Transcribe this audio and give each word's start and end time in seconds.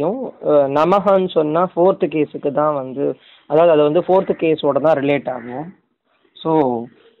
யும் 0.00 0.22
நமகன்னு 0.76 1.28
சொன்னால் 1.34 1.68
ஃபோர்த்து 1.72 2.06
கேஸுக்கு 2.14 2.50
தான் 2.56 2.72
வந்து 2.78 3.04
அதாவது 3.50 3.70
அது 3.74 3.82
வந்து 3.88 4.00
ஃபோர்த்து 4.06 4.32
கேஸோட 4.40 4.78
தான் 4.86 4.96
ரிலேட் 5.00 5.28
ஆகும். 5.34 5.66
ஸோ 6.36 6.52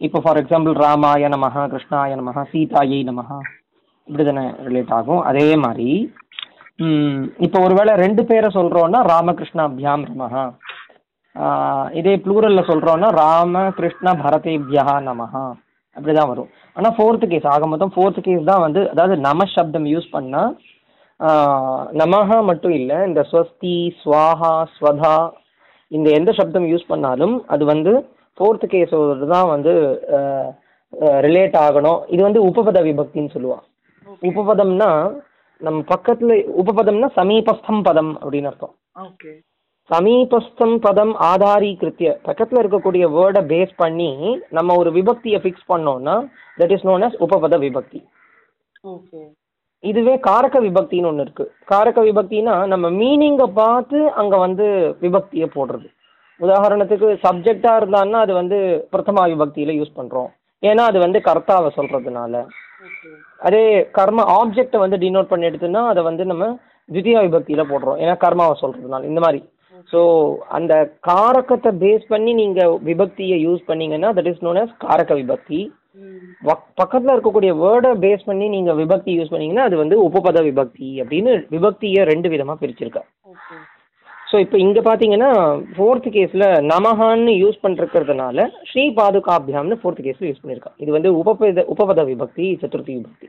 இப்போ 0.00 0.18
ஃபார் 0.24 0.40
எக்ஸாம்பிள் 0.40 0.74
ராமாய 0.84 1.28
நமஹ 1.34 1.66
கிருஷ்ணாய 1.74 2.16
நமஹ 2.22 2.42
சீதாயை 2.52 2.98
நமஹ 3.10 3.30
இப்படி 4.08 4.24
தானே 4.30 4.44
ரிலேட் 4.68 4.92
ஆகும். 4.98 5.22
அதே 5.30 5.46
மாதிரி 5.66 5.88
இப்போ 7.46 7.60
ஒருவேளை 7.66 7.94
ரெண்டு 8.04 8.24
பேரை 8.32 8.50
சொல்கிறோன்னா 8.58 9.02
ராமகிருஷ்ணா 9.12 9.68
அபியாம் 9.70 10.08
நமஹா 10.10 10.44
இதே 12.00 12.16
ப்ளூரலில் 12.26 12.68
சொல்கிறோன்னா 12.72 13.10
ராம 13.22 13.66
கிருஷ்ண 13.80 14.18
பரதேபியா 14.24 14.86
நமஹ. 15.10 15.34
அப்படி 15.96 16.12
தான் 16.18 16.30
வரும். 16.34 16.50
ஆனால் 16.76 16.96
ஃபோர்த்து 16.98 17.26
கேஸ் 17.32 17.50
ஆக 17.54 17.66
மொத்தம் 17.72 17.96
ஃபோர்த்து 17.96 18.28
கேஸ் 18.28 18.48
தான் 18.52 18.64
வந்து 18.66 18.80
அதாவது 18.92 19.16
நம 19.30 19.44
சப்தம் 19.56 19.90
யூஸ் 19.94 20.14
பண்ணால் 20.18 20.52
நமஹா 22.00 22.38
மட்டும் 22.50 22.74
இல்லை 22.80 22.98
இந்த 23.08 23.20
ஸ்வஸ்தி 23.30 23.76
ஸ்வாஹா 24.00 24.54
ஸ்வதா 24.76 25.16
இந்த 25.90 26.08
எந்த 26.18 26.30
சப்தம் 26.38 26.66
யூஸ் 26.72 26.90
பண்ணாலும் 26.92 27.34
அது 27.54 27.64
வந்து 27.72 27.92
ஃபோர்த்து 28.38 28.66
கேஸோடு 28.72 29.26
தான் 29.34 29.48
வந்து 29.52 29.72
ரிலேட் 31.26 31.56
ஆகணும். 31.66 32.00
இது 32.14 32.20
வந்து 32.26 32.40
உபபத 32.48 32.78
விபக்தின்னு 32.88 33.34
சொல்லுவான் 33.36 33.64
உபபதம்னா 34.28 34.90
நம்ம 35.60 35.80
பக்கத்தில் 35.92 36.34
உபபதம்னா 36.62 37.08
சமீபஸ்தம் 37.18 37.82
பதம் 37.88 38.12
அப்படின்னு 38.22 38.50
அர்த்தம். 38.50 38.74
ஓகே 39.06 39.32
சமீபஸ்தம் 39.90 40.76
பதம் 40.84 41.14
ஆதாரீகிருத்திய 41.30 42.10
பக்கத்தில் 42.28 42.60
இருக்கக்கூடிய 42.62 43.04
வேர்டை 43.16 43.42
பேஸ் 43.52 43.72
பண்ணி 43.82 44.10
நம்ம 44.58 44.76
ஒரு 44.82 44.90
விபக்தியை 44.98 45.38
ஃபிக்ஸ் 45.44 45.70
பண்ணோம்னா 45.72 46.16
தட் 46.58 46.74
இஸ் 46.76 46.86
நோன் 46.90 47.06
as 47.08 47.16
உபபத 47.26 47.58
விபக்தி. 47.64 48.00
ஓகே 48.94 49.22
இதுவே 49.90 50.14
காரக 50.26 50.60
விபக்தின்னு 50.66 51.10
ஒன்று 51.10 51.24
இருக்கு. 51.26 51.44
காரக 51.72 51.98
விபக்தினா 52.08 52.54
நம்ம 52.72 52.86
மீனிங்கை 53.00 53.48
பார்த்து 53.60 53.98
அங்கே 54.20 54.38
வந்து 54.44 54.66
விபக்தியை 55.04 55.48
போடுறது. 55.56 55.88
உதாரணத்துக்கு 56.40 57.08
சப்ஜெக்டாக 57.24 57.80
இருந்தான்னா 57.80 58.20
அது 58.24 58.32
வந்து 58.40 58.58
பிரதமா 58.94 59.24
விபக்தியில் 59.32 59.78
யூஸ் 59.78 59.96
பண்ணுறோம் 59.98 60.30
ஏன்னா 60.62 60.82
அது 60.90 60.98
வந்து 61.06 61.18
கர்த்தாவை 61.28 61.70
சொல்கிறதுனால 61.78 62.34
அதே 63.46 63.64
கர்ம 63.98 64.24
ஆப்ஜெக்டை 64.38 64.78
வந்து 64.84 64.96
டினோட் 65.04 65.30
பண்ணி 65.32 65.48
எடுத்துன்னா 65.50 65.82
அதை 65.92 66.02
வந்து 66.10 66.24
நம்ம 66.30 66.44
தித்தியா 66.88 67.20
விபக்தியில் 67.26 67.70
போடுறோம். 67.72 67.98
ஏன்னா 68.02 68.14
கர்மாவை 68.24 68.54
சொல்கிறதுனால 68.62 69.08
இந்த 69.10 69.20
மாதிரி. 69.24 69.40
ஸோ 69.92 70.00
அந்த 70.56 70.74
காரகத்தை 71.08 71.70
பேஸ் 71.82 72.04
பண்ணி 72.12 72.32
நீங்கள் 72.42 72.74
விபக்தியை 72.90 73.38
யூஸ் 73.46 73.62
பண்ணீங்கன்னா 73.70 74.10
தட் 74.18 74.30
இஸ் 74.32 74.44
நோன் 74.46 74.60
அஸ் 74.62 74.74
காரக 74.84 75.14
விபக்தி. 75.22 75.60
பக்கத்தில் 76.78 77.12
இருக்கக்கூடிய 77.14 77.50
வேர்டை 77.62 77.90
பேஸ் 78.04 78.26
பண்ணி 78.28 78.46
நீங்கள் 78.54 78.78
விபக்தி 78.80 79.12
யூஸ் 79.18 79.32
பண்ணீங்கன்னா 79.32 79.66
அது 79.68 79.76
வந்து 79.82 79.96
உபபத 80.06 80.38
விபக்தி 80.48 80.88
அப்படின்னு 81.02 81.32
விபக்தியை 81.54 82.02
ரெண்டு 82.10 82.30
விதமாக 82.32 82.58
பிரிச்சிருக்கா. 82.62 83.02
ஸோ 84.30 84.38
இப்போ 84.44 84.56
இங்கே 84.64 84.82
பார்த்தீங்கன்னா 84.86 85.30
ஃபோர்த் 85.74 86.06
கேஸில் 86.14 86.46
நமஹான்னு 86.70 87.32
யூஸ் 87.42 87.62
பண்ணிருக்கிறதுனால 87.64 88.46
ஸ்ரீ 88.70 88.84
பாதுகாபியாம்னு 88.98 89.76
ஃபோர்த் 89.82 90.04
கேஸில் 90.06 90.28
யூஸ் 90.30 90.42
பண்ணியிருக்கா 90.42 90.72
இது 90.82 90.90
வந்து 90.96 91.10
உபபத 91.20 91.64
உபபத 91.74 92.02
விபக்தி 92.12 92.46
சதுர்த்தி 92.62 92.94
விபக்தி. 92.98 93.28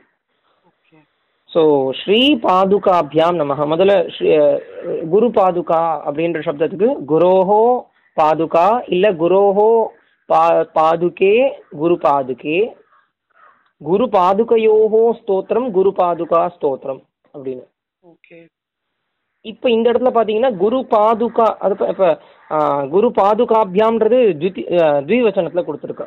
ஸோ 1.50 1.62
ஸ்ரீ 2.00 2.20
பாதுகாபியாம் 2.46 3.36
நமஹ. 3.42 3.60
முதல்ல 3.72 3.92
குரு 5.12 5.28
பாதுகா 5.38 5.82
அப்படின்ற 6.08 6.40
சப்தத்துக்கு 6.46 6.88
குரோஹோ 7.12 7.62
பாதுகா 8.16 8.66
இல்லை 8.94 9.10
குரோஹோ 9.22 9.68
பா 10.30 10.42
பாதுகே 10.78 11.34
குரு 11.80 11.94
பாதுகே. 12.06 12.58
குரு 13.80 14.04
பாதுகையோஹோ 14.16 15.02
ஸ்தோத்திரம் 15.18 15.66
குரு 15.76 15.90
பாதுகா 16.00 16.40
ஸ்தோத்திரம் 16.54 17.00
அப்படின்னு. 17.34 17.64
ஓகே. 18.12 18.38
இப்போ 19.50 19.66
இந்த 19.74 19.86
இடத்துல 19.90 20.10
பார்த்தீங்கன்னா 20.14 20.50
குரு 20.62 20.78
பாதுகா 20.94 21.46
அது 21.64 21.74
இப்போ 21.92 22.08
குரு 22.94 23.08
பாதுகாபியாம்ன்றது 23.20 24.18
த்விதி 24.40 24.62
த்விவச்சனத்தில் 25.08 25.66
கொடுத்துருக்கா 25.68 26.06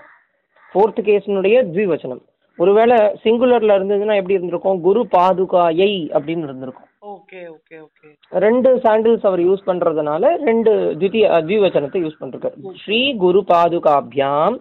ஃபோர்த் 0.72 1.00
கேஸினுடைய 1.08 1.56
த்விவச்சனம். 1.74 2.24
ஒருவேளை 2.60 2.98
சிங்குலரில் 3.24 3.76
இருந்ததுன்னா 3.78 4.16
எப்படி 4.20 4.38
இருந்திருக்கும்? 4.38 4.80
குரு 4.88 5.02
பாதுகாயை 5.16 5.92
அப்படின்னு 6.18 6.48
இருந்திருக்கும். 6.48 6.89
ஓகே 7.30 7.42
ஓகே 7.50 7.78
ஓகே 7.80 8.08
ரெண்டு 8.44 8.70
சாண்டில்ஸ் 8.84 9.26
அவர் 9.30 9.42
யூஸ் 9.44 9.68
பண்ணுறதுனால 9.68 10.30
ரெண்டு 10.44 10.72
த்விதி 10.96 11.20
த்விவச்சனத்தை 11.44 12.00
யூஸ் 12.04 12.18
பண்ணிருக்காரு 12.20 12.56
ஸ்ரீ 12.80 13.00
குரு 13.24 13.42
பாதுகாபியாம் 13.50 14.56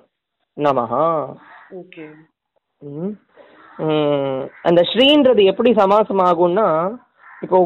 நமஹா. 0.56 1.06
ஓகே 1.80 2.04
அந்த 4.64 4.80
ஸ்ரீன்றது 4.90 5.42
எப்படி 5.52 5.72
சமாசம் 5.80 6.22
ஆகும்னா 6.26 6.66
இப்போ 7.42 7.58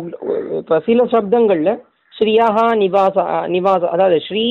இப்போ 0.60 0.78
சில 0.86 1.08
சப்தங்களில் 1.12 1.72
ஸ்ரீயாக 2.12 2.64
நிவாச 2.82 3.16
நிவாச 3.56 3.82
அதாவது 3.94 4.18
ஸ்ரீ 4.28 4.46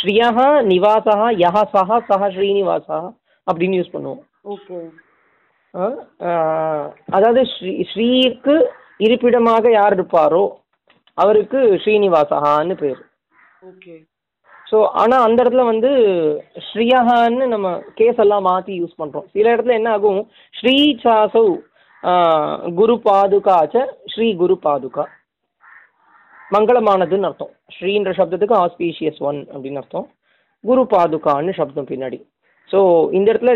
ஸ்ரீயாக 0.00 0.40
நிவாசா 0.72 1.16
யஹ 1.42 1.66
சஹ 1.74 2.00
சஹ 2.10 2.22
ஸ்ரீனிவாசா 2.36 2.98
அப்படின்னு 3.46 3.80
யூஸ் 3.80 3.94
பண்ணுவோம். 3.94 4.22
ஓகே 4.46 4.78
அதாவது 7.12 7.40
ஸ்ரீ 7.52 7.72
ஸ்ரீக்கு 7.90 8.54
இருப்பிடமாக 9.06 9.70
யார் 9.78 9.94
இருப்பாரோ 9.96 10.44
அவருக்கு 11.22 11.58
ஸ்ரீனிவாசகான்னு 11.82 12.74
பேர். 12.82 13.00
ஓகே. 13.70 13.94
ஸோ 14.70 14.78
ஆனால் 15.02 15.24
அந்த 15.26 15.38
இடத்துல 15.42 15.62
வந்து 15.70 15.90
ஸ்ரீயஹான்னு 16.66 17.46
நம்ம 17.54 17.68
கேஸ் 17.98 18.20
எல்லாம் 18.24 18.46
மாற்றி 18.48 18.72
யூஸ் 18.80 18.98
பண்ணுறோம் 19.00 19.26
சில 19.34 19.46
இடத்துல 19.54 19.78
என்ன 19.78 19.90
ஆகும்? 19.96 20.20
ஸ்ரீ 20.58 20.76
சாசௌ 21.04 21.46
குரு 22.80 22.94
பாதுகா 23.08 23.56
ச 23.72 23.82
ஸ்ரீ 24.12 24.28
குரு 24.42 24.54
பாதுகா. 24.66 25.04
மங்களமானதுன்னு 26.54 27.28
அர்த்தம். 27.28 27.52
ஸ்ரீன்ற 27.76 28.12
சப்தத்துக்கு 28.18 28.56
ஆஸ்பீஷியஸ் 28.64 29.20
ஒன் 29.30 29.40
அப்படின்னு 29.52 29.80
அர்த்தம். 29.82 30.06
குரு 30.64 30.82
பாதுகான்னு 30.94 31.52
சப்தம் 31.58 31.90
பின்னாடி. 31.90 32.18
ஸோ 32.70 32.78
இந்த 33.16 33.26
இடத்துல 33.32 33.52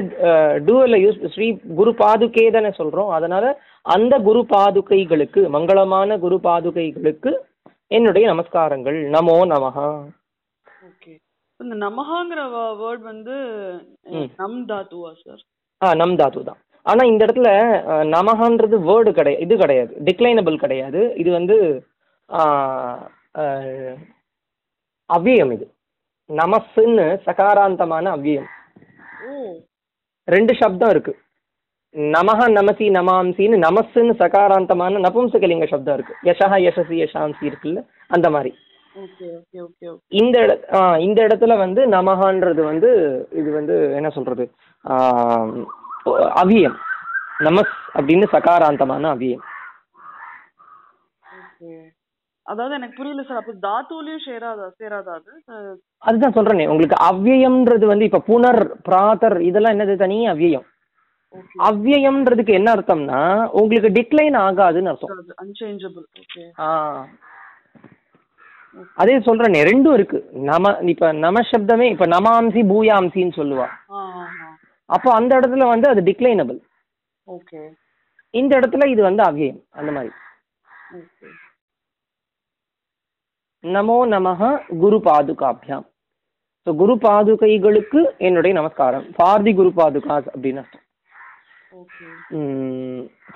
டூவில் 0.66 1.02
யூஸ் 1.04 1.18
ஸ்ரீ 1.34 1.46
குரு 1.80 1.90
பாதுகே 2.02 2.46
தானே 2.56 2.70
சொல்கிறோம் 2.80 3.10
அதனால் 3.18 3.48
அந்த 3.86 4.14
குரு 4.28 4.40
பாதுகைகளுக்கு 4.54 5.42
மங்களமான 5.56 6.18
குரு 6.24 6.36
பாதுகைகளுக்கு 6.46 7.32
என்னுடைய 7.96 8.24
நமஸ்காரங்கள். 8.32 8.98
நமோ 9.16 9.36
நமஹா. 9.52 9.88
ஓகே. 10.88 11.12
இந்த 11.60 11.74
நமஹாங்கிற 11.86 12.40
வேர்ட் 12.82 13.04
வந்து. 13.10 13.34
நம் 14.40 14.60
தாத்துவா 14.70 15.10
சார் 15.22 15.42
ஆ 15.80 15.92
நம் 16.00 16.16
தாத்து 16.20 16.40
தான். 16.48 16.60
ஆனால் 16.86 17.10
இந்த 17.10 17.22
இடத்துல 17.26 17.50
நமஹன்றது 18.16 18.76
வேர்டு 18.88 19.10
கிடையாது 19.18 19.44
இது 19.46 19.54
கிடையாது. 19.62 19.92
டிக்ளைனபிள் 20.08 20.56
கிடையாது. 20.64 21.00
இது 21.22 21.30
வந்து 21.38 21.56
அவ்வியம் 25.10 25.52
இது. 25.56 25.66
நமஸ்ன்னு 26.30 27.06
சகாராந்தமான 27.26 28.10
அவ்வியம். 28.16 28.50
ரெண்டு 30.28 30.52
சப்தம் 30.54 30.90
இருக்கு. 30.90 31.12
நமஹ 32.14 32.40
நமசி 32.58 32.86
நமாம்சின்னு 32.98 33.56
நமஸ்ன்னு 33.64 34.14
சகாராந்தமான 34.22 35.00
நபும்சகலிங்க 35.06 35.66
சப்தம் 35.68 35.94
இருக்கு. 35.94 36.14
யசஹ 36.24 36.52
யசசி 36.66 36.96
யசாம்சி 37.02 37.44
இருக்குல்ல 37.50 37.82
அந்த 38.08 38.30
மாதிரி. 38.30 38.52
இந்த 40.20 40.36
இந்த 40.98 41.18
இடத்துல 41.26 41.52
வந்து 41.58 41.80
நமஹான்றது 41.88 42.62
வந்து 42.64 42.90
இது 43.32 43.50
வந்து 43.52 43.76
என்ன 43.94 44.10
சொல்றது? 44.10 44.44
ஆ, 44.84 44.94
அவ்வியம் 46.42 46.76
நமஸ் 47.38 47.74
அப்படின்னு 47.98 48.26
சகாராந்தமான 48.32 49.08
அவ்வியம் 49.14 49.42
ஓகே 49.42 49.53
அதாவது 52.46 52.74
எனக்கு 52.74 52.96
புரியல 52.96 53.22
சார். 53.22 53.40
அப்போ 53.40 53.52
தாத்துலயும் 53.64 54.24
சேராதா 54.24 54.66
சேராதா 54.80 55.12
அது? 55.14 55.32
அதுதான் 56.02 56.36
சொல்றேனே. 56.36 56.64
உங்களுக்கு 56.66 56.96
அவ்வியம்ன்றது 57.06 57.84
வந்து 57.86 58.04
இப்ப 58.04 58.22
புனர் 58.26 58.58
பிராத்தர் 58.88 59.36
இதெல்லாம் 59.42 59.74
என்னது? 59.76 59.94
தனி 59.96 60.18
அவ்வியம். 60.28 60.66
அவ்வியம்ன்றதுக்கு 61.64 62.52
என்ன 62.54 62.68
அர்த்தம்னா 62.74 63.20
உங்களுக்கு 63.52 63.88
டிக்ளைன் 63.96 64.36
ஆகாதுன்னு 64.42 64.90
அர்த்தம். 64.90 65.22
Unchangeable 65.42 66.04
okay. 66.22 66.44
ஆ. 66.60 66.68
அதே 68.98 69.14
சொல்றேனே 69.20 69.60
ரெண்டும் 69.66 69.94
இருக்கு. 69.94 70.18
நம 70.46 70.62
இப்ப 70.92 71.10
நம 71.24 71.42
சப்தமே 71.50 71.86
இப்ப 71.90 72.06
நமாம்சி 72.06 72.62
பூயாம்சின்னு 72.70 73.38
சொல்லுவா. 73.40 73.66
அப்போ 74.90 75.08
அந்த 75.12 75.32
இடத்துல 75.38 75.66
வந்து 75.68 75.86
அது 75.88 76.00
டிக்ளைனபிள் 76.02 76.58
ஓகே. 77.26 77.60
இந்த 78.34 78.52
இடத்துல 78.58 78.86
இது 78.88 79.02
வந்து 79.02 79.22
அவ்வியம் 79.22 79.60
அந்த 79.72 79.90
மாதிரி. 79.92 80.12
ஓகே. 80.96 81.28
நமோ 83.64 83.98
நமஹ 84.12 84.40
குரு 84.80 84.96
பாதுகாபியாம். 85.06 85.84
ஸோ 86.66 86.72
குரு 86.80 86.94
பாதுகைகளுக்கு 87.04 88.00
என்னுடைய 88.18 88.52
நமஸ்காரம். 88.58 89.04
ஃபார் 89.16 89.44
தி 89.46 89.52
குரு 89.54 89.70
பாதுகாஸ் 89.78 90.26
அப்படின்னு 90.34 90.60
அர்த்தம். 90.62 90.80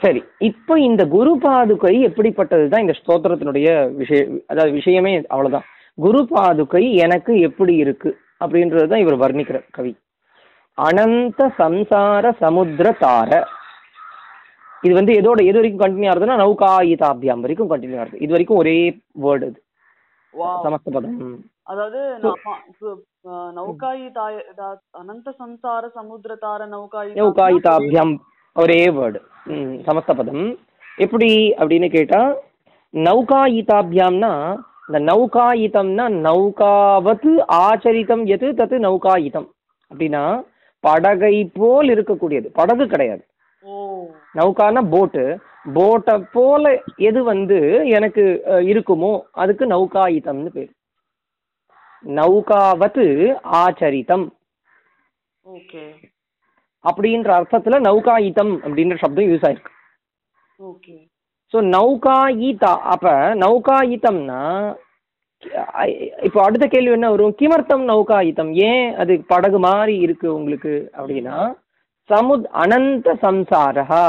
சரி. 0.03 0.21
இப்போ 0.41 0.75
இந்த 0.79 1.03
குரு 1.15 1.33
பாதுகை 1.45 1.95
எப்படிப்பட்டது 2.09 2.67
தான் 2.69 2.81
இந்த 2.81 2.95
ஸ்தோத்திரத்தினுடைய 3.01 3.69
விஷய 4.01 4.21
அதாவது 4.47 4.73
விஷயமே 4.79 5.13
அவ்வளவுதான். 5.35 5.67
குரு 5.99 6.21
பாதுகை 6.33 6.83
எனக்கு 7.05 7.33
எப்படி 7.49 7.75
இருக்கு 7.85 8.11
அப்படின்றது 8.41 8.91
தான் 8.93 9.05
இவர் 9.05 9.23
வர்ணிக்கிற 9.25 9.61
கவி. 9.71 9.93
அனந்த 10.79 11.41
சம்சார 11.61 12.25
சமுத்திர 12.43 12.89
தார. 13.05 13.31
இது 14.83 14.93
வந்து 14.95 15.13
எதோட 15.21 15.39
எது 15.51 15.59
வரைக்கும் 15.59 15.85
கண்டினியூ 15.85 16.11
ஆகுதுன்னா 16.11 16.37
நௌகாயிதாபியாம் 16.43 17.43
வரைக்கும் 17.47 17.73
கண்டினியூ 17.73 18.01
ஆகுது. 18.03 18.21
இது 18.25 18.35
வரைக்கும் 18.37 18.61
ஒரே 18.65 18.77
வேர்டு 19.25 19.49
இது 19.51 19.61
Wow. 20.28 20.28
சமஸ்த 20.28 20.28
பதம் 20.28 20.28
ம். 20.28 20.28
அதாவது 21.71 22.01
நௌகாயி 23.59 24.07
தாய 24.13 24.35
அனந்த 25.01 25.29
சம்சார 25.41 25.83
சமுத்திர 25.95 26.35
தார 26.45 26.61
நௌகாயி 26.67 27.11
நௌகாயிதாபியாம் 27.21 28.15
ஒரே 28.57 28.81
வேர்டு 28.97 29.21
ம் 29.47 29.75
சமஸ்த 29.87 30.15
பதம் 30.15 30.45
எப்படி 30.99 31.31
அப்படின்னு 31.61 31.89
கேட்டா 31.91 32.21
நௌகாயிதாபியாம்னா 32.95 34.33
இந்த 34.89 34.99
நௌகாயிதம்னா 35.11 36.05
நௌகாவத் 36.27 37.31
ஆச்சரித்தம் 37.65 38.25
எது 38.27 38.47
தத்து 38.61 38.77
நௌகாயிதம். 38.79 39.49
அப்படின்னா 39.91 40.23
படகை 40.85 41.35
போல் 41.59 41.89
இருக்கக்கூடியது. 41.95 42.49
படகு 42.53 42.87
கிடையாது. 42.87 43.23
நௌகானா 44.39 44.83
போட்டு 44.95 45.25
போட்டை 45.77 46.15
போல 46.35 46.65
எது 47.09 47.21
வந்து 47.31 47.59
எனக்கு 47.97 48.25
இருக்குமோ 48.73 49.13
அதுக்கு 49.43 49.65
நௌகாயிதம்னு 49.75 50.51
பேர். 50.57 50.71
நௌகாவத் 52.05 53.05
ஆச்சரித்தம் 53.61 54.27
ஓகே. 55.47 55.85
அப்படின்ற 56.85 57.31
அர்த்தத்துல 57.39 57.79
நௌகாயிதம் 57.89 58.53
அப்படின்ற 58.65 58.97
சப்தம் 59.03 59.31
யூஸ் 59.31 59.47
ஆயிருக்கு. 59.49 59.73
ஓகே. 60.61 60.97
ஸோ 61.55 61.59
நௌகாயிதா 61.77 62.73
அப்ப 62.95 63.13
நௌகாயிதம்னா 63.45 64.43
இப்போ 66.27 66.39
அடுத்த 66.45 66.65
கேள்வி 66.71 66.95
என்ன 66.97 67.09
வரும்? 67.15 67.35
கிமர்த்தம் 67.41 67.85
நௌகாயிதம் 67.91 68.51
ஏன் 68.69 68.87
அது 69.03 69.13
படகு 69.33 69.59
மாதிரி 69.67 69.95
இருக்கு 70.07 70.29
உங்களுக்கு 70.39 70.73
அப்படின்னா 70.99 71.37
சமுத் 72.11 72.49
அனந்த 72.63 73.09
சம்சாரா 73.25 74.03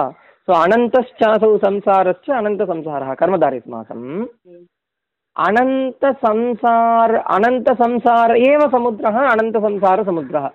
ஸோ 0.47 0.51
அனந்தச்சாசௌ 0.63 1.51
சம்சாரஸ்ச 1.65 2.27
அனந்த 2.39 2.63
சம்சாரா 2.71 3.09
கர்மதாரி 3.21 3.59
மாசம் 3.75 4.05
அனந்த 5.35 6.05
சம்சார 6.23 7.19
அனந்த 7.35 7.69
சம்சார 7.81 8.29
ஏவ 8.47 8.61
சமுத்திரः 8.75 9.17
அனந்த 9.33 9.57
சம்சார 9.67 10.03
சமுத்திரः 10.09 10.45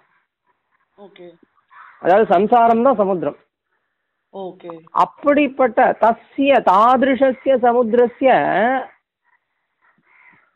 ஓகே. 0.99 1.27
அதாவது 2.03 2.27
சம்சாரம் 2.33 2.83
தான் 2.87 2.99
சமுத்திரம். 3.01 3.39
ஓகே. 4.35 4.71
அப்படிப்பட்ட 5.05 5.79
தஸ்ய 6.03 6.53
தாதிருஷஸ்ய 6.69 7.55
சமுத்திரஸ்ய 7.65 8.31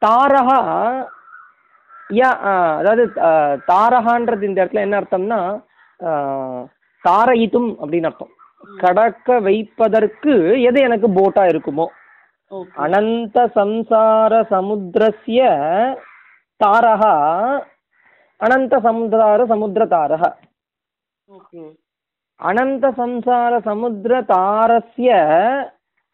தாரக 0.03 0.51
யா 2.19 2.31
அதாவது 2.81 3.05
தாரகான்றது 3.71 4.49
இந்த 4.49 4.61
இடத்துல 4.63 4.85
என்ன 4.87 4.99
அர்த்தம்னா 5.01 5.41
சாரயித்தும் 7.05 7.71
அப்படின்னு 7.81 8.09
அர்த்தம். 8.11 8.33
கடக்க 8.83 9.39
வைப்பதற்கு 9.47 10.33
எது 10.69 10.79
எனக்கு 10.89 11.09
போட்டா 11.19 11.43
இருக்குமோ? 11.53 11.87
அனந்த 12.85 13.39
சம்சார 13.57 14.33
சமுத்திரஸ்ய 14.53 15.41
தாரகா 16.61 17.15
அனந்த 18.41 18.75
சமுதார 18.87 19.47
சமுத்திர 19.53 19.85
தாரக. 19.95 20.23
அனந்த 22.41 22.85
சம்சார 23.01 23.53
சமுத்திர 23.69 24.15
தாரஸ்ய 24.33 25.11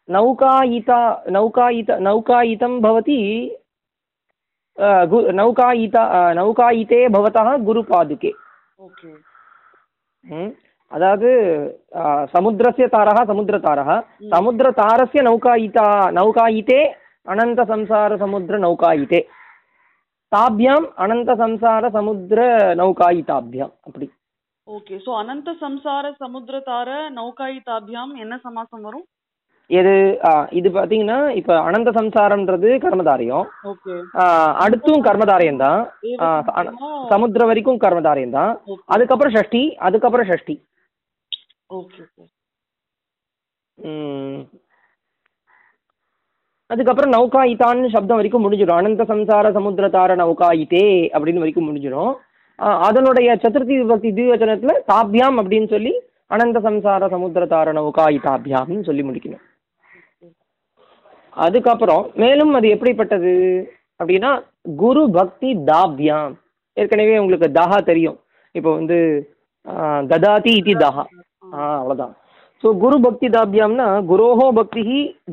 நௌகாயிதா 0.09 0.99
நௌகாயித 1.35 1.91
நௌகாயிதம் 2.07 2.75
பவதி 2.85 3.19
நௌகாயிதா 5.39 6.03
நௌகாயிதே 6.39 7.01
பவதா 7.15 7.43
குரு 7.67 7.81
பாதுகே 7.91 8.31
அதாவது 10.95 11.29
சமுத்திரசிய 12.35 12.85
தாரா 12.95 13.15
சமுத்திரதாரா 13.31 13.95
சமுத்திரதாரஸ்ய 14.33 15.23
நௌகாயிதா 15.29 15.87
நௌகாயிதே 16.17 16.81
அனந்த 17.33 17.61
சம்சார 17.71 18.11
சமுத்திர 18.23 18.55
நௌகாயிதே. 18.65 19.21
தாபியாம் 20.31 20.85
அனந்த 21.03 21.31
சம்சார 21.41 21.89
சமுத்திர 21.95 22.39
நௌகாயிதாபியாம் 22.81 23.73
அப்படி. 23.87 24.07
ஓகே 24.67 24.95
சோ 25.05 25.11
அனந்த 25.21 25.49
சம்சார 25.63 26.05
சமுத்திர 26.21 26.55
தார 26.69 26.89
நௌகாயிதாபியாம் 27.17 28.13
என்ன 28.23 28.35
சமாசம் 28.45 28.85
வரும்? 28.87 29.05
எது 29.69 29.93
இது 30.59 30.69
பாத்தீங்கன்னா 30.77 31.17
இப்ப 31.39 31.51
அனந்த 31.67 31.89
சம்சாரம்ன்றது 31.97 32.69
கர்மதாரியம். 32.85 33.45
அடுத்தும் 34.63 35.05
கர்மதாரியம் 35.07 35.61
தான். 35.65 35.81
சமுத்திர 37.13 37.45
வரைக்கும் 37.51 37.81
கர்மதாரியம் 37.85 38.35
தான். 38.39 38.53
அதுக்கப்புறம் 38.95 39.35
ஷஷ்டி 39.37 39.63
அதுக்கப்புறம் 39.89 40.29
ஷஷ்டி. 40.31 40.57
ஓகே 41.69 41.99
ஓகே 42.05 42.23
ம். 43.77 44.41
அதுக்கப்புறம் 46.69 47.13
நௌகாயிதான்னு 47.15 47.87
சப்தம் 47.95 48.19
வரைக்கும் 48.19 48.43
முடிஞ்சிடும். 48.43 48.79
அனந்த 48.81 49.03
சம்சார 49.09 49.49
சமுத்திரதார 49.57 50.11
நௌகாயிதே 50.21 50.85
அப்படின்னு 51.15 51.43
வரைக்கும் 51.43 51.67
முடிஞ்சிடும். 51.67 52.13
அதனுடைய 52.87 53.29
சதுர்த்தி 53.43 53.75
விபக்தி 53.81 54.09
திவ்யோஜனத்தில் 54.17 54.83
தாபியாம் 54.91 55.37
அப்படின்னு 55.41 55.67
சொல்லி 55.73 55.93
அனந்த 56.35 56.59
சம்சார 56.67 57.09
சமுத்திரதார 57.13 57.73
நௌகாயிதாபியாம்னு 57.79 58.87
சொல்லி 58.89 59.03
முடிக்கணும். 59.07 59.43
அதுக்கப்புறம் 61.45 62.03
மேலும் 62.23 62.53
அது 62.57 62.67
எப்படிப்பட்டது? 62.75 63.33
அப்படின்னா 63.99 64.31
குரு 64.83 65.03
பக்தி 65.17 65.49
தாபியாம். 65.71 66.33
ஏற்கனவே 66.77 67.17
உங்களுக்கு 67.23 67.47
தஹா 67.59 67.77
தெரியும். 67.91 68.17
இப்போ 68.55 68.71
வந்து 68.79 68.97
ததாதி 70.11 70.51
இதி 70.61 70.73
தஹா 70.85 71.03
ஆ 71.55 71.63
அவ்வளோதான் 71.79 72.13
ஸோ 72.63 72.67
குரு 72.83 72.97
பக்தி 73.05 73.27
தாபியாம்னா 73.35 73.87
குரோஹோ 74.11 74.45
பக்தி 74.59 74.83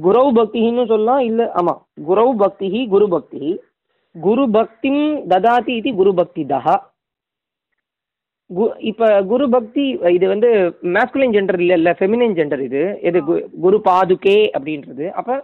குரௌ 0.06 0.24
பக்தின்னு 0.38 0.84
சொல்லலாம் 0.92 1.22
இல்லை 1.28 1.44
ஆமாம் 1.58 1.80
குரௌ 2.08 2.28
பக்தி 2.42 2.68
குரு 2.94 3.06
பக்தி. 3.14 3.42
குரு 4.14 4.44
பக்திம் 4.56 5.02
ததாதி 5.32 5.72
இது 5.80 5.90
குரு 6.00 6.10
பக்தி 6.18 6.42
தஹா. 6.52 6.74
கு 8.50 8.64
இப்போ 8.90 9.06
குரு 9.30 9.46
பக்தி 9.54 9.84
இது 10.16 10.26
வந்து 10.32 10.48
மேஸ்குலின் 10.96 11.34
ஜெண்டர் 11.36 11.60
இல்லை 11.64 11.76
இல்லை 11.80 11.92
ஃபெமினின் 11.98 12.36
ஜெண்டர் 12.38 12.62
இது. 12.68 12.82
இது 13.08 13.18
குரு 13.64 13.78
பாதுகே 13.88 14.38
அப்படின்றது. 14.56 15.06
அப்போ 15.20 15.34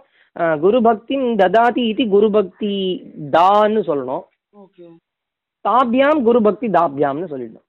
குரு 0.63 0.79
பக்திம் 0.89 1.25
ததாதி 1.41 1.83
இது 1.93 2.03
குரு 2.15 2.29
பக்தி 2.37 2.73
தான்னு 3.37 3.81
சொல்லணும். 3.89 4.25
தாபியாம் 5.65 6.21
குரு 6.27 6.41
பக்தி 6.47 6.67
தாபியாம்னு 6.77 7.31
சொல்லிடணும். 7.33 7.67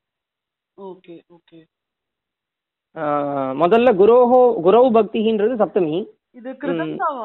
Okay 0.78 1.14
okay. 1.36 1.60
முதல்ல 3.56 3.88
குரோஹோ 3.98 4.38
குரௌ 4.64 4.84
பக்தின்றது 4.96 5.54
சப்தமி. 5.60 5.96
இது 6.38 6.50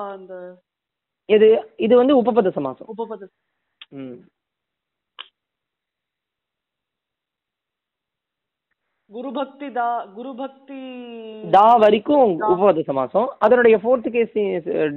அந்த 0.10 0.34
இது 1.30 1.48
இது 1.80 1.94
வந்து 1.98 2.14
உபபத 2.22 2.50
சமாசம். 2.52 2.88
உபபத. 2.94 3.22
ம். 3.98 4.18
குரு 9.10 9.32
பக்தி 9.32 9.68
தா 9.72 9.88
குரு 10.16 10.32
பக்தி 10.36 10.80
தா 11.52 11.66
வரைக்கும் 11.84 12.32
உபபத 12.48 12.84
சமாசம். 12.88 13.28
அதனுடைய 13.40 13.76
ஃபோர்த் 13.84 14.10
கேஸ் 14.16 14.38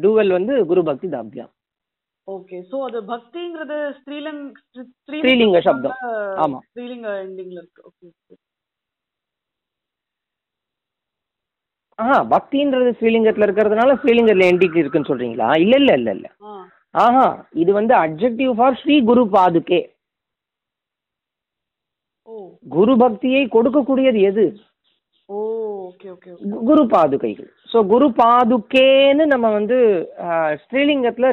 டூவல் 0.02 0.30
வந்து 0.30 0.54
குரு 0.70 0.82
பக்தி 0.82 1.08
தாபியாம் 1.08 1.52
ஓகே 2.28 2.56
சோ 2.70 2.78
அது 2.86 2.98
பக்திங்கிறது 3.10 3.76
ஸ்ரீலங் 3.98 4.42
ஸ்ரீலிங்க 5.20 5.60
சப்தம். 5.66 5.94
ஆமா. 6.44 6.58
ஸ்ரீலிங்க 6.70 7.08
எண்டிங்ல 7.22 7.58
இருக்கு. 7.62 7.82
ஓகே 7.88 8.08
ஆஹா 11.98 12.18
பக்தின்றது 12.32 12.90
ஸ்ரீலிங்கத்துல 12.96 13.46
இருக்கிறதுனால 13.46 13.92
ஸ்ரீலிங்கத்துல 14.00 14.50
எண்டிக்கு 14.50 14.82
இருக்குன்னு 14.82 15.10
சொல்றீங்களா? 15.10 15.48
இல்ல 15.56 15.74
இல்ல 15.80 15.92
இல்ல 15.98 16.10
இல்ல. 16.16 16.28
ஆ. 16.44 16.52
ஆஹா 16.94 17.26
இது 17.62 17.70
வந்து 17.78 17.94
அட்ஜெக்டிவ் 17.98 18.52
ஃபார் 18.58 18.78
ஸ்ரீ 18.80 18.96
குரு 19.08 19.24
பாதுகே 19.34 19.80
குரு 22.68 22.94
பக்தியை 23.00 23.42
கொடுக்கக்கூடியது 23.48 24.20
எது? 24.28 24.44
ஓ 25.28 25.38
ஓகே 25.88 26.08
ஓகே 26.12 26.30
கு- 26.44 26.62
குரு 26.68 26.82
பாதுகைகள் 26.92 27.48
ஸோ 27.70 27.78
குரு 27.90 28.06
பாதுகேன்னு 28.18 29.24
நம்ம 29.32 29.46
வந்து 29.54 29.78
ஸ்ரீலிங்கத்துல 30.62 31.30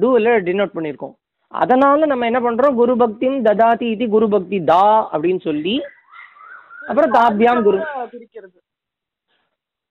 டூவில் 0.00 0.30
டினோட் 0.46 0.74
பண்ணியிருக்கோம் 0.76 1.14
அதனால 1.52 2.06
நம்ம 2.06 2.26
என்ன 2.30 2.40
பண்றோம்? 2.40 2.76
குரு 2.80 2.94
பக்திம் 3.02 3.36
ததாதி 3.46 3.88
இது 3.90 4.06
குரு 4.14 4.28
பக்தி 4.32 4.58
தா 4.70 4.82
அப்படின்னு 5.12 5.42
சொல்லி 5.44 5.76
அப்புறம் 6.88 7.14
தாபியாம் 7.14 7.62
குரு 7.64 7.78
பிரிக்கிறது. 8.12 8.56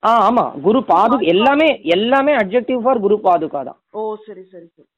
ஆ 0.03 0.09
ஆமா. 0.27 0.45
குரு 0.65 0.79
பாது 0.89 1.15
எல்லாமே 1.33 1.67
எல்லாமே 1.95 2.33
அட்ஜெக்டிவ் 2.41 2.81
ஃபார் 2.83 3.03
குரு 3.05 3.15
பாதுகா 3.27 3.61
தான். 3.69 3.79
ஓ 3.93 4.01
சரி 4.25 4.43
சரி 4.51 4.67
சரி. 4.75 4.89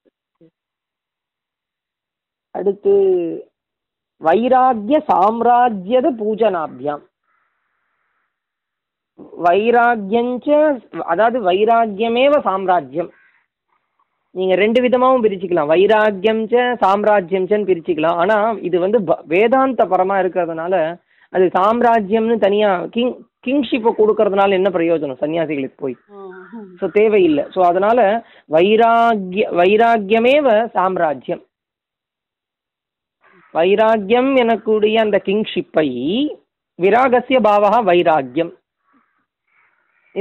அடுத்து 2.56 2.94
வைராக்கிய 4.22 4.98
சாம்ராஜ்யத 5.12 6.08
பூஜனாபியாம். 6.22 7.04
வைராக்கியஞ்ச 9.46 10.48
அதாவது 11.12 11.38
வைராக்கியமேவ 11.50 12.40
சாம்ராஜ்யம். 12.50 13.10
நீங்க 14.36 14.56
ரெண்டு 14.56 14.80
விதமாவும் 14.86 15.24
பிரிச்சுக்கலாம். 15.26 15.72
வைராக்கியம் 15.74 16.42
ச 16.52 16.56
சாம்ராஜ்யம் 16.84 17.48
சன்னு 17.52 17.70
பிரிச்சுக்கலாம். 17.70 18.18
ஆனா 18.24 18.38
இது 18.68 18.78
வந்து 18.86 19.00
வேதாந்த 19.34 19.86
பரமா 19.94 20.18
இருக்கிறதுனால 20.24 20.74
அது 21.34 21.46
சாம்ராஜ்யம்னு 21.56 22.38
தனியா 22.44 22.70
கிங் 22.96 23.16
கிங்ஷிப்பை 23.48 23.92
கொடுக்கறதுனால 23.98 24.58
என்ன 24.60 24.70
பிரயோஜனம்? 24.78 25.22
சன்னியாசிகளுக்கு 25.24 25.84
போய். 25.84 25.96
ஸோ 26.80 26.86
தேவையில்லை. 27.00 27.44
ஸோ 27.56 27.60
அதனால 27.72 28.00
வைராகிய 28.56 29.46
வைராக்கியமேவ 29.60 30.48
சாம்ராஜ்யம். 30.78 31.44
வைராக்கியம் 33.54 34.32
எனக்கூடிய 34.44 34.96
அந்த 35.06 35.18
கிங்ஷிப்பை 35.28 35.88
விராகசிய 36.80 37.38
பாவகா 37.48 37.80
வைராக்கியம். 37.90 38.52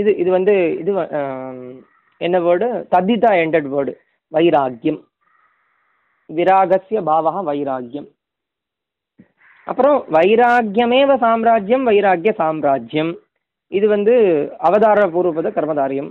இது 0.01 0.11
இது 0.23 0.31
வந்து 0.37 0.55
இது 0.81 0.93
என்ன 2.21 2.37
வேர்டு 2.47 2.69
தத்திதா 2.95 3.31
எண்டட் 3.43 3.69
வேர்டு 3.75 3.93
வைராக்கியம். 4.33 5.01
விராகசிய 6.31 6.99
பாவகா 7.09 7.41
வைராக்கியம். 7.51 8.09
அப்புறம் 9.67 9.99
வைராக்கியமேவ 10.17 11.15
சாம்ராஜ்யம் 11.25 11.85
வைராக்கிய 11.89 12.33
சாம்ராஜ்யம். 12.43 13.13
இது 13.73 13.87
வந்து 13.95 14.15
அவதார 14.67 15.01
பூர்வபத 15.15 15.49
கர்மதாரியம். 15.57 16.11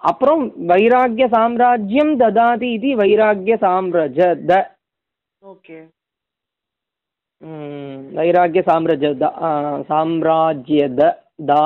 அப்புறம் 0.00 0.42
வைராக்கிய 0.68 1.26
சாம்ராஜ்யம் 1.34 2.12
ததாதி 2.22 2.68
இது 2.76 2.88
வைராக்கிய 3.02 3.54
சாம்ராஜ 3.66 4.18
த. 4.50 4.52
ஓகே. 5.42 5.78
வைராக்கிய 8.18 8.62
சாம்ராஜ்ய 8.70 9.10
சாம்ராஜ்ய 9.90 10.82
த 10.98 11.12
தா. 11.50 11.64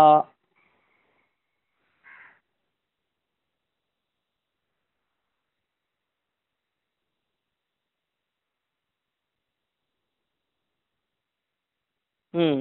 ம். 12.35 12.61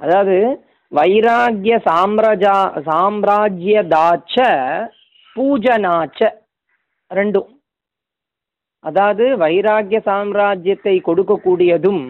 அதாவது 0.00 0.36
வைராக்கிய 0.92 1.74
சாம்ராஜா 1.88 2.56
சாம்ராஜ்ய 2.84 3.82
தாச்ச 3.82 4.36
பூஜனாச்ச 5.36 6.20
ரெண்டும். 7.10 7.48
அதாவது 8.84 9.24
வைராக்கிய 9.36 9.98
சாம்ராஜ்யத்தை 10.04 10.94
கொடுக்கக்கூடியதும் 11.00 12.04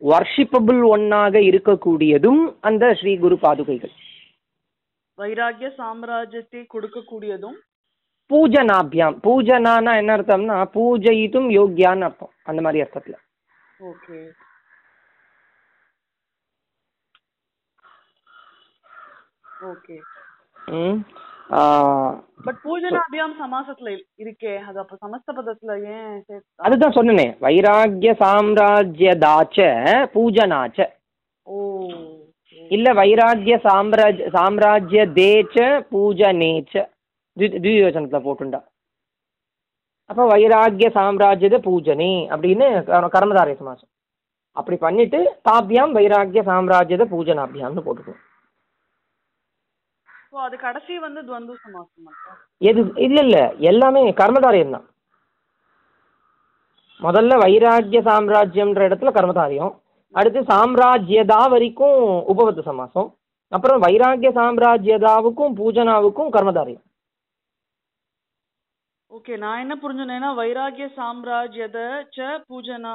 வர்ஷிப்பபிள் 0.00 0.80
ஒன்னாக 0.84 1.34
இருக்கக்கூடியதும் 1.40 2.40
அந்த 2.60 2.94
ஸ்ரீ 2.94 3.18
குரு 3.18 3.36
பாதுகைகள். 3.36 3.92
வைராக்கிய 5.18 5.68
சாம்ராஜ்யத்தை 5.76 6.62
கொடுக்கக்கூடியதும்? 6.74 7.58
பூஜனாபியாம். 8.30 9.16
பூஜனானா 9.24 9.92
என்ன 9.96 10.16
அர்த்தம்னா 10.16 10.56
பூஜயித்தும் 10.74 11.48
யோக்கியான்னு 11.50 12.04
அர்த்தம். 12.04 12.32
அந்த 12.44 12.62
மாதிரி 12.62 12.82
அர்த்தத்துல. 12.84 13.16
ஓகே. 13.80 14.18
ஓகே 19.64 19.96
ம். 20.66 21.00
பட் 22.44 22.60
பூஜனாபியாம் 22.64 23.34
சமாசத்துல 23.42 23.96
இல்- 23.96 24.04
இருக்கே. 24.18 24.58
அது 24.58 24.78
அப்ப 24.78 24.96
சமஸ்த 25.00 25.36
பதத்துல 25.36 25.84
ஏன் 25.84 26.42
அதுதான் 26.56 26.92
சொன்னனே. 26.92 27.36
வைராக்கிய 27.38 28.14
சாம்ராஜ்ய 28.14 29.10
தாச்ச 29.10 29.58
பூஜனாச்ச. 30.14 30.88
ஓ. 31.42 31.88
இல்ல 32.68 32.92
வைராக்கிய 32.92 33.56
சாம்ராஜ் 33.56 34.28
சாம்ராஜ்ய 34.28 35.06
தேச்ச 35.06 35.86
பூஜனேச்ச. 35.92 36.90
த்வி- 37.36 37.58
த்விவச்சனத்துல 37.58 38.20
போட்டுண்டா. 38.20 38.60
அப்ப 40.06 40.26
வைராக்கிய 40.26 40.88
சாம்ராஜ்யத 40.90 41.58
பூஜனே 41.58 42.12
அப்படின்னு 42.30 42.84
கர- 42.84 43.06
கர்மதாரய 43.06 43.54
சமாசம். 43.54 43.88
அப்படி 44.56 44.76
பண்ணிட்டு 44.76 45.40
தாபியாம் 45.50 45.92
வைராக்கிய 45.92 46.42
சாம்ராஜ்யத 46.42 47.04
பூஜனாபியாம்னு 47.04 47.82
போட்டுக்கணும் 47.82 48.22
அது 50.46 50.56
கடைசி 50.64 50.94
வந்து 51.04 51.20
துவந்து 51.28 51.54
சமாசம் 51.64 52.38
எது 52.70 52.80
இல்ல 53.06 53.18
இல்ல. 53.26 53.38
எல்லாமே 53.70 54.02
கர்மதாரியம் 54.20 54.74
தான் 54.76 54.86
முதல்ல 57.00 57.36
வைராக்கிய 57.44 58.00
சாம்ராஜ்யம்ன்ற 58.08 58.82
இடத்துல 58.88 59.12
கர்மதாரியம். 59.16 59.72
அடுத்து 60.14 60.40
சாம்ராஜ்யதா 60.52 61.40
வரைக்கும் 61.54 61.98
உபவத்து 62.32 62.62
சமாசம். 62.70 63.08
அப்புறம் 63.52 63.82
வைராக்கிய 63.84 64.30
சாம்ராஜ்யதாவுக்கும் 64.38 65.54
பூஜனாவுக்கும் 65.60 66.30
கர்மதாரியம். 66.36 66.84
ஓகே 69.10 69.34
நான் 69.44 69.62
என்ன 69.64 69.74
புரிஞ்சுனேன்னா 69.82 70.30
வைராக்கிய 70.40 70.86
சாம்ராஜ்யத 71.00 71.78
ச 72.16 72.18
பூஜனா 72.50 72.94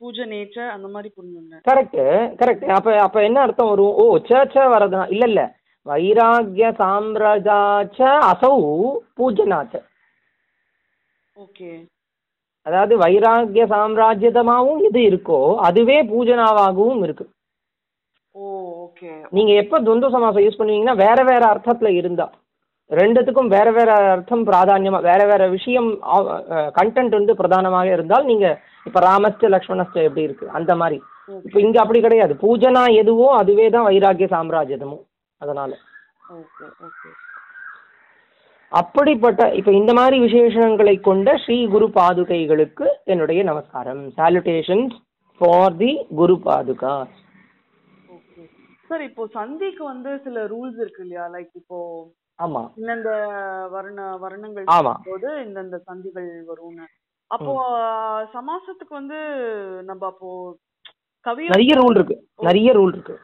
பூஜனேச்ச 0.00 0.56
அந்த 0.74 0.86
மாதிரி 0.94 1.08
புரிஞ்சுனேன். 1.16 1.62
கரெக்ட் 1.68 2.00
கரெக்ட் 2.40 2.64
அப்ப 2.76 2.96
அப்ப 3.06 3.22
என்ன 3.28 3.38
அர்த்தம் 3.44 3.70
வரும்? 3.72 3.94
ஓ 4.02 4.04
ச 4.28 4.42
ச 4.54 4.66
வரதா 4.74 5.02
இல்ல 5.14 5.24
இல்ல. 5.32 5.42
வைராக்கிய 5.90 6.68
சாம்ராஜாச்ச 6.80 7.98
அசௌ 8.30 8.56
பூஜனாச்ச. 9.18 9.74
ஓகே. 11.44 11.70
அதாவது 12.66 12.94
வைராக்கிய 13.02 13.64
சாம்ராஜ்யதமாவும் 13.72 14.80
எது 14.88 15.00
இருக்கோ 15.10 15.40
அதுவே 15.66 15.98
பூஜனாவாகவும் 16.12 17.02
இருக்கு. 17.06 17.26
நீங்க 19.36 19.52
எப்ப 19.60 19.78
துவந்த 19.86 20.06
சமாசம் 20.14 20.44
யூஸ் 20.44 20.58
பண்ணுவீங்கன்னா 20.60 20.94
வேற 21.04 21.18
வேற 21.28 21.42
அர்த்தத்துல 21.52 21.90
இருந்தா. 22.00 22.26
ரெண்டுத்துக்கும் 22.90 23.52
வேற 23.54 23.68
வேற 23.76 23.90
அர்த்தம் 24.14 24.42
பிராதான்யமா 24.48 24.98
வேற 25.06 25.20
வேற 25.30 25.42
விஷயம் 25.54 25.88
கண்டென்ட் 26.78 27.16
வந்து 27.18 27.32
பிரதானமாக 27.40 27.88
இருந்தால் 27.96 28.28
நீங்க 28.30 28.46
இப்ப 28.88 29.00
ராமஸ்ட 29.06 29.48
லக்ஷ்மணஸ்ட 29.54 30.04
எப்படி 30.08 30.26
இருக்கு 30.26 30.46
அந்த 30.58 30.74
மாதிரி. 30.80 30.98
இப்ப 31.46 31.58
இங்க 31.66 31.78
அப்படி 31.82 32.00
கிடையாது. 32.04 32.34
பூஜனா 32.44 32.84
எதுவோ 33.02 33.28
அதுவே 33.40 33.66
தான் 33.76 33.88
வைராக்கிய 33.88 34.28
சாம்ராஜ்யதமும். 34.36 35.04
அதனால. 35.40 35.72
ஓகே 36.32 36.66
ஓகே 36.86 37.10
அப்படிப்பட்ட 38.72 39.54
இப்ப 39.54 39.72
இந்த 39.72 39.92
மாதிரி 39.92 40.16
விசேஷங்களை 40.20 41.00
கொண்ட 41.00 41.36
ஸ்ரீ 41.36 41.68
குரு 41.68 41.86
பாதுகைகளுக்கு 41.86 42.86
என்னுடைய 43.04 43.42
நமஸ்காரம். 43.42 44.08
சாலுடேஷன்ஸ் 44.10 44.94
ஃபார் 45.40 45.76
தி 45.76 46.06
குரு 46.14 46.34
பாதுகா. 46.44 46.94
சார் 48.88 49.02
இப்போ 49.02 49.26
சந்திக்கு 49.26 49.84
வந்து 49.84 50.20
சில 50.24 50.46
ரூல்ஸ் 50.46 50.78
இருக்கு 50.78 51.02
இல்லையா? 51.02 51.28
லைக் 51.28 51.48
இப்போ 51.52 51.78
ஆமா. 52.38 52.60
இந்தந்த 52.76 53.10
வர்ண 53.70 54.16
வர்ணங்கள் 54.16 54.64
ஆமா. 54.66 54.94
போது 55.04 55.28
இந்தந்த 55.44 55.76
சந்திகள் 55.78 56.44
வரும்னு. 56.46 56.86
அப்போ 57.30 57.52
சமாசத்துக்கு 58.34 58.94
வந்து 58.94 59.18
நம்ம 59.82 60.06
அப்போ 60.06 60.28
கவி 61.26 61.46
நிறைய 61.46 61.74
ரூல் 61.74 61.94
இருக்கு. 61.94 62.16
நிறைய 62.40 62.72
ரூல் 62.72 62.92
இருக்கு. 62.92 63.14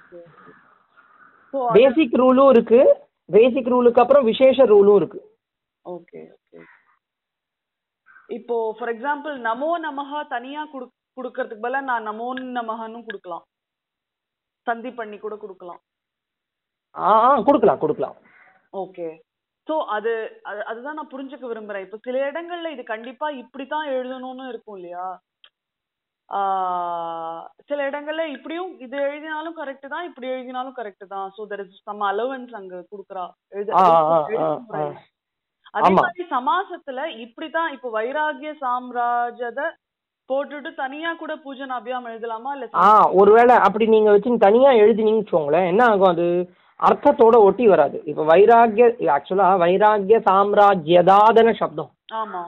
பேசிக் 1.73 2.15
ரூலும் 2.15 2.51
இருக்கு. 2.51 3.09
பேசிக் 3.25 3.67
ரூலுக்கு 3.67 4.01
அப்புறம் 4.01 4.25
விசேஷ 4.25 4.65
ரூலும் 4.65 4.97
இருக்கு. 4.97 5.39
ஓகே 5.85 6.17
ஓகே 6.17 6.61
இப்போ 8.27 8.77
ஃபார் 8.79 8.89
எக்ஸாம்பிள் 8.89 9.41
நமோ 9.41 9.81
நமஹா 9.83 10.29
தனியா 10.29 10.65
குடு 10.65 10.93
குடுக்கறதுக்கு 11.17 11.59
பதிலா 11.63 11.83
நான் 11.83 12.09
நமோ 12.09 12.35
நமஹன்னு 12.35 13.05
கொடுக்கலாம். 13.05 13.43
சந்தி 14.63 14.91
பண்ணி 14.91 15.19
கூட 15.19 15.37
கொடுக்கலாம். 15.37 15.81
ஆ 16.97 17.41
கொடுக்கலாம் 17.41 17.79
கொடுக்கலாம். 17.79 18.17
ஓகே 18.73 19.19
சோ 19.71 19.85
அது 19.85 20.41
அது- 20.45 20.63
அதுதான் 20.63 20.95
நான் 20.95 21.11
புரிஞ்சுக்க 21.11 21.47
விரும்புறேன். 21.47 21.81
இப்போ 21.81 21.97
சில 21.97 22.31
இடங்கள்ல 22.31 22.73
இது 22.73 22.83
கண்டிப்பா 22.83 23.31
இப்படித்தான் 23.31 23.89
எழுதணும்னு 23.89 24.49
இருக்கும் 24.49 24.75
இல்லையா? 24.75 25.21
சில 27.69 27.79
இடங்கள்ல 27.89 28.25
இப்படியும் 28.35 28.73
இது 28.85 28.97
எழுதினாலும் 29.07 29.57
கரெக்ட் 29.59 29.87
தான் 29.89 30.07
இப்படி 30.09 30.27
எழுதினாலும் 30.29 30.77
கரெக்ட் 30.79 31.05
தான். 31.15 31.27
So 31.37 31.43
there 31.51 31.63
is 31.65 31.83
some 31.89 32.03
allowance 32.11 32.55
அங்க 32.61 32.75
குடுக்குறா. 32.93 33.25
அதே. 35.75 35.91
மாதிரி 35.99 36.25
சமாசத்துல 36.31 37.05
இப்படித்தான் 37.25 37.71
இப்போ 37.77 37.89
வைராகிய 37.91 38.51
சாம்ராஜத 38.63 39.61
போட்டுட்டு 40.31 40.71
தனியா 40.81 41.11
கூட 41.15 41.33
பூஜன் 41.45 41.77
அபியாம் 41.77 42.09
எழுதலாமா? 42.11 42.51
இல்ல 42.57 42.67
ஒருவேளை 43.21 43.55
அப்படி 43.67 43.87
நீங்க 43.95 44.11
வச்சு 44.15 44.37
தனியா 44.45 44.71
எழுதினீங்கன்னு 44.83 45.23
வச்சுக்கோங்களேன் 45.23 45.71
என்ன 45.73 45.85
ஆகும் 45.89 46.13
அது? 46.13 46.27
அர்த்தத்தோட 46.81 47.37
ஒட்டி 47.47 47.65
வராது. 47.69 47.99
இப்ப 48.11 48.23
வைராக்கிய 48.31 48.87
ஆக்சுவலா 49.17 49.49
வைராக்கிய 49.63 50.19
சாம்ராஜ்யதாதன 50.29 51.53
சப்தம். 51.61 51.91
ஆமா. 52.21 52.43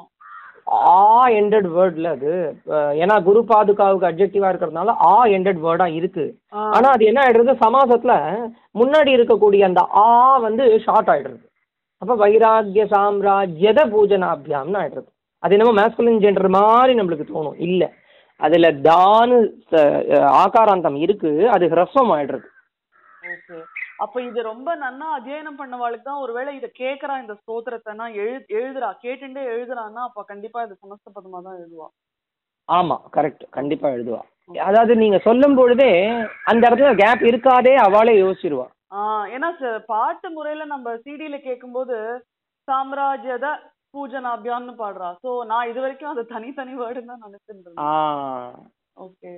ஆ 0.66 0.99
எண்டட் 1.38 1.68
வேர்ட்ல 1.75 2.11
அது. 2.16 2.33
ஏன்னா 3.02 3.16
குரு 3.26 3.40
பாதுகாவுக்கு 3.50 4.09
அப்ஜெக்டிவா 4.09 4.50
இருக்கிறதுனால 4.50 4.94
ஆ 5.06 5.16
எண்டட் 5.37 5.61
வேர்டா 5.64 5.87
இருக்கு. 5.99 6.25
ஆனா 6.75 6.88
அது 6.94 7.04
என்ன 7.04 7.21
ஆயிடுறது 7.25 7.54
சமாசத்துல 7.64 8.14
முன்னாடி 8.75 9.11
இருக்கக்கூடிய 9.16 9.62
அந்த 9.68 9.83
ஆ 10.02 10.06
வந்து 10.47 10.64
ஷார்ட் 10.87 11.11
ஆயிடுறது 11.14 11.44
அப்ப 12.02 12.14
வைராக்கிய 12.23 12.85
சாம்ராஜ்யத 12.92 13.80
பூஜனாபியாம்னு 13.92 14.80
ஆயிடுறது 14.80 15.09
அது 15.42 15.54
என்னமோ 15.56 15.75
மேஸ்குலின் 15.78 16.23
ஜெண்டர் 16.25 16.49
மாதிரி 16.56 16.92
நம்மளுக்கு 16.99 17.26
தோணும். 17.26 17.59
இல்ல. 17.66 17.83
அதுல 18.40 18.68
தானு 18.87 19.37
ஆகாராந்தம் 20.42 20.97
இருக்கு. 21.04 21.30
அது 21.54 21.64
ஹ்ரஸ்வம் 21.73 22.12
ஆயிடுறது 22.14 22.49
அப்ப 23.99 24.23
இது 24.23 24.41
ரொம்ப 24.43 24.71
நன்னா 24.77 25.09
அத்தியனம் 25.17 25.59
பண்ணவாளுக்கு 25.59 26.07
தான் 26.07 26.23
ஒருவேளை 26.23 26.53
இத 26.57 26.67
கேக்குறா 26.81 27.15
இந்த 27.21 27.35
ஸ்தோத்திரத்தைனா 27.41 28.07
எழு 28.23 28.39
எழுதுறா. 28.59 28.91
கேட்டுட்டே 29.05 29.43
எழுதுறான்னா 29.53 30.03
அப்ப 30.09 30.25
கண்டிப்பா 30.25 30.63
இது 30.63 30.75
சமஸ்த 30.83 31.09
பதமா 31.15 31.41
தான் 31.43 31.59
எழுதுவா. 31.61 31.89
ஆமா 32.69 32.97
கரெக்ட் 33.17 33.45
கண்டிப்பா 33.51 33.89
எழுதுவா. 33.89 34.21
அதாவது 34.65 34.93
நீங்க 34.97 35.19
சொல்லும் 35.27 35.57
பொழுதே 35.57 35.91
அந்த 36.51 36.63
இடத்துல 36.69 36.93
கேப் 37.03 37.23
இருக்காதே 37.31 37.75
அவளே 37.87 38.15
யோசிச்சிருவா. 38.19 38.67
ஏன்னா 39.35 39.49
பாட்டு 39.89 40.27
முறையில 40.31 40.65
நம்ம 40.67 40.97
சிடில 41.05 41.37
கேட்கும்போது 41.41 41.97
சாம்ராஜ்யத 42.69 43.47
பூஜனாபியான்னு 43.95 44.75
பாடுறா. 44.79 45.09
சோ 45.23 45.31
நான் 45.51 45.69
இது 45.71 45.81
வரைக்கும் 45.81 46.13
அது 46.13 46.23
தனித்தனி 46.33 46.73
வேர்டுன்னு 46.81 47.13
தான் 47.15 47.83
ஆ. 47.87 47.91
ஓகே. 48.97 49.33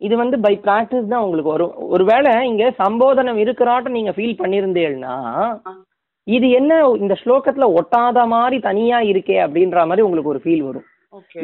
இது 0.00 0.14
வந்து 0.22 0.36
பை 0.44 0.54
ப்ராக்டிஸ் 0.64 1.10
தான் 1.12 1.24
உங்களுக்கு 1.26 1.54
வரும். 1.54 1.74
ஒருவேளை 1.94 2.32
இங்க 2.50 2.64
சம்போதனம் 2.82 3.38
இருக்கிறாட்டம் 3.44 3.96
நீங்க 3.98 4.12
ஃபீல் 4.16 4.40
பண்ணியிருந்தேன்னா 4.40 5.14
இது 6.26 6.46
என்ன 6.58 6.72
இந்த 7.02 7.14
ஸ்லோகத்துல 7.22 7.66
ஒட்டாத 7.78 8.18
மாதிரி 8.34 8.56
தனியா 8.68 8.98
இருக்கே 9.12 9.36
அப்படின்ற 9.46 9.78
மாதிரி 9.88 10.04
உங்களுக்கு 10.06 10.32
ஒரு 10.34 10.42
ஃபீல் 10.44 10.66
வரும். 10.68 10.86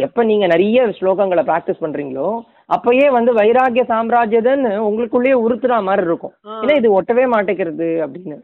எப்ப 0.06 0.22
நீங்க 0.30 0.44
நிறைய 0.52 0.86
ஸ்லோகங்களை 0.98 1.42
ப்ராக்டிஸ் 1.48 1.82
பண்றீங்களோ 1.82 2.28
அப்பயே 2.76 3.06
வந்து 3.16 3.30
வைராகிய 3.40 3.82
சாம்ராஜ்யதன்னு 3.92 4.72
உங்களுக்குள்ளேயே 4.88 5.36
உறுத்துற 5.44 5.74
மாதிரி 5.88 6.06
இருக்கும். 6.08 6.34
ஏன்னா 6.62 6.76
இது 6.80 6.88
ஒட்டவே 6.98 7.26
மாட்டேங்கிறது 7.34 7.88
அப்படின்னு. 8.06 8.38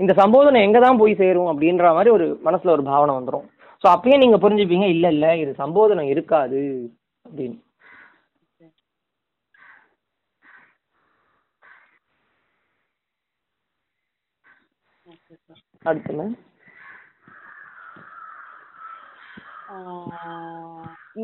இந்த 0.00 0.12
சம்போதனம் 0.20 0.64
எங்க 0.66 0.78
தான் 0.84 1.00
போய் 1.00 1.20
சேரும் 1.20 1.50
அப்படின்ற 1.52 1.88
மாதிரி 1.96 2.10
ஒரு 2.16 2.26
மனசுல 2.46 2.74
ஒரு 2.76 2.84
பாவனை 2.90 3.12
வந்துடும் 3.18 3.46
ஸோ 3.84 3.88
அப்பயே 3.94 4.16
நீங்க 4.22 4.38
புரிஞ்சுப்பீங்க 4.44 4.86
இல்ல 4.94 5.06
இல்ல 5.16 5.26
இது 5.42 5.52
சம்போதனம் 5.62 6.10
இருக்காது 6.14 6.62
அப்படின்னு 7.26 7.58
ஓகே 15.12 15.36
சார் 15.36 15.60
அடுத்து 15.60 15.66
மேம் 15.66 15.71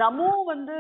நமோ 0.03 0.31
வந்து 0.53 0.77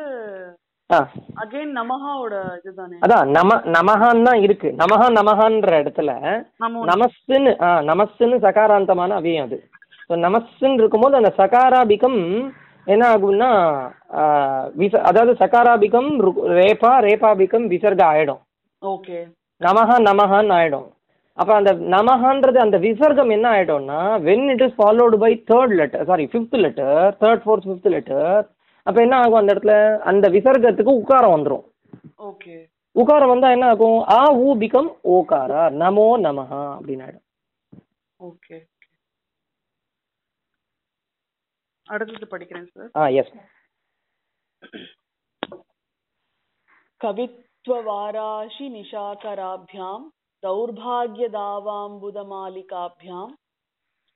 அகைன் 1.42 1.72
நமஹாவோட 1.78 2.34
இதுதானே? 2.58 2.96
அதான் 3.04 3.26
நம 3.36 3.56
நமகான் 3.76 4.22
தான் 4.28 4.40
இருக்கு. 4.46 4.68
நமஹா 4.82 5.06
நமகான்ற 5.18 5.72
இடத்துல 5.82 6.10
நமோ. 6.62 6.78
நமஸ்ன்னு 6.90 7.50
ஆ 7.66 7.68
நமஸ்ன்னு 7.90 8.36
சகாராந்தமான 8.46 9.16
அவ்வியம் 9.20 9.46
அது. 9.48 9.58
ஸோ 10.08 10.16
நமஸ்ன்னு 10.26 10.80
இருக்கும்போது 10.82 11.18
அந்த 11.20 11.32
சகாராபிகம் 11.40 12.20
என்ன 12.86 13.02
ஆகும்னா 13.14 13.50
விச 14.80 14.94
அதாவது 15.10 15.32
சகாராபிகம் 15.42 16.10
ரேபா 16.58 16.92
ரேபாபிகம் 17.06 17.66
விசர்க 17.72 18.02
ஆயிடும். 18.12 18.40
ஓகே. 18.82 19.18
நமஹா 19.60 19.96
நமஹான்னு 20.10 20.54
ஆயிடும். 20.58 20.88
அப்போ 21.38 21.52
அந்த 21.56 21.72
நமஹான்றது 21.92 22.58
அந்த 22.62 22.76
விசர்க்கம் 22.84 23.34
என்ன 23.34 23.46
ஆகிடும்னா 23.52 23.98
when 24.24 24.46
it 24.52 24.64
is 24.66 24.76
followed 24.78 25.18
by 25.22 25.30
third 25.50 25.74
letter 25.78 26.06
sorry 26.08 26.24
fifth 26.30 26.56
letter 26.62 26.94
third 27.20 27.44
fourth 27.44 27.66
fifth 27.66 27.92
letter 27.94 28.40
அப்போ 28.86 28.98
என்ன 29.02 29.14
ஆகும் 29.18 29.40
அந்த 29.40 29.52
இடத்துல? 29.54 29.74
அந்த 30.10 30.26
விசர்க்கத்துக்கு 30.34 30.92
உக்காரம் 31.00 31.34
வந்துடும் 31.34 31.64
ஓகே. 32.28 32.54
உக்காரம் 32.96 33.32
வந்தால் 33.32 33.54
என்ன 33.56 33.66
ஆகும்? 33.72 33.98
ஆ 34.12 34.18
ஊ 34.40 34.48
பிகம் 34.62 34.88
ஓகாரா 35.12 35.62
நமோ 35.82 36.06
நமஹா 36.24 36.62
அப்படின்னு 36.74 37.04
ஆகிடும் 37.06 37.26
ஓகே 38.20 38.56
அடுத்தது 41.86 42.26
படிக்கிறேன் 42.32 42.66
சார் 42.70 42.90
ஆ 42.96 43.04
எஸ் 43.20 43.32
கவித்வவாராஷி 47.00 48.66
நிஷாகராபியாம் 48.74 50.06
दौर्भाग्यदावाम्बुदमालिकाभ्यां 50.43 53.25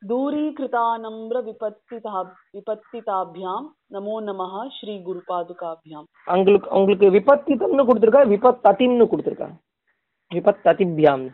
दूरीकृतानम्रविपत्तिता 0.02 2.22
विपत्तिताभ्यां 2.56 3.58
नमो 3.94 4.16
नमः 4.22 4.54
श्रीगुरुपादुकाभ्यां 4.78 6.02
உங்களுக்கு 6.28 6.68
உங்களுக்கு 6.78 7.08
விபத்திதம்னு 7.16 7.84
கொடுத்துருக்கா 7.90 8.24
விபத் 8.34 8.68
அதிம்னு 8.72 9.06
கொடுத்துருக்கா 9.14 9.48
விபத் 10.32 10.68
அதிபியாம் 10.68 11.26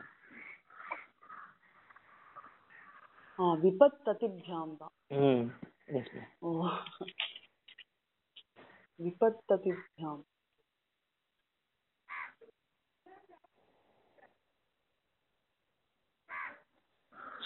ஆ 3.40 3.44
विपत्ततिभ्यां 3.64 4.64
தான் 4.80 4.94
ம் 5.24 5.46
எஸ் 5.92 6.14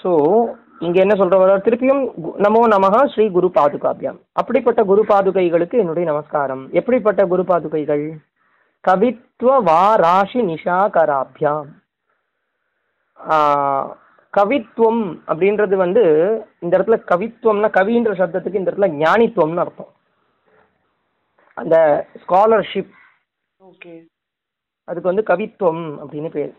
ஸோ 0.03 0.13
இங்க 0.87 0.99
என்ன 1.03 1.15
சொல்ற 1.19 1.57
திருப்பியும் 1.67 2.03
நமோ 2.45 2.61
நமஹா 2.73 3.01
ஸ்ரீ 3.13 3.25
குரு 3.37 3.49
பாதுகாபியாம். 3.59 4.19
அப்படிப்பட்ட 4.41 4.81
குரு 4.91 5.03
பாதுகைகளுக்கு 5.11 5.77
என்னுடைய 5.83 6.05
நமஸ்காரம். 6.11 6.65
எப்படிப்பட்ட 6.79 7.27
குரு 7.33 7.45
பாதுகைகள்? 7.51 8.05
கவித்வ 8.85 9.57
வாராஷி 9.69 10.41
நிஷாகராபியாம். 10.51 11.69
கவித்துவம் 14.35 15.05
அப்படின்றது 15.31 15.75
வந்து 15.85 16.03
இந்த 16.65 16.73
இடத்துல 16.77 16.99
கவித்துவம்னா 17.11 17.71
கவின்ற 17.79 18.13
சப்தத்துக்கு 18.21 18.61
இந்த 18.61 18.71
இடத்துல 18.71 18.89
ஞானித்துவம்னு 19.03 19.63
அர்த்தம். 19.65 19.93
அந்த 21.57 21.77
ஸ்காலர்ஷிப் 22.23 22.93
ஓகே 23.61 23.95
அதுக்கு 24.89 25.11
வந்து 25.11 25.29
கவித்துவம் 25.31 25.85
அப்படின்னு 26.03 26.31
பேர். 26.37 26.53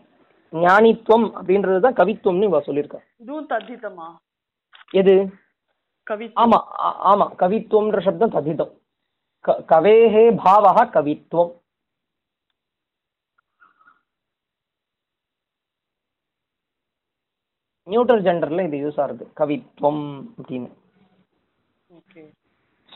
ஞானித்துவம் 0.54 1.26
அப்படின்றது 1.38 1.80
தான் 1.80 1.98
கவித்துவம்னு 2.00 2.48
இவ 2.50 2.60
சொல்லியிருக்கா. 2.66 3.00
இதுவும் 3.22 3.48
தத்தித்தமா? 3.52 4.06
எது? 4.94 5.14
கவி 6.06 6.26
ஆமா 6.42 6.58
ஆமா. 7.10 7.26
கவித்துவம்ன்ற 7.42 8.00
சப்தம் 8.06 8.34
ததிதம் 8.36 8.72
க 9.44 9.54
கவேஹே 9.70 10.24
பாவः 10.44 10.78
கவித்துவம். 10.96 11.52
நியூட்டர் 17.86 18.22
ஜெண்டர்ல 18.26 18.64
இது 18.68 18.76
யூஸ் 18.84 19.00
ஆகுது. 19.04 19.24
கவித்துவம் 19.40 20.04
அப்படின்னு. 20.38 20.70
ஓகே. 21.98 22.22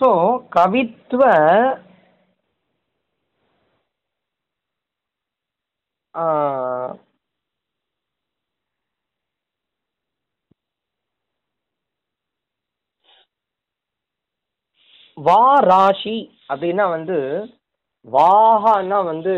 ஸோ 0.00 0.08
கவித்துவ 0.56 1.22
ஆ, 6.14 6.24
வா 15.26 15.42
ராசி 15.70 16.16
அப்படின்னா 16.50 16.84
வந்து 16.96 17.16
வாஹான்னா 18.06 18.98
வந்து 19.04 19.34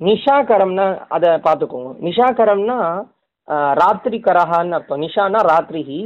நிஷாகரம்னா 0.00 0.86
அதை 1.16 1.30
பார்த்துக்கோங்க. 1.46 1.90
நிஷாகரம்னா 2.06 2.78
ராத்திரி 3.80 4.18
கரஹான்னு 4.20 4.76
அர்த்தம் 4.76 5.02
நிஷானா 5.04 5.40
ராத்திரிஹி 5.50 6.00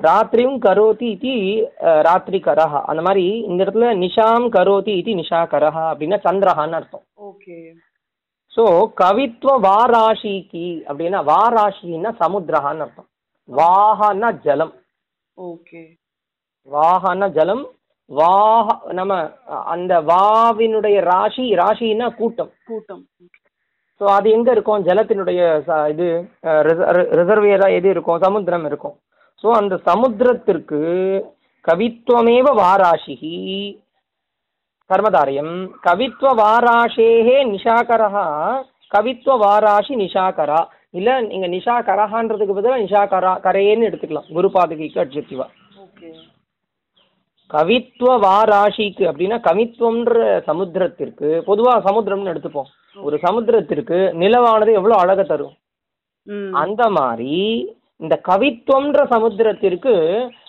ராத்திரியும் 0.00 0.58
கரோதி 0.64 1.08
இது 1.14 1.32
ராத்திரி 2.06 2.38
கரஹா 2.40 2.80
அந்த 2.90 3.02
மாதிரி 3.06 3.24
இந்த 3.48 3.58
இடத்துல 3.64 3.88
நிஷாம் 4.02 4.46
கரோதி 4.56 4.92
இது 5.00 5.12
நிஷாகரஹா 5.20 5.84
அப்படின்னா 5.92 6.18
சந்திரஹான்னு 6.26 6.78
அர்த்தம் 6.80 7.04
ஓகே 7.28 7.56
ஸோ 8.52 8.64
கவித்துவ 9.00 9.54
வாராஷிக்கு 9.66 10.66
அப்படின்னா 10.88 11.20
வாராஷின்னா 11.30 12.12
சமுத்திரஹான்னு 12.22 12.84
அர்த்தம் 12.86 13.08
வாஹான்னா 13.48 14.30
ஜலம் 14.46 14.72
ஓகே 15.38 15.82
வாஹான்னா 16.68 17.28
ஜலம் 17.36 17.64
வாஹ 18.10 18.66
நம்ம 18.98 19.12
அந்த 19.72 19.94
வாவினுடைய 20.10 20.98
ராசி 21.08 21.44
ராசின்னா 21.60 22.06
கூட்டம் 22.20 22.52
கூட்டம் 22.68 23.02
ஸோ 24.00 24.04
அது 24.16 24.28
எங்கே 24.36 24.50
இருக்கும்? 24.56 24.84
ஜலத்தினுடைய 24.88 25.40
இது 25.92 26.06
ரிசர்வேராக 27.18 27.76
எது 27.78 27.88
இருக்கும்? 27.94 28.22
சமுத்திரம் 28.26 28.66
இருக்கும். 28.70 28.94
ஸோ 29.42 29.48
அந்த 29.60 29.74
சமுத்திரத்திற்கு 29.90 30.80
கவித்துவமேவ 31.68 32.48
வாராஷிகி 32.62 33.36
கர்மதாரியம். 34.90 35.54
கவித்துவ 35.86 36.30
வாராஷேகே 36.42 37.38
நிஷாகரா 37.54 38.24
கவித்துவ 38.94 39.34
வாராஷி 39.44 39.94
நிஷாகரா. 40.04 40.60
இல்லை 40.98 41.14
நீங்கள் 41.30 41.54
நிஷாகரஹான்றதுக்கு 41.56 42.56
பதிலாக 42.58 42.84
நிஷாகரா 42.86 43.32
கரையேன்னு 43.46 43.88
எடுத்துக்கலாம். 43.88 44.30
குரு 44.36 44.50
பாதுகைக்கு 44.54 45.02
அட்ஜெக்டிவா. 45.04 45.46
ஓகே. 45.86 46.10
கவித்துவ 47.54 48.12
வாராஷிக்கு 48.24 49.04
அப்படின்னா 49.10 49.38
கவித்துவம்ன்ற 49.48 50.18
சமுத்திரத்திற்கு 50.48 51.28
பொதுவாக 51.48 51.78
சமுத்திரம்னு 51.88 52.32
எடுத்துப்போம். 52.32 52.70
ஒரு 52.96 53.16
சமுத்திரத்திற்கு 53.24 53.98
நிலவானது 54.22 54.72
எவ்வளோ 54.78 54.96
அழகை 55.02 55.24
தரும்? 55.26 55.54
அந்த 56.62 56.82
மாதிரி 56.98 57.36
இந்த 58.04 58.14
கவித்துவம்ன்ற 58.30 59.02
சமுத்திரத்திற்கு 59.12 59.92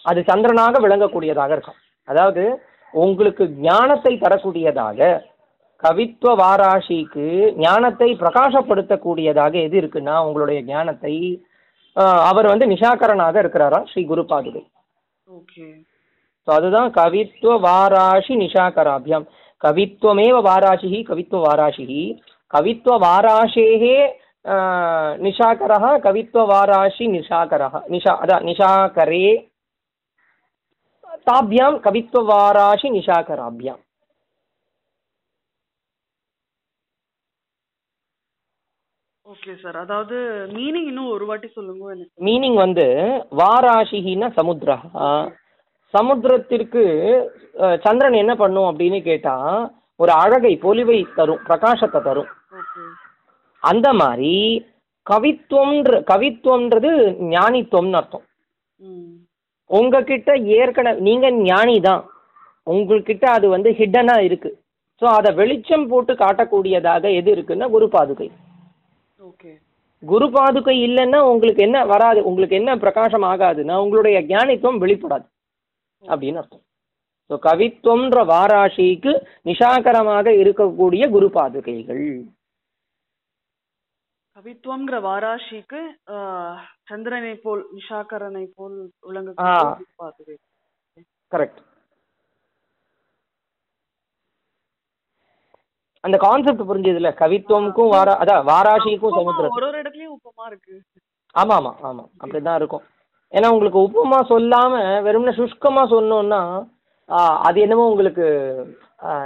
அது 0.09 0.19
சந்திரனாக 0.29 0.79
விளங்கக்கூடியதாக 0.85 1.53
இருக்கும். 1.55 1.79
அதாவது 2.07 2.43
உங்களுக்கு 2.93 3.43
ஞானத்தை 3.67 4.13
தரக்கூடியதாக 4.23 5.09
கவித்துவ 5.83 6.31
வாராஷிக்கு 6.41 7.27
ஞானத்தை 7.65 8.09
பிரகாசப்படுத்தக்கூடியதாக 8.23 9.53
எது 9.67 9.77
இருக்குன்னா 9.81 10.15
உங்களுடைய 10.27 10.61
ஞானத்தை 10.71 11.13
அவர் 12.31 12.49
வந்து 12.51 12.65
நிஷாகரனாக 12.73 13.35
இருக்கிறாரா 13.43 13.79
ஸ்ரீ 13.91 14.01
குரு 14.11 14.23
பாதுகை. 14.33 14.63
ஸோ 16.43 16.49
அதுதான் 16.57 16.89
கவித்துவ 16.99 17.53
வாராஷி 17.65 18.33
நிஷாகராபியம். 18.43 19.25
கவித்துவமேவ 19.61 20.37
வாராஷி 20.47 20.99
கவித்துவ 21.09 21.41
வாராஷி 21.47 21.85
கவித்துவ 22.53 22.95
வாராஷேः 23.05 23.83
நிஷாகரः 25.25 25.85
கவித்துவ 26.05 26.43
வாராஷி 26.51 27.05
நிஷாகரः 27.15 27.73
நிஷா 27.93 28.13
அதான் 28.23 28.45
நிஷாகரே. 28.49 29.27
தாபியாம் 31.29 31.77
கவித்துவ 31.85 32.23
வாராஷி 32.29 32.87
நிஷாகராபியாம். 32.95 33.81
Okay 39.25 39.53
sir. 39.63 39.77
அதாவது 39.83 40.17
மீனிங் 40.55 40.87
இன்னும் 40.91 41.11
ஒரு 41.15 41.25
வாட்டி 41.31 41.47
சொல்லுங்க 41.57 42.07
மீனிங் 42.27 42.57
வந்து 42.65 42.87
வாராஷின்னா 43.41 44.29
சமுத்திரா 44.39 44.77
சமுத்திரத்திற்கு 45.93 46.81
சந்திரன் 47.85 48.17
என்ன 48.23 48.33
பண்ணும் 48.41 48.67
அப்படின்னு 48.69 48.99
கேட்டா 49.09 49.35
ஒரு 49.99 50.11
அழகை 50.23 50.51
பொலிவை 50.65 50.97
தரும் 51.17 51.43
பிரகாசத்தை 51.47 51.99
தரும். 52.07 52.29
அந்த 53.63 53.87
மாதிரி 54.01 54.33
கவித்துவம்ன்ற 55.07 55.99
கவித்துவம்ன்றது 56.11 56.91
ஞானித்துவம்னு 57.33 57.99
அர்த்தம். 57.99 58.25
உங்ககிட்ட 59.69 60.29
ஏற்கனவே 60.59 61.03
நீங்க 61.07 61.27
ஞானி 61.49 61.75
தான். 61.87 62.03
உங்ககிட்ட 62.73 63.25
அது 63.37 63.47
வந்து 63.55 63.69
ஹிடனா 63.79 64.15
இருக்கு. 64.27 64.51
ஸோ 65.01 65.05
அதை 65.17 65.29
வெளிச்சம் 65.39 65.87
போட்டு 65.91 66.13
காட்டக்கூடியதாக 66.21 67.03
எது 67.19 67.29
இருக்குன்னா 67.35 67.67
குரு 67.75 67.87
பாதுகை. 67.95 68.29
ஓகே. 69.29 69.51
குரு 70.03 70.27
பாதுகை 70.35 70.75
இல்லைன்னா 70.87 71.19
உங்களுக்கு 71.31 71.61
என்ன 71.67 71.79
வராது 71.93 72.19
உங்களுக்கு 72.29 72.55
என்ன 72.61 72.71
பிரகாசம் 72.83 73.27
ஆகாதுன்னா 73.31 73.75
உங்களுடைய 73.83 74.17
ஞானித்துவம் 74.31 74.81
வெளிப்படாது. 74.85 75.25
அப்படின்னு 76.03 76.41
அர்த்தம். 76.41 76.63
ஸோ 77.29 77.35
கவித்துவம்ன்ற 77.47 78.19
வாராஷிக்கு 78.31 79.11
நிஷாகரமாக 79.49 80.27
இருக்கக்கூடிய 80.41 81.03
குரு 81.15 81.27
பாதுகைகள். 81.37 82.05
கவித்துவம்ங்கிற 84.37 84.97
வாராஷிக்கு 85.07 85.79
சந்திரனை 86.89 87.33
போல் 87.45 87.63
நிஷாகரனை 87.77 88.45
போல் 88.57 88.77
விளங்க 89.07 89.33
கரெக்ட் 91.31 91.59
அந்த 96.03 96.17
கான்செப்ட் 96.23 96.67
புரிஞ்சதுல 96.69 97.09
கவித்துவம்க்கும் 97.21 97.91
வாரா 97.93 98.13
அதான் 98.21 98.45
வாராஷிக்கும் 98.49 99.15
சமுத்திரம் 99.17 99.55
ஒரு 99.57 99.67
ஒரு 99.69 99.79
இடத்துலயும் 99.81 100.13
உப்பமா 100.15 100.45
இருக்கு. 100.51 100.75
ஆமா 101.35 101.55
ஆமா 101.59 101.71
ஆமா. 101.89 102.03
அப்படிதான் 102.21 102.59
இருக்கும். 102.59 102.83
ஏன்னா 103.33 103.47
உங்களுக்கு 103.53 103.79
உப்புமா 103.85 104.19
சொல்லாம 104.29 104.73
வெறும்னே 105.05 105.33
சுஷ்கமா 105.39 105.83
சொன்னோம்னா 105.91 106.41
ஆ, 107.09 107.19
அது 107.47 107.57
என்னமோ 107.61 107.85
உங்களுக்கு 107.89 108.25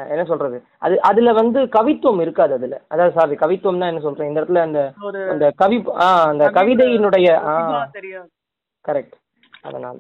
என்ன 0.10 0.24
சொல்றது? 0.24 0.58
அது 0.82 0.96
அதுல 1.02 1.30
வந்து 1.34 1.60
கவித்துவம் 1.74 2.22
இருக்காது 2.22 2.54
அதுல. 2.58 2.76
அதாவது 2.92 3.16
சாரி 3.16 3.36
கவித்துவம்னா 3.42 3.90
என்ன 3.92 4.02
சொல்றேன் 4.02 4.30
இந்த 4.30 4.40
இடத்துல 4.42 4.62
அந்த 4.64 4.82
அந்த 5.32 5.46
கவி 5.62 5.78
ஆ 6.00 6.08
அந்த 6.28 6.46
கவிதையினுடைய 6.58 7.28
கரெக்ட் 8.86 9.16
அதனால. 9.64 9.98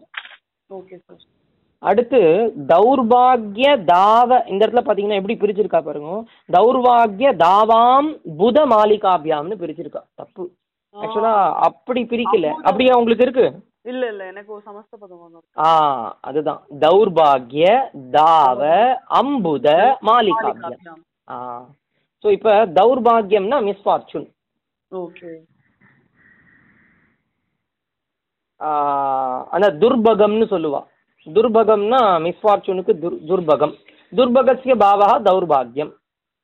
அடுத்து 1.84 2.22
தௌர்பாகிய 2.70 3.70
தாவ 3.90 4.30
இந்த 4.48 4.62
இடத்துல 4.64 4.84
பாத்தீங்கன்னா 4.86 5.20
எப்படி 5.20 5.38
பிரிச்சிருக்கா 5.42 5.82
பாருங்க. 5.82 6.12
தௌர்பாகிய 6.50 7.30
தாவாம் 7.44 8.10
புத 8.40 8.58
மாலிகாபியாம்னு 8.72 9.62
பிரிச்சிருக்கா. 9.62 10.04
தப்பு. 10.16 10.46
ஆக்சுவலா 10.96 11.36
அப்படி 11.68 12.02
பிரிக்கல. 12.06 12.48
அப்படியா 12.64 12.96
உங்களுக்கு 12.96 13.28
இருக்கு? 13.28 13.48
இல்ல 13.86 14.04
இல்ல 14.12 14.24
எனக்கு 14.32 14.58
சமஸ்த 14.68 14.94
பதம் 15.00 15.40
ஆ 15.64 15.70
அதுதான். 16.28 16.62
தௌர்பாகிய 16.84 17.66
தாவ 18.16 18.62
அம்புத 19.20 19.68
மாலிகாபியம். 20.10 21.02
ஆ. 21.34 21.38
ஸோ 22.24 22.30
இப்போ 22.38 22.52
தௌர்பாகியம்னா 22.80 23.58
மிஸ்ஃபார்ச்சூன் 23.70 24.28
ஓகே. 24.92 25.32
அந்த 29.56 29.68
துர்பகம்னு 29.82 30.46
சொல்லுவா. 30.54 30.82
துர்பகம்னா 31.28 32.00
மிஸ்ஃபார்ச்சூனுக்கு 32.26 32.94
துர் 33.04 33.18
துர்பகம். 33.30 33.74
துர்பகசிய 34.14 34.74
பாவா 34.84 35.10
தௌர்பாகியம். 35.28 35.92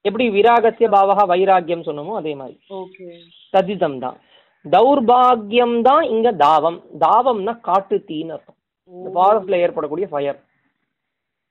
எப்படி 0.05 0.25
விராகசிய 0.35 0.87
பாவா 0.95 1.23
வைராகியம் 1.31 1.85
சொன்னோமோ 1.87 2.13
அதே 2.19 2.33
மாதிரி. 2.41 2.57
ஓகே. 2.81 3.07
ததிதம் 3.53 3.99
தான் 4.03 4.17
தௌர்பாகியம் 4.65 5.77
தான் 5.89 6.05
இங்க 6.13 6.29
தாவம். 6.45 6.79
தாவம்னா 7.05 7.53
காட்டு 7.67 7.97
தீன்னு 8.09 8.33
அர்த்தம். 8.35 8.57
இந்த 8.91 9.09
ஃபாரஸ்ட்ல 9.15 9.59
ஏற்படக்கூடிய 9.65 10.07
ஃபயர் 10.11 10.39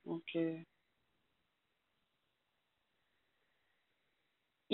ஓகே. 0.07 0.43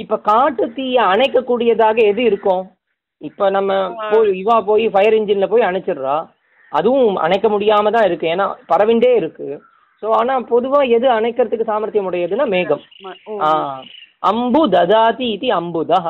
இப்ப 0.02 0.16
காட்டு 0.30 0.64
தீயை 0.76 1.02
அணைக்கக்கூடியதாக 1.12 1.98
எது 2.10 2.22
இருக்கும்? 2.30 2.64
இப்ப 3.28 3.50
நம்ம 3.56 3.72
போய் 4.12 4.30
இவா 4.42 4.56
போய் 4.70 4.84
ஃபயர் 4.94 5.16
இன்ஜின்ல 5.18 5.46
போய் 5.52 5.68
அணைச்சிடுறா. 5.68 6.16
அதுவும் 6.72 7.16
அணைக்க 7.24 7.46
முடியாம 7.54 7.90
தான் 7.96 8.06
இருக்கு. 8.08 8.26
ஏன்னா 8.34 8.46
பரவிண்டே 8.70 9.12
இருக்கு. 9.20 9.48
ஸோ 10.02 10.06
ஆனா 10.20 10.34
பொதுவா 10.52 10.80
எது 10.96 11.06
அணைக்கிறதுக்கு 11.18 11.70
சாமர்த்தியம் 11.70 12.08
உடையதுன்னா 12.10 12.46
மேகம். 12.54 12.82
அம்பு 14.30 14.62
ததாதி 14.74 15.26
இது 15.36 15.48
அம்புதா 15.60 16.00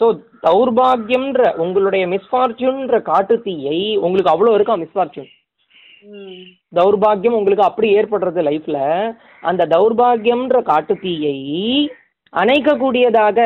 ஸோ 0.00 0.06
தௌர்பாகியம்ன்ற 0.46 1.42
உங்களுடைய 1.64 2.04
மிஸ்ஃபார்ச்சூன்ற 2.12 2.96
காட்டு 3.10 3.34
தீயை 3.46 3.78
உங்களுக்கு 4.04 4.34
அவ்வளோ 4.34 4.54
இருக்கா 4.56 4.76
மிஸ்ஃபார்ச்சூன் 4.82 5.30
தௌர்பாகியம் 6.78 7.36
உங்களுக்கு 7.38 7.68
அப்படி 7.68 7.88
ஏற்படுறது 7.98 8.40
லைஃப்ல 8.48 8.78
அந்த 9.50 9.62
தௌர்பாகியம்ன்ற 9.74 10.58
காட்டு 10.70 10.94
தீயை 11.04 11.36
அணைக்கக்கூடியதாக 12.32 13.38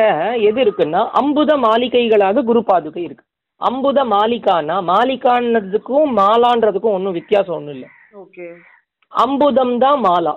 எது 0.49 0.59
இருக்குன்னா 0.65 1.01
அம்புத 1.19 1.51
மாளிகைகளாக 1.65 2.43
குரு 2.49 2.61
பாதுகை 2.69 3.01
இருக்கு. 3.07 3.23
அம்புத 3.61 3.99
மாலிகான்னா 4.13 4.75
மாலிகான்றதுக்கும் 4.89 6.11
மாலான்றதுக்கும் 6.19 6.95
ஒன்றும் 6.97 7.17
வித்தியாசம் 7.17 7.55
ஒன்றும் 7.57 7.75
இல்லை. 7.75 7.89
ஓகே. 8.23 8.47
அம்புதம் 9.13 9.75
தான் 9.83 9.99
மாலா. 10.07 10.33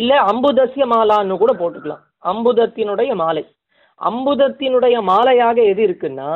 இல்ல 0.00 0.12
அம்புதசிய 0.30 0.84
மாலான்னு 0.94 1.40
கூட 1.42 1.52
போட்டுக்கலாம். 1.52 2.02
அம்புதத்தினுடைய 2.32 3.10
மாலை. 3.22 3.44
அம்புதத்தினுடைய 4.00 4.96
மாலையாக 5.12 5.56
எது 5.72 5.82
இருக்குன்னா 5.88 6.32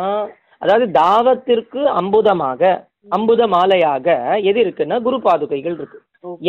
அதாவது 0.63 0.87
தாவத்திற்கு 1.01 1.81
அம்புதமாக 2.01 2.61
அம்புத 3.17 3.43
மாலையாக 3.55 4.07
எது 4.51 4.59
இருக்குன்னா 4.65 4.97
குரு 5.03 5.17
பாதுகைகள் 5.25 5.77
இருக்கு. 5.79 5.99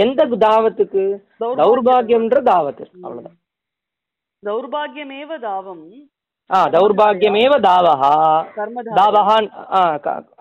எந்த 0.04 0.26
தாவத்துக்கு? 0.46 1.04
தௌர்பாகியம்ன்ற 1.62 2.40
தாவத்திற்கு. 2.50 3.00
அவ்வளவுதான். 3.06 3.38
தௌர்பாகியமேவ 4.44 5.32
தாவம்? 5.48 5.86
ஆ 6.50 6.60
தௌர்பாகியமேவ 6.76 7.54
தாவஹா. 7.68 8.14
தாவஹான் 9.00 9.48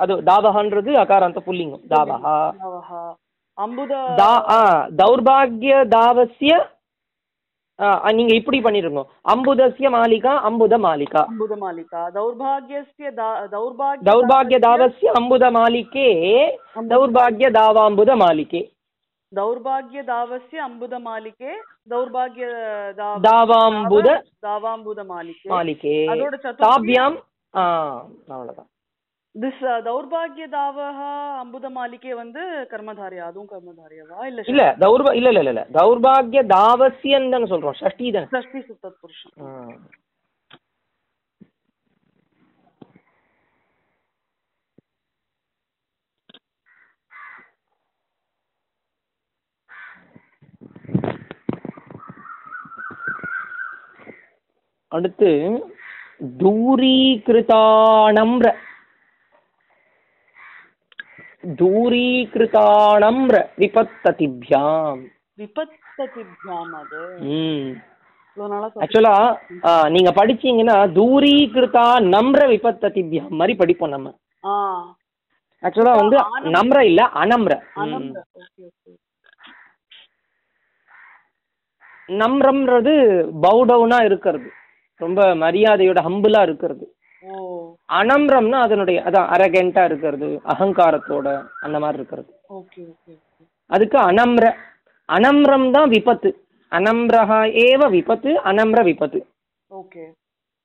அது 0.02 0.14
தாவஹன்றது 0.30 0.92
அகாராந்த 1.04 1.40
புல்லிங்கம். 1.48 1.85
தாவஹா. 1.94 2.37
அம்புத 3.58 3.92
தா 4.20 4.32
ஆ 4.58 4.61
தௌர்பாகிய 5.02 5.74
தாவசிய 5.96 6.52
நீங்க 8.15 8.34
இப்படி 8.36 8.60
பண்ணிருங்க 8.62 9.01
அம்புதசிய 9.32 9.88
மாலிகா 9.93 10.32
அம்புத 10.47 10.75
மாலிகா 10.84 11.21
அம்புத 11.25 11.56
மாலிகா 11.60 11.99
தௌர்பாகியஸ்ய 12.15 13.10
தா- 13.17 13.43
தௌர்பாகிய 13.51 14.06
ದೌರ್ಭಾಗ್ಯ 14.08 14.58
ದಾವಸ್ಯ 14.63 15.12
ಅಂಬುದ 15.19 15.45
ಮಾಲಿಕೆ 15.58 16.08
ದೌರ್ಭಾಗ್ಯ 16.91 17.49
ದಾವಾಂಬುದ 17.58 18.13
ಮಾಲಿಕೆ 18.21 18.62
ದೌರ್ಭಾಗ್ಯ 19.32 20.01
ದಾವಸ್ಯ 20.08 20.58
ಅಂಬುದ 20.65 20.95
ಮಾಲಿಕೆ 21.06 21.51
ದೌರ್ಭಾಗ್ಯ 21.91 22.45
ದಾವ 22.97 23.15
தாவாம்புத 23.25 24.10
தாவாம்புத 24.43 25.01
மாலிகே 25.10 25.49
மாலிகே 25.49 25.95
அதோட 26.10 26.36
சதுர்த்தி 26.38 26.63
தாபியாம் 26.65 27.17
ஆ 27.53 27.63
அவ்வளவுதான் 28.30 28.69
திஸ் 29.35 29.61
தௌர்பாகிய 29.87 30.47
தாவஹ 30.55 30.99
அம்புத 31.42 31.66
மாலிகே 31.77 32.12
வந்து 32.18 32.40
கர்மதாரியா? 32.73 33.23
அதுவும் 33.31 33.49
கர்மதாரியாவா? 33.53 34.18
இல்ல 34.31 34.45
இல்ல 34.53 34.64
தௌர்பா 34.85 35.12
இல்ல 35.18 35.31
இல்ல 35.33 35.53
இல்ல. 35.55 35.62
தௌர்பாகிய 35.79 36.42
தாவசியன்னு 36.55 37.33
தானே 37.35 37.49
சொல்றோம். 37.55 37.79
ஷஷ்டி 37.83 38.11
தானே 38.16 38.31
ஷஷ்டி 38.35 38.61
சுத்தத் 38.68 39.01
புருஷன். 39.03 39.35
அடுத்து 54.92 55.31
தூரீகிருதானம்ர. 56.40 58.47
தூரீகிருதானம்ர 61.46 63.37
விபத்ததிபியாம் 63.59 65.00
விபத்ததிபியாம். 65.38 66.70
அது 66.81 67.00
ம். 67.18 67.70
ஆக்சுவலா 68.81 69.14
நீங்க 69.90 70.11
படிச்சீங்கன்னா 70.11 70.76
தூரீகிருதா 70.98 71.87
நம்ர 72.14 72.40
விபத்ததிபியாம் 72.52 73.28
மாதிரி 73.28 73.57
படிப்போம் 73.57 73.90
நம்ம. 73.90 74.14
ஆக்சுவலா 75.62 75.94
வந்து. 75.96 76.16
நம்ர 76.59 76.81
இல்ல 76.81 77.11
அனம்ர. 77.14 77.52
நம்ரம்ன்றது 82.09 82.94
பவுடவுனா 83.42 84.05
இருக்கிறது. 84.05 84.50
ரொம்ப 84.96 85.35
மரியாதையோட 85.35 86.00
ஹம்பிளா 86.09 86.42
இருக்கிறது. 86.42 86.96
அனம்ரம்னா 87.98 88.58
அதனுடைய 88.66 89.02
அதான் 89.06 89.28
அரகெண்டா 89.35 89.85
இருக்கிறது 89.85 90.28
அகங்காரத்தோட 90.52 91.26
அந்த 91.61 91.78
மாதிரி 91.78 91.98
இருக்கிறது. 91.98 92.30
அதுக்கு 93.66 93.98
அனம்ர 93.98 94.44
அனம்ரம் 95.08 95.70
தான் 95.70 95.88
விபத்து. 95.88 96.30
அனம்ரஹா 96.72 97.40
ஏவ 97.64 97.90
விபத்து 97.90 98.30
அனம்ர 98.50 98.82
விபத்து. 98.82 99.20
ஓகே. 99.70 100.04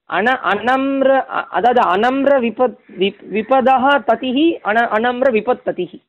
அன 0.10 0.34
அனம்ர 0.52 1.10
அதாவது 1.58 1.82
அனம்ர 1.94 2.34
விபத் 2.46 2.78
விப் 3.02 3.24
விபதா 3.36 3.94
ததிஹி 4.10 4.46
அன 4.70 4.84
அனம்ர 4.98 5.30
விபத் 5.38 5.66
ததிஹி. 5.70 6.00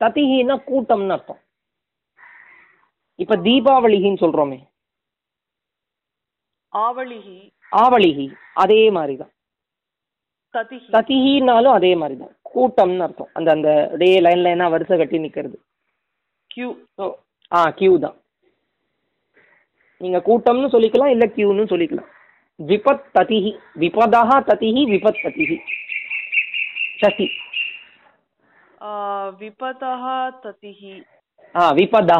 ததிஹின்னா 0.00 0.56
கூட்டம்னு 0.70 1.14
அர்த்தம். 1.16 1.40
இப்ப 3.18 3.36
தீபாவளிகின்னு 3.36 4.22
சொல்றோமே. 4.24 4.58
ஆவளிஹி 6.72 7.38
ஆவளிகி 7.72 8.26
அதே 8.52 8.90
மாதிரி 8.90 9.16
தான் 9.16 9.32
ததிஹி 10.54 10.86
ததிஹின்னாலும் 10.96 11.74
அதே 11.78 11.92
மாதிரி 12.00 12.16
தான் 12.22 12.34
கூட்டம்னு 12.52 13.04
அர்த்தம். 13.06 13.30
அந்த 13.38 13.48
அந்த 13.56 13.70
டே 14.02 14.10
லைன் 14.26 14.44
லைனா 14.46 14.66
வரிசை 14.74 14.96
கட்டி 15.00 15.18
நிக்கிறது. 15.24 15.56
கியூ 16.50 16.68
ஸோ 16.98 17.06
ஆ 17.52 17.60
கியூ 17.78 17.92
தான். 18.04 18.16
நீங்க 20.00 20.18
கூட்டம்னு 20.28 20.68
சொல்லிக்கலாம் 20.74 21.12
இல்ல 21.14 21.24
கியூன்னு 21.36 21.70
சொல்லிக்கலாம். 21.72 22.08
விபத் 22.60 23.06
ததிஹி. 23.16 23.52
விபதா 23.82 24.22
ததிஹி 24.50 24.82
விபத் 24.92 25.22
ததிஹி. 25.24 25.58
சசி. 27.02 27.26
விபதः 29.40 30.04
ததிஹி. 30.44 30.92
ஆ 31.54 31.62
விபதா 31.78 32.18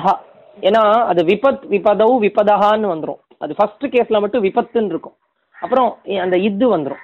ஏன்னா 0.68 0.82
அது 1.10 1.22
விபத் 1.30 1.64
விபதௌ 1.72 2.10
விபதஹான்னு 2.24 2.86
வந்துரும். 2.92 3.20
அது 3.44 3.52
ஃபர்ஸ்ட் 3.58 3.84
கேஸ்ல 3.94 4.20
மட்டும் 4.24 4.44
விபத்துன்னு 4.46 4.92
இருக்கும். 4.94 5.16
அப்புறம் 5.56 5.90
அந்த 6.24 6.36
இது 6.48 6.66
வந்துரும். 6.74 7.02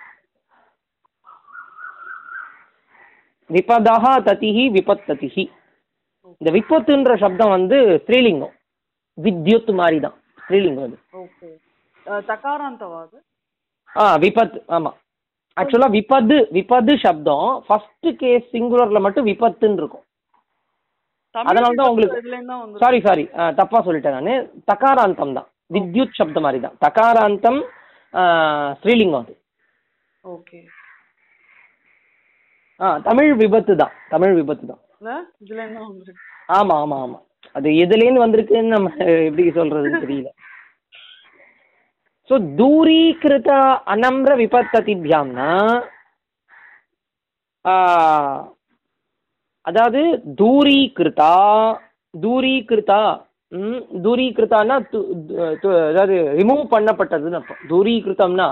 விபதா 3.50 3.94
ததிஹி 4.26 4.64
விபத் 4.76 5.06
ததிஹி 5.08 5.44
இந்த 6.40 6.50
விபத்துன்ற 6.50 7.18
சப்தம் 7.18 7.48
வந்து 7.48 7.76
ஸ்ரீலிங்கம். 8.06 8.54
வித்யுத் 9.18 9.74
மாதிரி 9.74 10.00
தான் 10.00 10.16
ஸ்ரீலிங்கம் 10.42 10.84
அது. 10.84 10.96
ஆ 13.90 14.16
விபத் 14.16 14.56
ஆமா. 14.68 14.90
ஆக்சுவலா 15.56 15.90
விபத்து 15.90 16.48
விபத்து 16.50 16.98
சப்தம். 16.98 17.64
ஃபர்ஸ்ட் 17.66 18.08
கேஸ் 18.16 18.52
சிங்குலர்ல 18.52 19.00
மட்டும் 19.00 19.26
விபத்துன்னு 19.26 19.72
இருக்கும் 19.74 20.06
அதனால 21.34 21.74
தான் 21.74 21.90
உங்களுக்கு- 21.90 22.16
சாரி 22.76 23.00
சாரி 23.00 23.24
தப்பா 23.54 23.78
சொல்லிட்டேன் 23.84 24.16
நான். 24.18 24.32
தகாராந்தம் 24.72 25.32
தான். 25.32 25.48
வித்யுத் 25.72 26.14
சப்தம் 26.14 26.42
மாதிரி 26.42 26.60
தான் 26.62 26.76
தகாராந்தம் 26.80 27.60
ஸ்ரீலிங்கம் 28.80 29.20
அது. 29.20 29.34
ஓகே. 30.24 30.58
ஆ 32.82 32.98
தமிழ் 32.98 33.32
விபத்து 33.34 33.76
தான். 33.76 33.92
தமிழ் 34.08 34.34
விபத்து 34.34 34.64
தான். 34.66 34.80
ஆமா 36.48 36.74
ஆமா 36.76 36.96
ஆமா. 37.02 37.18
அது 37.54 37.68
எதுலேருந்து 37.84 38.24
வந்திருக்குன்னு 38.24 38.74
நம்ம 38.76 38.90
எப்படி 39.26 39.44
சொல்றதுன்னு 39.50 40.02
தெரியல. 40.04 40.30
ஸோ 42.30 42.34
தூரீகிருத 42.58 43.50
அனம்ர 43.86 44.34
விபத்ததிபியாம்னா 44.36 45.50
அதாவது 49.64 50.00
தூரீகிருதா 50.40 51.34
தூரீகிருதா 52.14 53.02
ம், 53.52 53.80
தூரீகிருதான்னா 54.04 54.76
து- 54.92 55.06
து- 55.28 55.56
து- 55.62 55.88
அதாவது 55.88 56.14
ரிமூவ் 56.38 56.62
பண்ணப்பட்டதுன்னு 56.70 57.38
அர்த்தம். 57.38 57.58
தூரீகிருதம்னா 57.68 58.46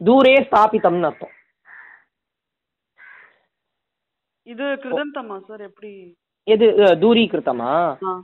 தூரே 0.00 0.32
ஸ்தாபிதம்னு 0.46 1.06
அர்த்தம். 1.06 1.34
இது 4.52 4.64
கிருதந்தமா 4.82 5.36
சார் 5.48 5.62
எப்படி? 5.68 5.90
எது 6.46 6.66
தூரீகிருத்தமா. 7.02 7.70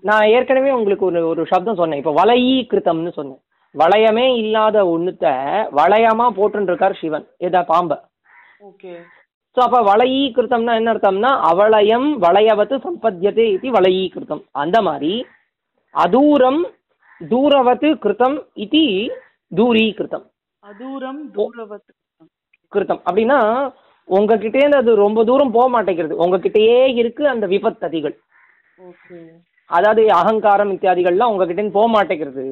நான் 0.09 0.25
ஏற்கனவே 0.37 0.71
உங்களுக்கு 0.79 1.05
ஒரு 1.11 1.21
ஒரு 1.31 1.43
சப்தம் 1.53 1.79
சொன்னேன். 1.81 2.01
இப்போ 2.03 2.13
வளையீகிருத்தம்னு 2.19 3.13
சொன்னேன். 3.19 3.41
வளையமே 3.75 4.27
இல்லாத 4.43 4.79
ஒண்ணுத்த 4.95 5.27
வளையமா 5.79 6.27
போட்டுன்னு 6.39 6.71
இருக்கார் 6.71 7.01
சிவன் 7.01 7.27
எதா 7.47 7.63
பாம்ப. 7.73 7.93
ஓகே. 8.69 8.93
ஸோ 9.57 9.61
அப்போ 9.67 9.79
வளையீகிருத்தம்னா 9.91 10.75
என்ன 10.81 10.93
அர்த்தம்னா 10.95 11.31
அவளயம் 11.51 12.09
வளையவத்து 12.25 12.77
சம்பத்தியதே 12.87 13.47
இது 13.57 13.71
வளையீகிருத்தம். 13.79 14.43
அந்த 14.63 14.79
மாதிரி 14.89 15.15
அதூரம் 15.95 16.61
தூரவத்து 17.21 17.89
கிருத்தம் 18.05 18.37
இது 18.65 18.83
தூரீகிருத்தம். 19.53 20.27
அதூரம் 20.65 21.23
தூரவத் 21.39 21.91
கிருத்தம். 22.73 23.03
அப்படின்னா 23.09 23.39
உங்ககிட்டேருந்து 24.17 24.81
அது 24.83 24.91
ரொம்ப 25.05 25.25
தூரம் 25.31 25.55
போக 25.57 25.67
மாட்டேங்கிறது. 25.75 26.15
உங்ககிட்டயே 26.25 26.79
இருக்கு 27.01 27.23
அந்த 27.33 27.45
விபத்ததிகள். 27.55 28.17
அதாவது 29.71 30.03
அகங்காரம் 30.21 30.73
இத்தியாதிகள்லாம் 30.77 31.33
உங்ககிட்ட 31.33 31.67
போக 31.79 31.89
மாட்டேங்கிறது. 31.97 32.45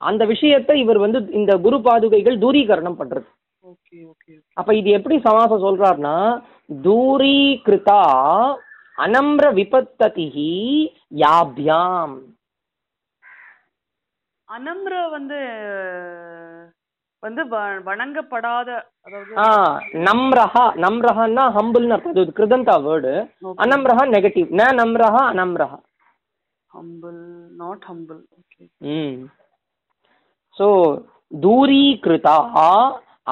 அந்த 0.00 0.22
விஷயத்தை 0.32 0.74
இவர் 0.84 0.98
வந்து 1.04 1.18
இந்த 1.40 1.52
குரு 1.66 1.78
பாதுகைகள் 1.86 2.42
தூரீகரணம் 2.44 2.98
பண்றது. 3.00 3.28
அப்ப 4.60 4.70
இது 4.80 4.90
எப்படி 4.98 5.16
சமாசம் 5.26 5.64
சொல்றாருன்னா 5.64 6.16
தூரீகிருதா 6.86 8.02
அனம்ர 9.04 9.46
விபத்ததிஹி 9.58 10.52
யாப்யாம். 11.22 12.16
அனம்ர 14.48 14.94
வந்து 15.16 15.40
வந்து 17.22 17.42
வணங்கப்படாத 17.88 18.68
நம்ரஹா 20.06 20.62
நம்ரஹான்னா 20.84 21.44
ஹம்பிள்னு 21.56 21.94
அர்த்தம். 21.96 22.14
அது 22.14 22.32
கிருதந்தா 22.38 22.76
வேர்டு 22.84 23.12
அனம்ரஹா 23.64 24.04
நெகட்டிவ் 24.14 24.48
ந 24.58 24.68
நம்ரஹா 24.80 25.22
அனம்ரஹா 25.32 25.78
humble 26.70 27.20
not 27.60 27.84
humble 27.90 28.20
hmm. 28.92 29.18
So 30.56 30.66
தூரீகிருதா 31.42 32.38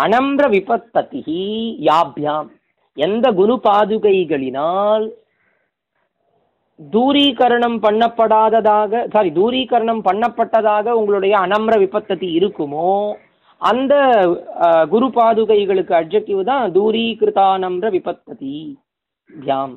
அனம்ர 0.03 0.44
விபத்ததிஹி 0.55 1.42
யாப்யாம். 1.88 2.48
எந்த 2.96 3.27
குரு 3.38 3.55
பாதுகைகளினால் 3.64 5.07
தூரீகரணம் 6.79 7.79
பண்ணப்படாததாக 7.85 9.01
சாரி 9.14 9.31
தூரீகரணம் 9.38 10.03
பண்ணப்பட்டதாக 10.05 10.94
உங்களுடைய 11.01 11.35
அனம்ர 11.44 11.74
விபத்ததி 11.83 12.29
இருக்குமோ 12.38 12.90
அந்த 13.61 13.94
குரு 14.92 15.07
பாதுகைகளுக்கு 15.16 15.94
அட்ஜெக்டிவ் 15.94 16.42
தான் 16.44 16.66
தூரீகிருதானம்ர 16.77 17.87
விபத்ததி. 17.97 18.57
தியாம் 19.31 19.77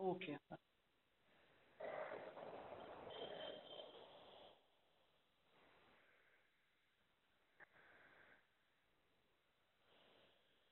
ஓகே. 0.00 0.32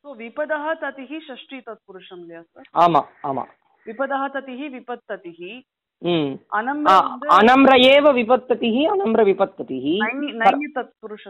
விபதः 0.05 0.65
ததிஹி 0.83 1.19
ஷஷ்டி 1.29 1.59
தத்புருஷம் 1.69 2.21
இல்லையா 2.23 2.43
சார் 2.45 2.69
ஆமா 2.85 3.01
ஆமா. 3.29 3.45
விபதः 3.87 4.23
ததிஹி 4.37 4.67
விபத்ததிஹி 4.77 5.53
அனம்ர 7.39 7.73
ஏவ 7.93 8.07
விபத்ததிஹி 8.19 8.83
அனம்ர 8.95 9.21
விபத்ததிஹி. 9.31 9.95
தத்புருஷ 10.77 11.25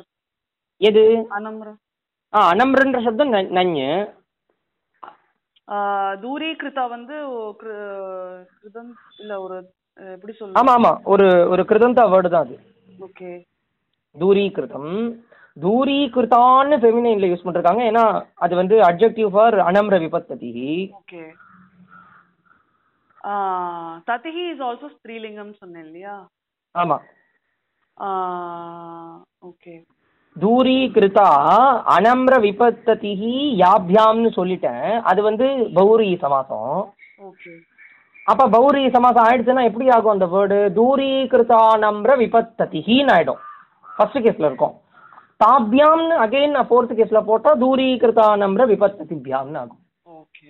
எது? 0.81 1.03
அனம்ர. 1.39 1.69
ஆ 2.33 2.41
அனம்ரன்ற 2.53 3.01
சப்தம் 3.07 3.33
நஞ்சு. 3.59 3.89
தூரீகிருதா 6.23 6.85
வந்து 6.95 7.15
இல்ல 9.23 9.33
ஒரு 9.45 9.57
எப்படி 10.15 10.33
சொல்றது? 10.39 10.57
ஆமா 10.61 10.73
ஆமா 10.79 10.93
ஒரு 11.13 11.27
ஒரு 11.53 11.63
கிருதந்தா 11.71 12.05
வேர்டு 12.15 12.33
தான் 12.35 12.45
அது. 12.47 12.57
ஓகே. 13.07 13.31
தூரீகிருதம். 14.17 14.91
தூரீகிருதான்னு 15.57 16.77
ஃபெமினைன்ல 16.83 17.31
யூஸ் 17.31 17.45
பண்ணிருக்காங்க. 17.47 17.83
ஏன்னா 17.91 18.05
அது 18.45 18.55
வந்து 18.61 18.77
அட்ஜெக்டிவ் 18.91 19.31
ஃபார் 19.35 19.57
அனம்ர 19.69 19.99
விபத்ததி 20.05 20.53
ஓகே. 21.01 21.23
ததிஹி 24.11 24.45
இஸ் 24.53 24.63
ஆல்சோ 24.69 24.89
ஸ்திரீலிங்கம் 24.95 25.53
சொன்னேன் 25.53 25.85
இல்லையா? 25.85 26.27
ஆமா. 26.79 26.97
ஓகே. 29.49 29.75
தூரீகிருதா 30.41 31.29
அனம்ர 31.97 32.35
விபத்ததிஹி 32.45 33.35
யாப்யாம்னு 33.63 34.31
சொல்லிட்டேன். 34.39 35.01
அது 35.01 35.23
வந்து 35.23 35.71
பௌரி 35.75 36.17
சமாசம். 36.21 36.95
ஓகே. 37.23 37.53
அப்ப 38.25 38.49
பௌரி 38.49 38.91
சமாசம் 38.91 39.25
ஆயிடுச்சுன்னா 39.25 39.65
எப்படி 39.65 39.89
ஆகும் 39.89 40.13
அந்த 40.13 40.27
வேர்டு 40.27 40.59
தூரீகிருதானம்ர 40.79 42.13
விபத்ததிஹின்னு 42.23 43.15
ஆயிடும். 43.17 43.43
ஃபர்ஸ்ட் 43.97 44.19
கேஸ்ல 44.19 44.51
இருக்கும். 44.51 44.75
தாபியாம்னு 45.45 46.15
அகைன் 46.25 46.51
நான் 46.51 46.69
ஃபோர்த் 46.69 46.99
கேஸ்ல 47.01 47.25
போட்டா 47.25 47.55
தூரீகிருதானம்ர 47.55 48.65
விபத்ததிபியாம்னு 48.73 49.59
ஆகும். 49.59 49.83
ஓகே. 50.07 50.49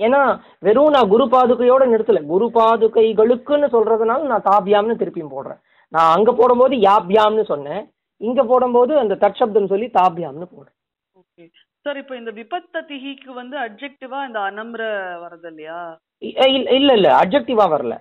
ஏன்னா 0.00 0.20
வெறும் 0.58 0.90
நான் 0.90 1.08
குரு 1.08 1.24
பாதுகையோட 1.24 1.86
நிறுத்தல. 1.86 2.26
குரு 2.26 2.46
பாதுகைகளுக்குன்னு 2.54 3.68
சொல்றதுனால 3.76 4.22
நான் 4.22 4.48
தாபியாம்னு 4.50 5.00
திருப்பியும் 5.00 5.34
போடுறேன். 5.34 5.60
நான் 5.92 6.12
அங்க 6.16 6.32
போடும்போது 6.32 6.76
யாபியாம்னு 6.76 7.44
சொன்னேன். 7.44 7.82
இங்க 8.20 8.44
போடும்போது 8.44 8.98
அந்த 8.98 9.14
தற்சப்தம் 9.14 9.66
சொல்லி 9.66 9.86
தாபியாம்னு 9.86 10.48
போடுறேன். 10.56 10.76
ஓகே. 11.16 11.44
சார் 11.86 11.96
இப்போ 11.96 12.16
இந்த 12.16 12.30
விபத்ததிஹிக்கு 12.30 13.30
வந்து 13.34 13.56
அட்ஜெக்டிவா 13.58 14.26
இந்த 14.26 14.38
அனம்ர 14.40 14.82
வரது 15.20 15.48
இல்லையா? 15.48 15.80
இல்ல 16.22 16.70
இல்ல 16.70 16.92
இல்ல. 16.92 17.08
அப்ஜெக்டிவா 17.20 17.66
வரல. 17.70 17.94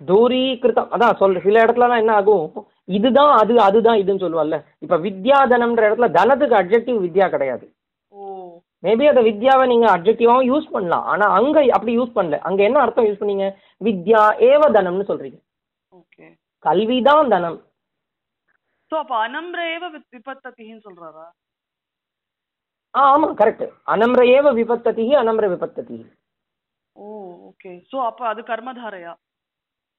தூரீகிருதம் 0.00 0.88
அதான் 0.90 1.18
சொல்ற 1.18 1.42
சில 1.42 1.64
இடத்துலலாம் 1.64 1.98
என்ன 1.98 2.12
ஆகும்? 2.12 2.46
இதுதான் 2.84 3.32
அது 3.32 3.60
அதுதான் 3.60 3.98
இதுன்னு 3.98 4.24
சொல்லுவாள்ல. 4.24 4.56
இப்ப 4.78 4.96
வித்யாதனம்ன்ற 4.96 5.82
இடத்துல 5.88 6.10
தனத்துக்கு 6.10 6.56
அப்ஜெக்டிவ் 6.56 6.98
வித்யா 6.98 7.28
கிடையாது. 7.28 7.64
மேபி 8.82 9.04
அந்த 9.10 9.22
வித்யாவை 9.28 9.64
நீங்க 9.72 9.86
அப்ஜெக்டிவாவும் 9.94 10.48
யூஸ் 10.50 10.72
பண்ணலாம். 10.74 11.04
ஆனா 11.12 11.26
அங்க 11.38 11.58
அப்படி 11.76 11.92
யூஸ் 11.98 12.16
பண்ணல. 12.16 12.38
அங்க 12.48 12.60
என்ன 12.68 12.78
அர்த்தம் 12.84 13.08
யூஸ் 13.08 13.20
பண்ணீங்க? 13.20 13.46
வித்யா 13.80 14.22
ஏவ 14.50 14.62
தனம்னு 14.76 15.08
சொல்றீங்க. 15.10 15.38
ஓகே 15.92 16.26
கல்விதான் 16.64 17.30
தனம். 17.34 17.58
சோ 18.92 18.96
அப்ப 19.02 19.14
அனம்ர 19.26 19.60
ஏவ 19.74 19.84
சொல்றாரா? 20.86 21.26
ஆ 22.94 23.02
ஆமா 23.12 23.28
கரெக்ட் 23.40 23.66
அனம்ர 23.92 24.22
ஏவ 24.36 24.46
விபத்ததி 24.58 25.04
அனம்ர 25.20 25.44
விபத்ததி 25.52 25.98
ஓ 26.96 27.04
ஓகே 27.48 27.70
சோ 27.90 27.96
அப்ப 28.08 28.22
அது 28.30 28.40
கர்மதாரையா? 28.50 29.12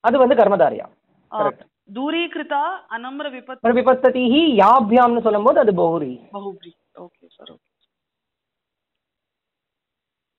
அது 0.04 0.15
வந்து 0.24 0.36
கர்மதாரியா? 0.41 0.86
கரெக்ட் 1.32 1.63
தூரீகிருதா 1.96 2.63
அனம்ர 2.96 3.28
விபத் 3.36 3.65
விபத்ததி 3.80 4.24
யாபியாம்னு 4.62 5.26
சொல்லும்போது 5.28 5.58
அது 5.63 5.74
பௌரி. 5.82 6.13
பகுப்ரி 6.36 6.72
ஓகே 7.06 7.26
சார் 7.38 7.52
ஓகே 7.56 7.69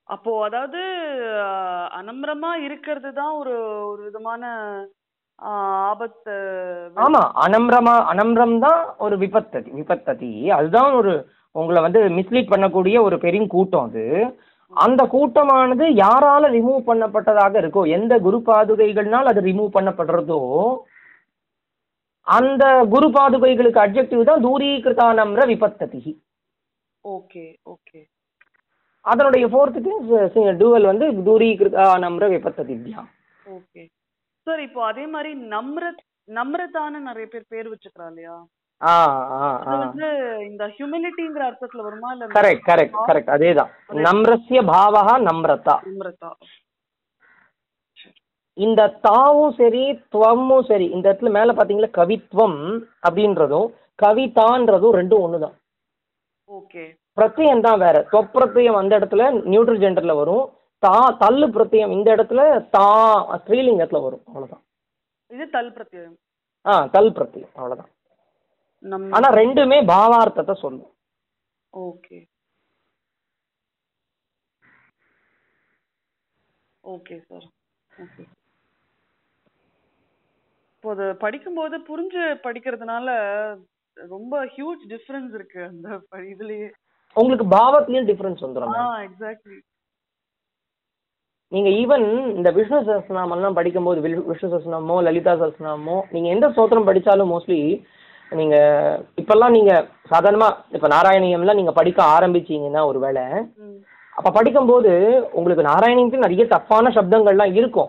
அப்போ 0.09 0.33
அதாவது 0.47 0.81
ஆஹ், 1.45 1.89
அனம்ரமா 1.99 2.51
இருக்கிறது 2.67 3.11
தான் 3.19 3.35
ஒரு 3.41 3.55
ஒரு 3.91 4.03
விதமான 4.09 4.43
ஆஹ், 5.39 5.61
ஆபத்து 5.89 6.35
ஆமா 6.97 7.23
அனம்ரமா 7.45 7.95
அனம்ரம் 8.13 8.57
தான் 8.61 8.83
ஒரு 9.01 9.17
விபத்ததி 9.23 9.71
விபத்ததி. 9.79 10.29
அதுதான் 10.59 10.91
ஒரு 10.95 11.13
உங்களை 11.55 11.81
வந்து 11.83 12.01
மிஸ்லீட் 12.19 12.53
பண்ணக்கூடிய 12.53 12.97
ஒரு 13.03 13.17
பெரிய 13.25 13.43
கூட்டம் 13.51 13.87
அது. 13.89 14.05
அந்த 14.73 15.03
கூட்டமானது 15.13 15.85
யாரால 15.99 16.45
ரிமூவ் 16.55 16.81
பண்ணப்பட்டதாக 16.87 17.55
இருக்கோ 17.63 17.83
எந்த 17.97 18.15
குரு 18.25 18.39
பாதுகைகள்னால் 18.47 19.31
அது 19.33 19.41
ரிமூவ் 19.49 19.71
பண்ணப்படுறதோ 19.77 20.41
அந்த 22.27 22.65
குரு 22.93 23.09
பாதுகைகளுக்கு 23.17 23.83
அப்ஜெக்டிவ் 23.83 24.29
தான் 24.29 24.45
தூரீகிருதானம்ர 24.45 25.43
விபத்ததி. 25.51 26.03
Okay 27.05 27.45
okay. 27.67 28.01
அதனுடைய 29.07 29.45
ஃபோர்த்துக்கு 29.49 29.93
டூவல் 30.61 30.91
வந்து 30.91 31.07
தூரீகிருதானம்ர 31.27 32.25
விபத்ததித்யா 32.33 33.03
ஓகே. 33.55 33.83
சார் 34.47 34.63
இப்போ 34.67 34.81
அதே 34.87 35.05
மாதிரி 35.07 35.31
நம்ரத் 35.53 36.03
நம்ரதான்னு 36.31 36.99
நிறைய 37.07 37.27
பேர் 37.27 37.51
பேர் 37.51 37.73
வச்சுக்கிறா 37.73 38.07
இல்லையா? 38.11 38.37
வந்து 39.75 40.07
இந்த 40.47 40.65
ஹியூமிலிட்டிங்கிற 40.77 41.43
அர்த்தத்துல 41.49 41.85
வருமா 41.85 42.09
இல்ல 42.15 42.27
கரெக்ட் 42.35 42.65
கரெக்ட் 42.69 42.97
கரெக்ட் 43.09 43.33
அதேதான். 43.35 43.71
நம்ரஸ்ய 44.07 44.61
பாவகா 44.71 45.15
நம்ரதா. 45.29 45.77
நம்ரதா. 45.89 46.31
இந்த 48.57 48.81
தாவும் 49.05 49.55
சரி 49.55 49.85
துவமும் 50.13 50.67
சரி 50.67 50.87
இந்த 50.95 51.05
இடத்துல 51.09 51.31
மேல 51.31 51.53
பாத்தீங்களா 51.53 51.91
கவித்வம் 51.95 52.59
அப்படின்றதும் 53.07 53.69
கவிதான்றதும் 53.99 54.97
ரெண்டும் 54.99 55.25
ஒண்ணுதான். 55.25 55.57
ஓகே. 56.49 56.85
பிரத்யம் 57.17 57.61
தான் 57.61 57.79
வேற. 57.79 57.97
தொப்பிரத்தியம் 58.13 58.77
அந்த 58.77 58.99
இடத்துல 58.99 59.25
நியூட்ரல் 59.53 59.83
ஜெண்டர்ல 59.85 60.15
வரும். 60.17 60.45
தா 60.79 61.11
தள்ளு 61.21 61.47
பிரத்யம் 61.49 61.93
இந்த 61.93 62.15
இடத்துல 62.17 62.69
தா 62.71 62.87
ஸ்ரீலிங்கத்துல 63.47 64.03
வரும். 64.03 64.23
அவ்வளவுதான். 64.27 64.63
இது 65.29 65.51
தல் 65.51 65.73
பிரத்யம். 65.73 66.15
ஆ 66.67 66.87
தல் 66.87 67.13
பிரத்யம். 67.13 67.53
அவ்வளவுதான். 67.55 67.93
ஆனா 69.17 69.29
ரெண்டுமே 69.41 69.79
பாவார்த்தத்தை 69.93 70.55
சொல்லும். 70.55 70.93
ஓகே. 71.73 72.19
Okay 76.85 77.17
sir. 77.29 77.47
ஓகே. 77.99 78.25
இப்போ 80.77 80.91
அது 80.91 81.17
படிக்கும்போது 81.17 81.77
புரிஞ்சு 81.79 82.25
படிக்கிறதுனால 82.47 83.09
ரொம்ப 83.93 84.45
ஹியூஜ் 84.45 84.83
டிஃபரன்ஸ் 84.89 85.35
இருக்கு 85.35 85.63
அந்த 85.63 86.03
இதுலயே. 86.13 86.71
உங்களுக்கு 87.17 87.47
பாவத்திலயும் 87.51 88.09
டிஃபரன்ஸ் 88.09 88.45
வந்துடும் 88.45 88.75
எக்ஸாக்ட்லி 89.05 89.59
நீங்க 91.53 91.69
ஈவன் 91.81 92.07
இந்த 92.35 92.51
விஷ்ணு 92.51 92.79
சஹஸ்ரநாமெல்லாம் 92.81 93.53
படிக்கும்போது 93.53 94.01
வில்- 94.01 94.25
விஷ்ணு 94.27 94.49
சஹஸ்ரநாமோ 94.49 95.03
லலிதா 95.03 95.33
சஹஸ்ரநாமோ 95.35 95.97
நீங்க 96.11 96.29
எந்த 96.29 96.47
ஸ்தோத்திரம் 96.49 96.89
படிச்சாலும் 96.89 97.33
மோஸ்ட்லி 97.33 97.61
நீங்க 98.33 98.57
இப்பெல்லாம் 99.17 99.51
நீங்க 99.51 99.73
சாதாரணமா 100.11 100.47
இப்ப 100.71 100.89
நாராயணியம்லாம் 100.89 101.55
நீங்க 101.55 101.73
படிக்க 101.73 102.01
ஆரம்பிச்சீங்கன்னா 102.15 102.87
ஒருவேளை 102.87 103.25
ம். 103.63 103.77
அப்ப 104.17 104.31
படிக்கும்போது 104.31 104.91
உங்களுக்கு 105.33 105.63
நாராயணியத்துக்கு 105.65 106.25
நிறைய 106.25 106.45
தப்பான 106.47 106.91
சப்தங்கள்லாம் 106.91 107.53
இருக்கும். 107.53 107.89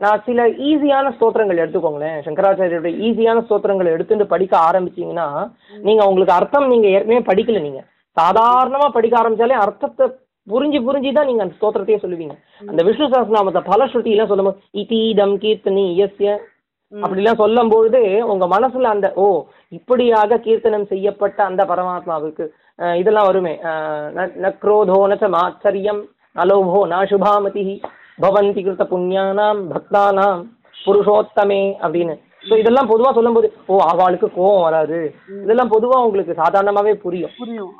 நான் 0.00 0.22
சில 0.26 0.40
ஈஸியான 0.66 1.12
ஸ்தோத்திரங்கள் 1.14 1.62
எடுத்துக்கோங்களேன். 1.62 2.18
சங்கராச்சாரியோட 2.26 2.90
ஈஸியான 3.06 3.44
ஸ்தோத்திரங்களை 3.44 3.90
எடுத்துட்டு 3.90 4.26
படிக்க 4.26 4.54
ஆரம்பிச்சீங்கன்னா 4.68 5.26
நீங்க 5.82 6.02
உங்களுக்கு 6.06 6.34
அர்த்தம் 6.34 6.68
நீங்க 6.68 6.86
ஏற்கனவே 6.88 7.22
படிக்கல 7.26 7.60
நீங்க. 7.60 7.80
சாதாரணமா 8.16 8.88
படிக்க 8.96 9.16
ஆரம்பிச்சாலே 9.20 9.62
அர்த்தத்தை 9.64 10.06
புரிஞ்சு 10.46 10.78
புரிஞ்சு 10.86 11.10
தான் 11.14 11.26
நீங்க 11.28 11.42
அந்த 11.44 11.54
ஸ்தோத்திரத்தையே 11.58 12.02
சொல்லுவீங்க. 12.02 12.34
அந்த 12.70 12.80
விஷ்ணு 12.88 13.06
சஹஸ்ரநாமத்தை 13.12 13.62
பல 13.70 13.86
ஸ்ருதி 13.92 14.12
எல்லாம் 14.14 14.30
சொல்லும் 14.32 14.48
போது 14.48 15.34
கீர்த்தனி 15.44 15.84
இயஸ்ய 15.94 16.34
அப்படிலாம் 16.92 17.40
சொல்லும் 17.40 17.70
பொழுது 17.72 18.00
உங்க 18.32 18.44
மனசுல 18.52 18.90
அந்த 18.94 19.08
ஓ 19.22 19.26
இப்படியாக 19.78 20.38
கீர்த்தனம் 20.44 20.90
செய்யப்பட்ட 20.92 21.38
அந்த 21.50 21.62
பரமாத்மாவுக்கு 21.70 22.44
இதெல்லாம் 23.00 23.28
வருமே. 23.30 23.54
நக்ரோதோ 24.44 24.98
நச்ச 25.12 25.28
மாச்சரியம் 25.36 26.02
அலோபோ 26.36 26.80
நாசுபாமதி 26.92 27.64
பவந்தி 28.24 28.60
கிருத்த 28.66 28.84
புண்ணியானாம் 28.92 29.62
பக்தானாம் 29.72 30.42
புருஷோத்தமே 30.84 31.62
அப்படின்னு. 31.84 32.16
ஸோ 32.48 32.54
இதெல்லாம் 32.62 32.90
பொதுவா 32.90 33.10
சொல்லும்போது 33.16 33.48
ஓ 33.72 33.76
அவளுக்கு 33.92 34.28
கோவம் 34.36 34.64
வராது. 34.66 34.98
இதெல்லாம் 35.44 35.72
பொதுவா 35.74 35.96
உங்களுக்கு 36.06 36.34
சாதாரணமாவே 36.42 36.92
புரியும். 37.04 37.32
புரியும் 37.40 37.72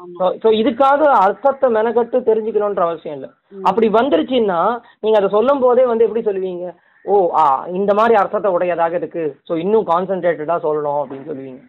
ஸோ 0.43 0.51
இதுக்காக 0.61 1.11
அர்த்தத்தை 1.27 1.69
மெனக்கட்டு 1.79 2.21
தெரிஞ்சுக்கணுன்ற 2.31 2.85
அவசியம் 2.89 3.17
இல்லை. 3.19 3.31
அப்படி 3.71 3.89
வந்துருச்சுன்னா 3.99 4.61
நீங்க 5.05 5.19
அதை 5.21 5.31
சொல்லும் 5.37 5.63
போதே 5.65 5.87
வந்து 5.93 6.07
எப்படி 6.09 6.25
சொல்லுவீங்க? 6.29 6.67
ஓ 7.05 7.17
ஆ 7.41 7.45
இந்த 7.79 7.91
மாதிரி 8.01 8.15
அர்த்தத்தை 8.21 8.51
உடையதாக 8.57 8.95
இருக்கு. 9.01 9.25
ஸோ 9.49 9.55
இன்னும் 9.65 9.89
கான்சென்ட்ரேட்டடா 9.93 10.59
சொல்லணும் 10.69 11.01
அப்படின்னு 11.03 11.29
சொல்லுவீங்க. 11.33 11.63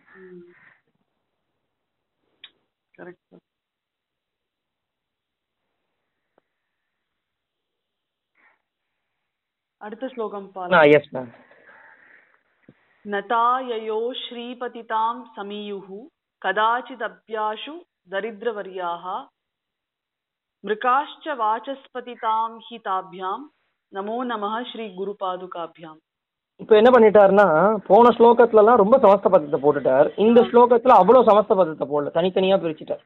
அடுத்த 9.85 10.05
ஸ்லோகம் 10.13 10.47
எஸ் 10.97 11.11
மேம் 11.15 11.29
நதாயயோ 13.13 13.99
ஸ்ரீபதிதாம் 14.21 15.19
சமீயு 15.35 15.99
கதாச்சிதப்யாஷு 16.41 17.73
தரித்திரவரியாக 18.13 19.03
மிருகாஷ்ச 20.63 21.35
வாச்சஸ்பதிதாம் 21.41 22.57
ஹி 22.65 22.77
தாபியாம் 22.87 23.45
நமோ 23.91 24.17
நம 24.31 24.49
ஸ்ரீ 24.71 24.85
குரு 24.97 25.13
பாதுகாபியாம். 25.23 25.99
இப்போ 26.61 26.73
என்ன 26.79 26.89
பண்ணிட்டாருன்னா 26.93 27.47
போன 27.89 28.11
ஸ்லோகத்துலலாம் 28.17 28.81
ரொம்ப 28.81 28.95
சமஸ்த 29.05 29.27
பதத்தை 29.33 29.59
போட்டுட்டார். 29.63 30.07
இந்த 30.25 30.39
ஸ்லோகத்துல 30.49 30.97
அவ்வளோ 31.01 31.21
சமஸ்த 31.29 31.55
பதத்தை 31.59 31.87
போடல 31.91 32.13
தனித்தனியா 32.17 32.57
பிரிச்சுட்டார். 32.63 33.03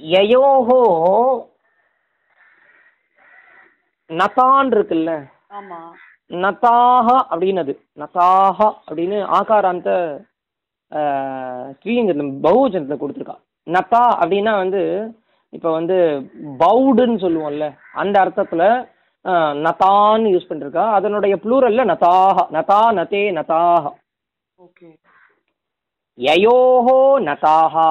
யயோஹோ 0.00 0.80
நதான் 4.10 4.70
இருக்குல்ல? 4.76 5.12
ஆமா. 5.58 5.80
நதாக 6.30 7.08
அப்படின்னது. 7.32 7.72
நதாக 8.02 8.58
அப்படின்னு 8.88 9.18
ஆகாராந்த 9.38 9.90
ஸ்ரீலிங்கத்தில் 11.78 12.34
பகுஜனத்தில் 12.46 13.00
கொடுத்துருக்கா. 13.00 13.36
நதா 13.66 14.04
அப்படின்னா 14.22 14.52
வந்து 14.62 14.82
இப்போ 15.52 15.68
வந்து 15.78 15.96
பவுடுன்னு 16.62 17.18
சொல்லுவோம்ல 17.24 17.66
அந்த 18.02 18.16
அர்த்தத்தில் 18.24 18.68
நதான்னு 19.66 20.32
யூஸ் 20.34 20.48
பண்ணிருக்கா. 20.50 20.84
அதனுடைய 20.98 21.34
ப்ளூரல்ல 21.44 21.84
நதாக 21.92 22.46
நதா 22.56 22.80
நதே 22.98 23.22
நதாக 23.38 23.84
ஓகே. 24.66 24.88
யயோஹோ 26.18 26.98
நதாஹா 27.28 27.88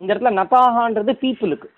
இந்த 0.00 0.10
இடத்துல 0.12 0.32
நதாகான்றது 0.40 1.12
பீப்புளுக்கு 1.22 1.68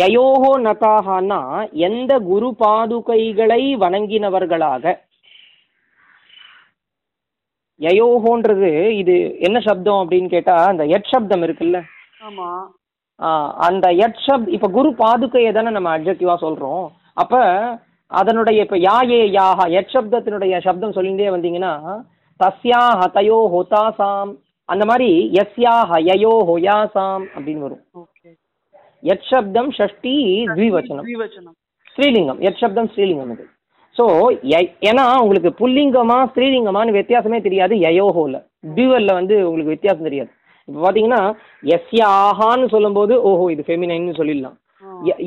யயோஹோ 0.00 0.50
நதாகனா 0.66 1.40
எந்த 1.88 2.12
குரு 2.30 2.48
பாதுகைகளை 2.62 3.62
வணங்கினவர்களாக? 3.82 4.84
யயோஹோன்றது 7.80 8.70
இது 9.00 9.14
என்ன 9.46 9.58
சப்தம் 9.66 10.00
அப்படின்னு 10.02 10.30
கேட்டா 10.34 10.56
அந்த 10.72 10.84
எட் 10.96 11.10
சப்தம் 11.12 11.44
இருக்குல்ல? 11.46 11.80
அந்த 13.68 13.86
எட் 14.04 14.20
சப் 14.26 14.48
இப்ப 14.56 14.68
குரு 14.76 14.90
பாதுகையை 15.02 15.52
தானே 15.54 15.70
நம்ம 15.76 15.92
அப்ஜெக்டிவா 15.96 16.34
சொல்றோம். 16.46 16.84
அப்ப 17.22 17.34
அதனுடைய 18.10 18.58
இப்ப 18.66 18.76
யாயே 18.88 19.20
யாஹா 19.38 19.64
எட் 19.78 19.94
சப்தத்தினுடைய 19.94 20.60
சப்தம் 20.66 20.96
சொல்லிட்டே 20.98 21.32
வந்தீங்கன்னா 21.36 21.72
தஸ்யா 22.40 22.82
ஹதயோ 23.00 23.38
ஹொதாசாம் 23.54 24.30
அந்த 24.68 24.84
மாதிரி 24.90 25.10
எஸ்யா 25.42 25.74
ஹயயோ 25.90 26.32
ஹொயாசாம் 26.48 27.24
அப்படின்னு 27.34 27.64
வரும். 27.66 27.82
சப்தம் 29.30 29.70
ஷஷ்டி 29.78 30.14
த்விவச்சனம். 30.56 31.06
திவச்சனம் 31.12 31.56
ஸ்ரீலிங்கம். 31.94 32.40
எட் 32.48 32.60
சப்தம் 32.62 32.90
ஸ்ரீலிங்கம் 32.94 33.32
இது 33.34 33.44
ஸோ 33.96 34.04
ஏன்னா 34.88 35.04
உங்களுக்கு 35.22 35.50
புல்லிங்கமா 35.60 36.16
ஸ்ரீலிங்கமான்னு 36.34 36.96
வித்தியாசமே 36.98 37.38
தெரியாது 37.46 37.74
யயோஹோல 37.84 38.36
டியூவல்ல 38.76 39.12
வந்து 39.18 39.36
உங்களுக்கு 39.48 39.74
வித்தியாசம் 39.74 40.08
தெரியாது. 40.08 40.30
இப்போ 40.68 40.80
பார்த்தீங்கன்னா 40.84 41.20
எஸ்யாஹான்னு 41.76 42.66
சொல்லும்போது 42.74 43.14
ஓஹோ 43.30 43.44
இது 43.54 43.62
ஃபெமினைன்னு 43.68 44.18
சொல்லிடலாம். 44.20 44.56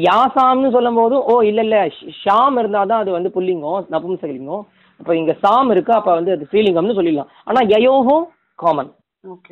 யாசாம்னு 0.07 0.69
சொல்லும்போது 0.75 1.15
ஓ 1.31 1.35
இல்லை 1.49 1.63
இல்லை 1.65 1.81
ஷாம் 2.21 2.57
இருந்தால் 2.61 2.89
தான் 2.91 3.01
அது 3.03 3.11
வந்து 3.17 3.29
புல்லிங்கம் 3.35 3.87
நபும்சகலிங்கம். 3.95 4.63
அப்போ 4.99 5.13
இங்கே 5.19 5.35
சாம் 5.43 5.69
இருக்கு 5.75 5.93
அப்போ 5.99 6.11
வந்து 6.19 6.33
அது 6.35 6.47
ஸ்ரீலிங்கம்னு 6.49 6.97
சொல்லிடலாம். 6.99 7.29
ஆனால் 7.49 7.69
யயோஹோ 7.73 8.17
காமன் 8.63 8.91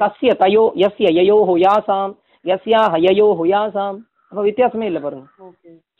தஸ்ய 0.01 0.31
தயோ 0.43 0.65
எஸ்ய 0.87 1.09
யயோஹோ 1.19 1.55
யாசாம். 1.67 2.13
எஸ்யா 2.45 2.81
ஹயயோஹோ 2.93 3.45
யாசாம் 3.53 3.97
அப்போ 4.31 4.41
வித்தியாசமே 4.47 4.85
இல்லை 4.89 5.01
பாருங்க. 5.03 5.25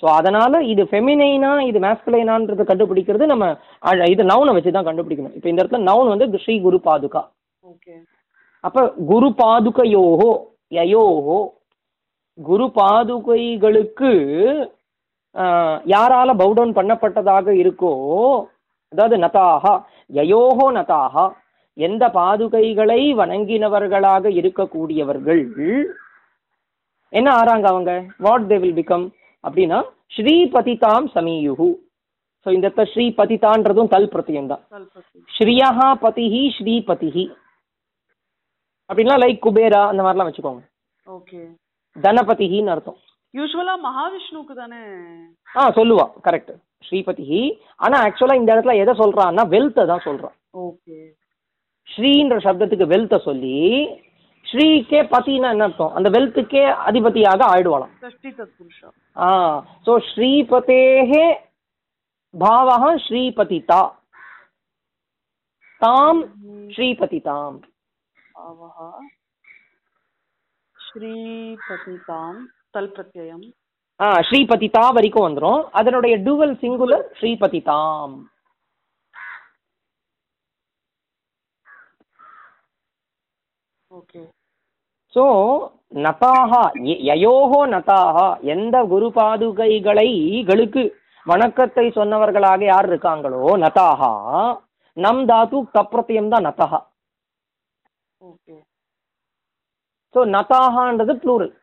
ஸோ 0.02 0.06
அதனால 0.18 0.62
இது 0.72 0.84
ஃபெமினைனா 0.90 1.52
இது 1.70 1.80
மேஸ்குலைனான்றதை 1.86 2.66
கண்டுபிடிக்கிறது 2.72 3.26
நம்ம 3.32 3.46
இது 4.14 4.24
நவுனை 4.32 4.52
வச்சு 4.58 4.72
தான் 4.76 4.88
கண்டுபிடிக்கணும். 4.90 5.36
இப்போ 5.38 5.50
இந்த 5.52 5.62
இடத்துல 5.62 5.88
நவுன் 5.90 6.12
வந்து 6.14 6.42
ஸ்ரீ 6.44 6.56
குரு 6.66 6.80
பாதுகா. 6.90 7.22
ஓகே 7.64 7.96
அப்போ 8.64 8.82
குரு 9.12 9.30
பாதுகையோஹோ 9.42 10.32
யயோஹோ 10.78 11.40
குரு 12.38 12.68
பாதுகைகளுக்கு 12.78 14.12
யாரால 15.94 16.30
பவுடவுன் 16.42 16.78
பண்ணப்பட்டதாக 16.78 17.48
இருக்கோ 17.64 17.94
அதாவது 18.92 19.18
நதாகா 19.24 19.74
யயோஹோ 20.20 20.66
நதாகா 20.78 21.26
எந்த 21.78 22.04
பாதுகைகளை 22.20 23.02
வணங்கினவர்களாக 23.20 24.26
இருக்கக்கூடியவர்கள் 24.40 25.44
என்ன 27.14 27.30
ஆறாங்க 27.40 27.66
அவங்க? 27.72 27.92
வாட் 28.26 28.48
தே 28.52 28.58
வில் 28.64 28.78
பிகம் 28.80 29.06
அப்படின்னா 29.44 29.80
ஸ்ரீபதிதாம் 30.16 31.08
சமீயுஹு. 31.16 31.70
ஸோ 32.46 32.48
இந்த 32.56 32.66
இடத்துல 32.68 32.90
ஸ்ரீபதிதான்றதும் 32.94 33.92
தல் 33.94 34.12
பிரத்தியம் 34.14 34.50
தான் 34.52 34.64
கல்பத்தி 34.76 35.20
ஸ்ரீயா 35.38 35.88
பதிஹி 36.04 36.44
ஸ்ரீபதிஹி. 36.58 37.26
அப்படின்னா 38.90 39.16
லைக் 39.24 39.44
குபேரா 39.46 39.82
அந்த 39.92 40.02
மாதிரிலாம் 40.06 40.30
வச்சுக்கோங்க. 40.30 40.64
ஓகே. 41.08 41.42
தனபதிஹின்னு 41.96 42.74
அர்த்தம். 42.74 43.00
யூஸ்வலா 43.34 43.74
மகாவிஷ்ணுவுக்கு 43.88 44.54
தானே? 44.62 44.82
ஆ 45.60 45.64
சொல்லுவா. 45.80 46.06
கரெக்ட் 46.28 46.54
ஸ்ரீபதிஹி. 46.88 47.42
ஆனா 47.86 47.96
ஆக்சுவலா 48.06 48.40
இந்த 48.42 48.50
இடத்துல 48.56 48.76
எதை 48.84 48.94
சொல்றான்னா 49.02 49.44
வெல்த்தை 49.56 49.84
தான் 49.92 50.06
சொல்றான் 50.08 50.36
ஓகே. 50.68 50.98
ஸ்ரீன்ற 51.88 52.38
சப்தத்துக்கு 52.46 52.86
வெல்த்தை 52.94 53.18
சொல்லி 53.28 53.56
ஸ்ரீக்கே 54.46 55.00
பதினா 55.14 55.50
என்ன 55.56 55.66
அர்த்தம்? 55.68 55.94
அந்த 55.98 56.08
வெல்த்துக்கே 56.16 56.64
அதிபதியாக 56.90 57.42
ஆயிடுவாளாம். 57.54 57.94
ஷஷ்டி 58.04 58.30
தத்புருஷா 58.40 58.90
ஆ 59.28 59.30
ஸோ 59.86 59.94
ஸ்ரீபதேஹே 60.10 61.26
பாவः 62.34 62.84
ஸ்ரீபதிதா. 63.06 63.82
தாம் 65.82 66.22
ஸ்ரீபதிதாம். 66.76 67.60
ஸ்ரீபதிதாம் 70.76 72.40
தல் 72.76 72.92
பிரத்யயம் 72.96 73.46
ஆ 74.00 74.08
ஸ்ரீபதிதா 74.28 74.84
வரைக்கும் 74.98 75.26
வந்துரும். 75.28 75.62
அதனுடைய 75.80 76.16
டுவல் 76.28 76.54
சிங்குலர் 76.62 77.06
ஸ்ரீபதிதாம். 77.20 78.16
ஸோ 85.14 85.24
நதாகா 86.00 86.60
ய- 86.88 87.02
யயோஹோ 87.10 87.60
நதாகா 87.72 88.26
எந்த 88.54 88.76
குரு 88.92 89.08
பாதுகைகளை 89.16 90.10
களுக்கு 90.50 90.84
வணக்கத்தை 91.28 91.86
சொன்னவர்களாக 91.96 92.62
யார் 92.66 92.88
இருக்காங்களோ 92.90 93.42
நதாகா 93.64 94.12
நம் 94.98 95.24
தாத்து 95.30 95.58
தப்ரத்தியம் 95.76 96.30
தான் 96.30 96.46
நதஹா 96.48 96.80
ஓகே 98.22 98.56
ஸோ 100.16 100.22
நதாகான்றது 100.34 101.16
ப்ளூரல் 101.24 101.54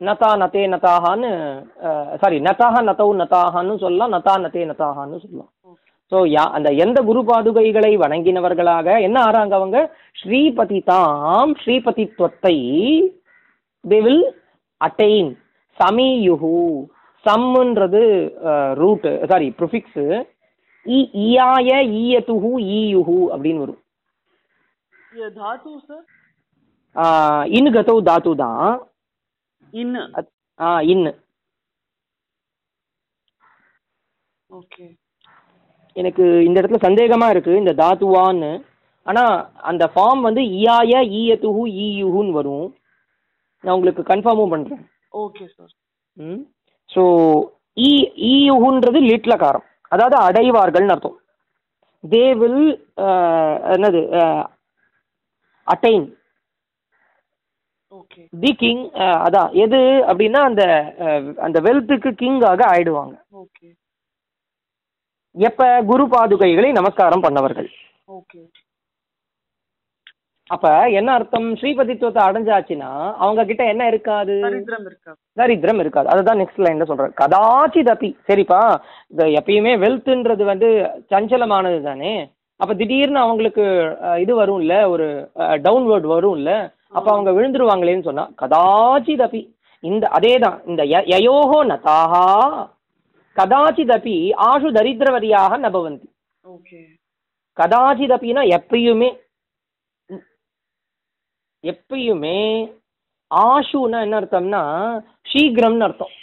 நதா 0.00 0.30
நதே 0.40 0.62
நதாகான்னு 0.72 1.30
சாரி 2.22 2.38
நதாஹா 2.46 2.80
நதௌ 2.88 3.10
நதாகான்னு 3.20 3.74
சொல்லலாம் 3.82 4.14
நதா 4.16 4.34
நதே 4.44 4.62
நதாகான்னு 4.70 5.18
சொல்லலாம் 5.24 5.50
ஸோ 6.12 6.18
யா 6.32 6.44
அந்த 6.56 6.68
எந்த 6.84 6.98
குரு 7.08 7.20
பாதுகைகளை 7.28 7.92
வணங்கினவர்களாக 8.02 8.86
என்ன 9.06 9.16
ஆறாங்க 9.28 9.54
அவங்க? 9.58 9.78
ஸ்ரீபதி 10.20 10.78
தாம் 10.90 11.52
ஸ்ரீபதித்வத்தை 11.62 12.56
தே 13.84 13.98
வில் 14.06 14.26
அட்டைன் 14.80 15.30
சமீயுகு 15.78 16.56
சம்முன்றது 17.24 18.02
ரூட்டு 18.80 19.12
சாரி 19.30 19.48
ப்ரிஃபிக்ஸு 19.58 20.04
இ 20.86 20.98
இயாய 21.24 21.68
ஈயத்துஹு 22.00 22.50
ஈயுஹு 22.78 23.18
அப்படின்னு 23.34 23.62
வரும். 23.64 23.80
இன் 27.58 27.70
கதவு 27.76 28.00
தாத்து 28.08 28.32
தான் 28.42 28.74
இன். 29.72 29.94
ஆ 30.60 30.68
இன். 30.92 31.06
ஓகே. 34.50 34.84
எனக்கு 36.00 36.24
இந்த 36.46 36.56
இடத்துல 36.60 36.80
சந்தேகமாக 36.86 37.32
இருக்குது 37.34 37.60
இந்த 37.62 37.72
தாத்துவான்னு. 37.82 38.52
ஆனால் 39.06 39.34
அந்த 39.70 39.84
ஃபார்ம் 39.92 40.22
வந்து 40.28 40.42
இயாய 40.60 40.92
ஈயத்துஹு 41.20 41.62
ஈயுஹுன்னு 41.86 42.36
வரும். 42.38 42.68
நான் 43.64 43.76
உங்களுக்கு 43.76 44.02
கன்ஃபார்மும் 44.12 44.52
பண்ணுறேன் 44.54 44.82
ஓகே 45.24 45.44
சார் 45.56 45.72
ம். 46.16 46.40
ஸோ 46.90 47.02
ஈ 47.88 47.92
ஈயுஹுன்றது 48.32 48.98
லிட்லகாரம். 49.10 49.66
அதாவது 49.94 50.16
அடைவார்கள்னு 50.26 50.94
அர்த்தம். 50.94 51.18
தே 52.04 52.24
வில் 52.40 52.64
என்னது 53.74 54.00
அட்டைன் 55.66 56.06
ஓகே 57.98 58.22
தி 58.42 58.50
கிங் 58.62 58.82
அதான் 59.26 59.50
எது 59.64 59.80
அப்படின்னா 60.10 60.40
அந்த 60.48 60.62
அந்த 61.46 61.58
வெல்த்துக்கு 61.66 62.10
கிங்காக 62.22 62.62
ஆயிடுவாங்க. 62.72 63.14
ஓகே 63.42 63.66
எப்ப 65.36 65.60
குரு 65.86 66.04
பாதுகைகளை 66.10 66.68
நமஸ்காரம் 66.74 67.24
பண்ணவர்கள். 67.24 67.70
ओके 68.10 68.40
அப்ப 70.50 70.66
என்ன 70.98 71.10
அர்த்தம்? 71.14 71.46
ஸ்ரீபதித்துவத்தை 71.60 72.22
அடைஞ்சாச்சுன்னா 72.24 72.90
அவங்க 73.20 73.44
கிட்ட 73.44 73.62
என்ன 73.70 73.84
இருக்காது? 73.86 74.34
தரித்திரம் 74.44 74.84
இருக்கா 74.86 75.12
தரித்திரம் 75.36 75.80
இருக்காது. 75.80 76.08
அதுதான் 76.08 76.40
நெக்ஸ்ட் 76.40 76.62
லைன்ல 76.64 76.86
சொல்றேன் 76.90 77.14
கதாச்சி 77.20 77.82
தப்பி 77.82 78.10
சரிப்பா 78.28 78.60
இந்த 79.12 79.24
எப்பயுமே 79.38 79.72
வெல்த்ன்றது 79.82 80.44
வந்து 80.50 80.68
சஞ்சலமானது 81.12 81.80
தானே? 81.82 82.12
அப்ப 82.60 82.74
திடீர்னு 82.74 83.20
அவங்களுக்கு 83.20 83.64
இது 84.22 84.32
வரும்ல 84.40 84.74
ஒரு 84.90 85.06
டவுன்வர்ட் 85.64 86.08
வரும்ல 86.12 86.50
அப்ப 86.92 87.06
அவங்க 87.12 87.30
விழுந்துருவாங்களேன்னு 87.32 88.08
சொன்னா 88.08 88.26
கதாச்சி 88.42 89.14
தப்பி 89.16 89.42
இந்த 89.84 90.04
அதே 90.16 90.34
தான் 90.38 90.58
இந்த 90.66 90.82
ய- 90.92 91.06
யயோஹோ 91.12 91.58
கதாச்சிதப்பி 93.36 94.16
ஆஷு 94.48 94.68
தரித்திரவதியாக 94.78 95.58
நபவந்தி. 95.66 96.08
கதாச்சிதப்பினா 97.58 98.42
எப்பயுமே 98.58 99.10
எப்பயுமே 101.64 102.38
ஆஷுனா 103.30 103.98
என்ன 104.06 104.16
அர்த்தம்னா 104.20 104.62
சீக்கிரம்னு 105.32 105.86
அர்த்தம். 105.86 106.14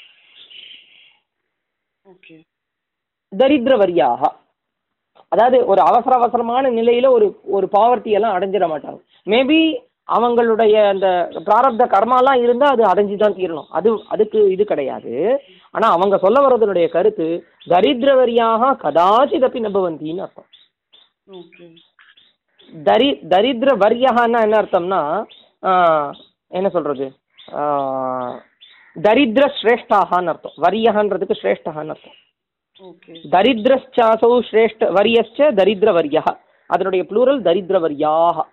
தரித்திரவரியாக 3.31 4.21
அதாவது 5.33 5.57
ஒரு 5.71 5.81
அவசர 5.89 6.13
அவசரமான 6.19 6.69
நிலையில 6.77 7.09
ஒரு 7.17 7.27
ஒரு 7.57 7.67
பாவர்த்தி 7.75 8.11
எல்லாம் 8.17 8.35
அடைஞ்சிட 8.37 8.65
மாட்டாங்க. 8.71 8.99
மேபி 9.31 9.59
அவங்களுடைய 10.15 10.75
அந்த 10.93 11.07
பிராரப்த 11.47 11.83
கர்மாலாம் 11.93 12.41
இருந்தால் 12.45 12.73
அது 12.75 12.83
அடைஞ்சு 12.91 13.17
தான் 13.21 13.37
தீரணும். 13.37 13.69
அது 13.77 13.89
அதுக்கு 14.13 14.39
இது 14.55 14.63
கிடையாது. 14.71 15.13
ஆனா 15.75 15.87
அவங்க 15.95 16.15
சொல்ல 16.23 16.37
வர்றதனுடைய 16.43 16.87
கருத்து 16.95 17.27
தரித்திரவரியாக 17.73 18.71
கதாச்சிதப்பி 18.83 19.59
நபவந்தின்னு 19.65 20.23
அர்த்தம். 20.25 20.49
தரி 22.73 23.09
தரித்திர 23.33 23.69
வரியகான்னா 23.83 24.39
என்ன 24.45 24.57
அர்த்தம்னா 24.61 25.01
என்ன 26.51 26.67
சொல்றது? 26.75 27.05
தரித்திர 28.95 29.45
ஸ்ரேஷ்டாகான்னு 29.59 30.31
அர்த்தம். 30.33 30.55
வரியகன்றதுக்கு 30.65 31.39
ஸ்ரேஷ்டகான்னு 31.41 31.93
அர்த்தம். 31.95 32.17
ஓகே. 32.81 33.13
தரித்திரச்சாசௌ 33.35 34.33
ஸ்ரேஷ்ட 34.49 34.83
வரியஸ்ச 34.97 35.49
தரித்திர 35.59 35.89
வரியா 35.97 36.23
அதனுடைய 36.69 37.01
ப்ளூரல் 37.09 37.41
தரித்திர 37.47 37.77
வரியாக 37.85 38.45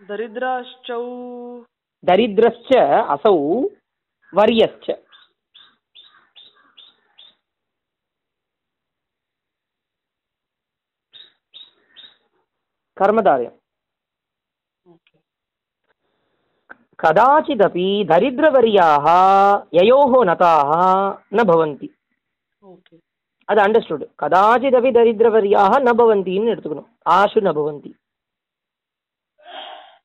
தரித்ராஷ்டௌ 0.00 1.04
தரித்திரஸ்ச 2.04 2.70
அசௌ 3.14 3.38
வரியஸ்ச 4.32 4.86
கர்மதாரியம் 12.97 13.57
ஓகே 14.85 15.17
कदाचिदपि 16.99 17.85
दरिद्रवर्याः 18.05 19.05
ययोः 19.73 20.11
नताः 20.25 20.71
न 21.31 21.45
भवन्ति 21.45 21.87
ஓகே 22.63 22.95
அது 23.49 23.59
அண்டர்ஸ்டுட் 23.63 24.03
கதாச்சிதபி 24.19 24.89
தரித்திரவரியாக 24.93 25.79
ந 25.81 25.91
பவந்தின்னு 25.95 26.51
எடுத்துக்கணும் 26.53 26.85
ஆஷு 27.11 27.39
ந 27.41 27.51
பவந்தி 27.53 27.91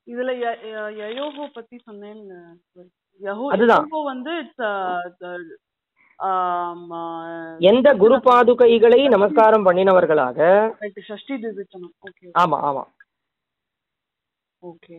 இதுல 0.07 0.31
ய- 0.39 0.59
ய- 0.67 0.91
யயோஹோ 0.99 1.45
பத்தி 1.53 1.77
சொன்னேன்னு 1.79 2.37
யஹோ 3.21 3.45
அதுதான். 3.53 3.85
யஹோ 3.85 3.99
வந்து 4.05 4.33
இட்ஸ் 4.41 4.65
எந்த 7.70 7.88
குரு 8.02 8.16
பாதுகைகளை 8.26 9.00
நமஸ்காரம் 9.14 9.66
பண்ணினவர்களாக 9.66 10.38
ஷஷ்டி 11.08 11.34
திவிச்சனம் 11.44 11.94
ஓகே 12.06 12.26
ஆமா 12.42 12.58
ஆமா. 12.68 12.84
ஓகே 14.62 14.96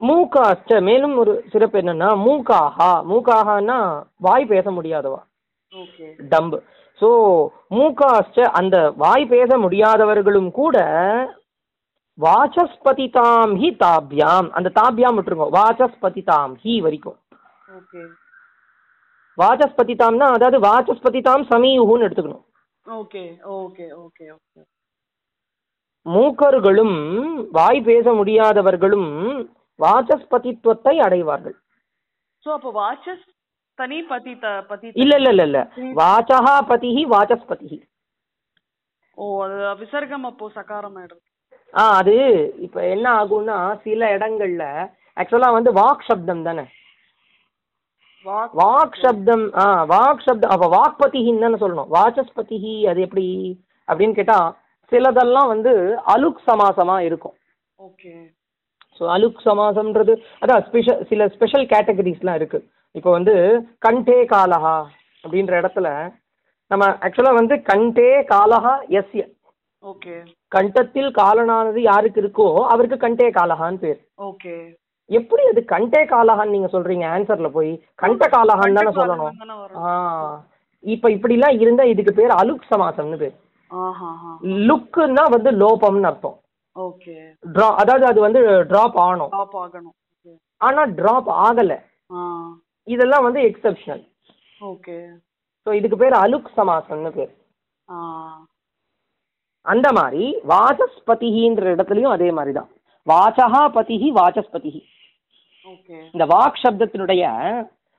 மூக்காச்ச 0.00 0.80
மேலும் 0.80 1.14
ஒரு 1.22 1.32
சிறப்பு 1.52 1.78
என்னன்னா 1.80 2.10
மூக்காஹா. 2.26 2.92
மூக்காஹான்னா 3.10 3.78
வாய் 4.18 4.46
பேச 4.46 4.66
முடியாதவா? 4.70 5.20
டம்பு 6.32 6.58
ஸோ 7.00 7.08
மூக்காச்ச 7.70 8.46
அந்த 8.60 8.76
வாய் 8.96 9.26
பேச 9.26 9.58
முடியாதவர்களும் 9.58 10.50
கூட 10.50 10.76
வாசஸ்பதிதாம் 12.18 13.52
ஹி 13.60 13.68
தாபியாம். 13.82 14.48
அந்த 14.56 14.72
தாபியாம் 14.80 15.16
விட்டுருங்க. 15.16 15.48
வாசஸ்பதிதாம் 15.58 16.54
ஹி 16.64 16.74
வரைக்கும். 16.86 17.18
வாசஸ்பதிதாம்னா 19.38 20.26
அதாவது 20.36 20.58
வாசஸ்பதிதாம் 20.68 21.44
சமீயுன்னு 21.52 22.06
எடுத்துக்கணும். 22.06 22.44
Okay 22.86 23.24
okay 23.58 23.86
okay 24.04 24.24
okay. 24.36 24.60
மூக்கர்களும் 26.06 26.96
வாய் 27.58 27.80
பேச 27.88 28.06
முடியாதவர்களும் 28.20 29.10
வாசஸ்பதித்துவத்தை 29.80 30.94
அடைவார்கள். 31.06 31.56
சோ 32.46 32.48
அப்ப 32.56 32.70
வாச்சஸ் 32.80 33.24
தனி 33.78 33.98
பதி 34.10 34.32
பதி 34.70 34.88
இல்ல 35.02 35.14
இல்ல 35.20 35.30
இல்ல 35.34 35.44
இல்ல. 35.48 35.60
வாச்சகா 36.00 36.54
பதிஹி 36.70 37.02
வாசஸ்பதிஹி. 37.14 37.78
ஓ 39.18 39.24
அது 39.44 39.56
விசர்க்கம் 39.82 40.26
அப்போ 40.30 40.48
சகாரம் 40.58 40.98
ஆ 41.74 41.82
அது 41.98 42.14
இப்ப 42.66 42.76
என்ன 42.94 43.06
ஆகும்னா 43.20 43.56
சில 43.84 44.06
இடங்கள்ல 44.16 44.64
ஆக்சுவலா 45.16 45.50
வந்து 45.56 45.70
வாக் 45.80 46.06
சப்தம் 46.08 46.46
தானே. 46.48 46.64
வாக் 48.60 48.96
சப்தம். 49.02 49.44
ஆ 49.62 49.64
வாக் 49.92 50.24
சப்தம் 50.26 50.52
அப்ப 50.54 50.66
வாக்பதிஹின்னு 50.76 51.44
தானே 51.44 51.58
சொல்லணும். 51.62 51.90
வாசஸ்பதிஹி 51.96 52.74
அது 52.90 53.00
எப்படி 53.06 53.26
அப்படின்னு 53.88 54.18
கேட்டா 54.18 54.38
சிலதெல்லாம் 54.92 55.50
வந்து 55.54 55.72
அலுக் 56.14 56.40
சமாசமா 56.48 56.96
இருக்கும். 57.08 57.34
ஓகே. 57.78 58.12
ஸோ 59.00 59.04
அலுக் 59.16 59.44
சமாசம்ன்றது 59.48 60.14
அதான் 60.42 60.64
ஸ்பெஷல் 60.68 61.02
சில 61.10 61.28
ஸ்பெஷல் 61.34 61.66
கேட்டகரிஸ்லாம் 61.72 62.38
இருக்கு. 62.40 62.58
இப்போ 62.94 63.10
வந்து 63.18 63.34
கண்டே 63.86 64.18
காலஹா 64.32 64.76
அப்படின்ற 65.24 65.54
இடத்துல 65.62 65.88
நம்ம 66.70 66.84
ஆக்சுவலாக 67.06 67.40
வந்து 67.40 67.54
கண்டே 67.70 68.10
காலஹா 68.32 68.74
எஸ்ய 68.98 69.22
ஓகே. 69.84 70.14
கண்டத்தில் 70.54 71.10
காலனானது 71.18 71.80
யாருக்கு 71.90 72.18
இருக்கோ 72.22 72.48
அவருக்கு 72.72 72.96
கண்டே 73.04 73.28
காலஹான்னு 73.38 73.82
பேர். 73.84 74.00
ஓகே. 74.28 74.54
எப்படி 75.18 75.42
அது 75.50 75.60
கண்டே 75.72 76.00
காலஹான்னு 76.12 76.54
நீங்க 76.56 76.68
சொல்றீங்க? 76.74 77.04
ஆன்சர்ல 77.14 77.48
போய் 77.56 77.70
கண்ட 78.02 78.26
காலஹான்னு 78.34 78.78
தானே 78.78 78.92
சொல்லணும். 78.98 79.36
இப்போ 80.84 81.08
இப்படிலாம் 81.14 81.56
இருந்தா 81.62 81.84
இதுக்கு 81.92 82.12
பேர் 82.18 82.34
அலுக் 82.40 82.68
சமாசம்னு 82.72 83.18
பேர். 83.22 83.34
லுக்குன்னா 84.68 85.24
வந்து 85.34 85.50
லோபம்னு 85.62 86.08
அர்த்தம். 86.10 86.36
ஓகே. 86.76 87.16
ட்ரா 87.54 87.68
அதாவது 87.82 88.04
அது 88.10 88.20
வந்து 88.26 88.40
ட்ராப் 88.70 88.98
ஆகணும். 89.04 89.32
ஆனா 90.60 90.82
ட்ராப் 91.00 91.30
ஆகல. 91.46 91.72
இதெல்லாம் 92.86 93.26
வந்து 93.26 93.40
எக்ஸெப்ஷனல் 93.50 94.04
ஓகே. 94.70 94.96
ஸோ 95.66 95.72
இதுக்கு 95.80 95.96
பேர் 96.02 96.16
அலுக் 96.22 96.50
சமாசம்னு 96.58 97.12
பேர். 97.18 97.32
அந்த 99.66 99.88
மாதிரி 99.98 100.24
வாசஸ்பதிகின்ற 100.52 101.64
இடத்துலயும் 101.74 102.14
அதே 102.16 102.28
மாதிரி 102.38 102.52
தான். 102.58 102.70
வாசகா 103.06 103.62
பதிஹி 103.76 104.08
வாசஸ்பதிஹி. 104.18 104.80
ஓகே 104.80 104.99
இந்த 106.14 106.24
வாக் 106.34 106.62
சப்தத்தினுடைய 106.62 107.24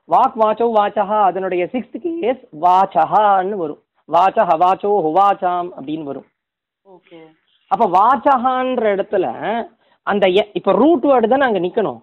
வாக் 0.10 0.38
வாச்சோ 0.42 0.66
வாச்சஹா 0.78 1.20
அதனுடைய 1.30 1.64
சிக்ஸ்த் 1.74 1.98
கேஸ் 2.06 2.42
வாச்சஹான்னு 2.66 3.58
வரும். 3.64 3.82
வாச்சோ 4.10 4.92
ஹுவாச்சாம் 5.06 5.70
அப்படின்னு 5.78 6.10
வரும். 6.12 6.28
ஓகே 6.88 7.20
அப்ப 7.72 7.84
வாச்சஹான்ற 8.00 8.86
இடத்துல 8.96 9.26
அந்த 10.08 10.26
இப்ப 10.60 10.74
ரூட் 10.82 11.06
வேர்டு 11.10 11.28
தானே 11.34 11.48
அங்க 11.48 11.62
நிக்கணும். 11.66 12.02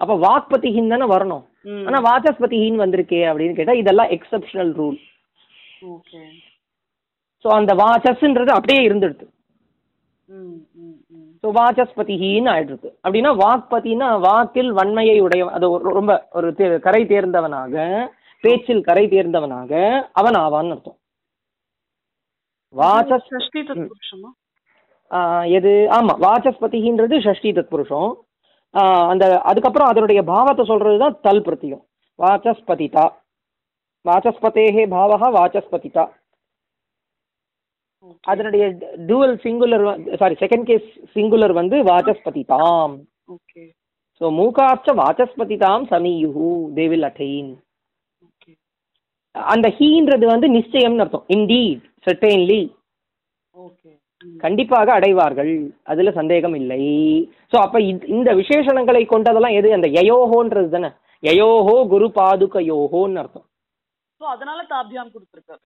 அப்ப 0.00 0.12
வாக்பதிஹின்னு 0.26 0.92
தானே 0.94 1.06
வரணும். 1.14 1.44
ஆனா 1.86 1.98
வாசஸ்பதிஹின்னு 2.08 2.82
வந்திருக்கே 2.84 3.20
அப்படின்னு 3.30 3.58
கேட்டா 3.58 3.74
இதெல்லாம் 3.82 4.12
எக்ஸப்ஷனல் 4.16 4.72
ரூல் 4.80 4.98
ஓகே 5.94 6.22
ஸோ 7.44 7.48
அந்த 7.58 7.72
வாச்சஸ்ன்றது 7.82 8.52
அப்படியே 8.56 8.80
இருந்துடுது. 8.88 9.24
ஸோ 11.44 11.50
வாசஸ்பதிஹின்னு 11.52 12.50
ஆயிடுது 12.50 12.88
அப்படின்னா 13.02 13.30
வாக்பதினா 13.36 14.20
வாக்கில் 14.20 14.72
வன்மையை 14.72 15.20
உடைய 15.20 15.50
அது 15.50 15.66
ரொம்ப 15.78 16.28
ஒரு 16.32 16.50
தே- 16.50 16.78
கரை 16.78 17.04
தேர்ந்தவனாக 17.04 17.74
பேச்சில் 18.44 18.84
கரை 18.84 19.06
தேர்ந்தவனாக 19.06 19.72
அவன் 20.12 20.32
ஆவான்னு 20.34 20.70
அர்த்தம். 20.70 20.98
வாசஸ் 22.74 23.28
எது? 25.48 25.72
ஆமா 25.90 26.14
வாசஸ்பதின்றது 26.20 27.16
ஷஷ்டி 27.26 27.50
தத்புருஷம். 27.52 28.10
ஆ, 28.74 29.08
அந்த 29.08 29.40
அதுக்கப்புறம் 29.40 29.88
அதனுடைய 29.88 30.22
பாவத்தை 30.22 30.64
சொல்றது 30.64 30.98
தான் 30.98 31.18
தல் 31.22 31.42
பிரத்தியம் 31.42 31.84
வாசஸ்பதிதா. 32.18 33.04
வாசஸ்பதேஹே 34.04 34.84
பாவகா 34.90 35.28
வாசஸ்பதிதா. 35.38 36.04
அதனுடைய 38.22 38.66
dual 39.06 39.36
singular 39.36 40.16
sorry 40.16 40.34
second 40.34 40.62
case 40.62 40.98
singular 41.14 41.52
வந்து 41.52 41.82
வாசஸ்பதிதாம். 41.82 43.00
ஓகே 43.32 43.68
ஸோ 44.20 44.22
மூகாச்ச 44.22 44.92
வாசஸ்பதிதாம் 44.92 45.84
சமீயுஹு 45.90 46.66
தே 46.74 46.88
வில் 46.88 47.02
அட்டைன் 47.02 47.62
அந்த 49.30 49.68
ஹீன்றது 49.68 50.26
வந்து 50.26 50.52
நிச்சயம்னு 50.52 50.98
அர்த்தம். 50.98 51.24
இன்டீட் 51.26 51.82
செர்டைன்லி 52.06 52.74
ஓகே 53.58 54.02
கண்டிப்பாக 54.38 54.92
அடைவார்கள். 54.92 55.74
அதுல 55.82 56.10
சந்தேகம் 56.10 56.54
இல்லை. 56.54 56.82
ஸோ 57.52 57.56
அப்ப 57.56 57.80
இந்த- 57.80 58.06
இந்த 58.06 58.34
விசேஷணங்களை 58.34 59.06
கொண்டதெல்லாம் 59.06 59.52
எது? 59.52 59.72
அந்த 59.72 59.88
யயோஹோன்றது 59.88 60.68
தானே. 60.68 60.90
யயோஹோ 61.22 61.88
குரு 61.88 62.06
பாதுகயோஹோன்னு 62.14 63.14
அர்த்தம். 63.14 63.44
சோ 64.24 64.30
அதனால 64.30 64.60
தாபியாம் 64.68 65.14
கொடுத்திருக்காரு. 65.14 65.62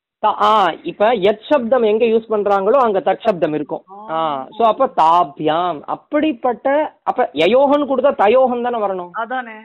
இப்ப 0.84 1.08
எத் 1.30 1.44
சப்தம் 1.48 1.82
எங்க 1.82 2.04
யூஸ் 2.04 2.30
பண்றாங்களோ 2.30 2.78
அங்க 2.84 3.00
தத் 3.00 3.26
சப்தம் 3.26 3.54
இருக்கும். 3.54 3.82
ஸோ 4.56 4.62
அப்ப 4.64 4.86
தாபியாம் 4.96 5.78
அப்படிப்பட்ட 5.86 6.66
அப்ப 7.02 7.28
யயோகன்னு 7.34 7.88
கொடுத்தா 7.90 8.12
தயோகம் 8.22 8.64
தானே 8.66 8.78
வரணும்? 8.78 9.12
அதானே. 9.14 9.56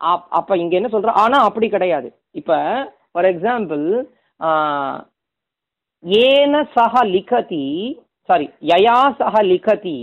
அப்- 0.00 0.28
அப்ப 0.30 0.56
இங்க 0.56 0.76
என்ன 0.76 0.88
சொல்ற? 0.88 1.12
ஆனா 1.22 1.38
அப்படி 1.40 1.68
கிடையாது. 1.68 2.08
இப்ப 2.32 2.52
ஃபார் 3.12 3.28
எக்ஸாம்பிள் 3.32 3.84
ஏன 6.22 6.62
சஹ 6.76 6.94
லிகதி 7.14 7.64
சாரி 8.28 8.46
யயா 8.64 8.98
சஹ 9.18 9.34
லிகதி 9.50 9.98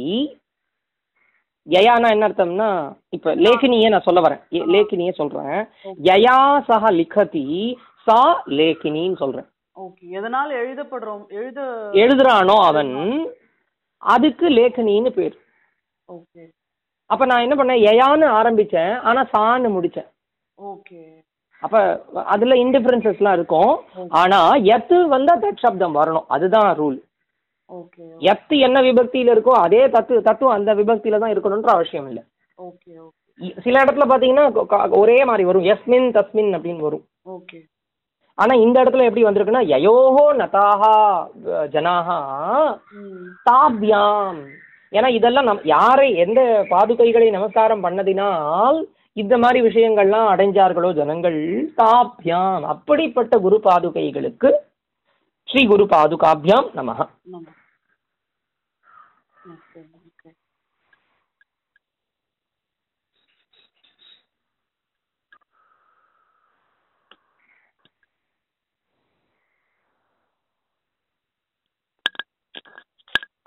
யயானா 1.68 2.10
என்ன 2.10 2.28
அர்த்தம்னா 2.28 2.68
இப்ப 3.10 3.36
லேக்கினியே 3.36 3.88
நான் 3.90 4.06
சொல்ல 4.06 4.20
வரேன். 4.22 4.42
லேக்கினியே 4.74 5.14
சொல்றேன். 5.14 5.58
யயா 6.04 6.38
சஹ 6.70 6.92
லிகதி 7.00 7.46
சா 8.08 8.44
லேக்கினின்னு 8.46 9.16
சொல்றேன். 9.16 9.46
ஓகே 9.76 10.06
எதனால 10.12 10.50
எழுதப்படுறோம்? 10.50 11.28
எழுத 11.28 11.90
எழுதுறானோ 11.92 12.54
அவன். 12.54 13.28
அதுக்கு 13.98 14.50
லேக்கினின்னு 14.50 15.10
பேர். 15.10 15.38
ஓகே. 16.14 16.50
அப்ப 17.06 17.26
நான் 17.26 17.42
என்ன 17.42 17.64
பண்ணேன்? 17.64 17.78
யயான்னு 17.78 18.26
ஆரம்பிச்சேன். 18.26 19.00
ஆனா 19.00 19.28
சான்னு 19.38 19.70
முடிச்சேன். 19.70 20.12
ஓகே. 20.62 21.24
அப்ப 21.60 22.06
அதுல 22.14 22.56
இன்டிஃபரன்சஸ்லாம் 22.56 23.34
இருக்கும். 23.34 23.80
ஆனா 24.10 24.54
எத்து 24.54 25.08
வந்தா 25.08 25.38
தட் 25.38 25.58
சப்தம் 25.58 25.96
வரணும். 25.96 26.24
அதுதான் 26.28 26.80
ரூல். 26.80 27.02
ஓகே. 27.74 28.16
எத்து 28.20 28.60
என்ன 28.60 28.82
விபக்தியில 28.82 29.38
இருக்கோ 29.38 29.50
அதே 29.50 29.88
தத்து 29.88 30.22
தத்துவம் 30.22 30.56
அந்த 30.56 30.76
விபக்தியில 30.76 31.20
தான் 31.20 31.32
இருக்கணும்ன்ற 31.32 31.66
அவசியம் 31.66 32.08
இல்லை. 32.08 32.24
சில 33.62 33.84
இடத்துல 33.84 34.66
க- 34.66 34.90
ஒரே 34.90 35.26
மாதிரி 35.26 35.46
வரும். 35.46 35.64
எஸ்மின் 35.64 36.12
தஸ்மின் 36.12 36.58
அப்படின்னு 36.58 36.80
வரும். 36.80 37.06
ஓகே. 37.26 37.64
ஆனா 38.38 38.54
இந்த 38.66 38.78
இடத்துல 38.84 39.08
எப்படி 39.08 39.26
வந்திருக்குன்னா 39.26 39.64
யயோஹோ 39.74 40.26
நதாஹா 40.42 40.96
ஜனாஹா 41.76 42.18
தாபியாம். 43.50 44.40
ஏன்னா 44.94 45.10
இதெல்லாம் 45.18 45.48
நம் 45.50 45.66
யாரை 45.76 46.10
எந்த 46.24 46.40
பாதுகைகளை 46.74 47.28
நமஸ்காரம் 47.36 47.84
பண்ணதினால் 47.86 48.78
இந்த 49.22 49.36
மாதிரி 49.44 49.60
விஷயங்கள்லாம் 49.68 50.32
அடைஞ்சார்களோ 50.34 50.90
ஜனங்கள் 51.00 51.40
தாப்யாம். 51.82 52.64
அப்படிப்பட்ட 52.74 53.34
குரு 53.46 53.60
பாதுகைகளுக்கு 53.68 54.52
ஸ்ரீ 55.48 55.64
குரு 55.72 55.86
பாதுகாபியாம் 55.96 56.70
நமஹ. 56.80 57.00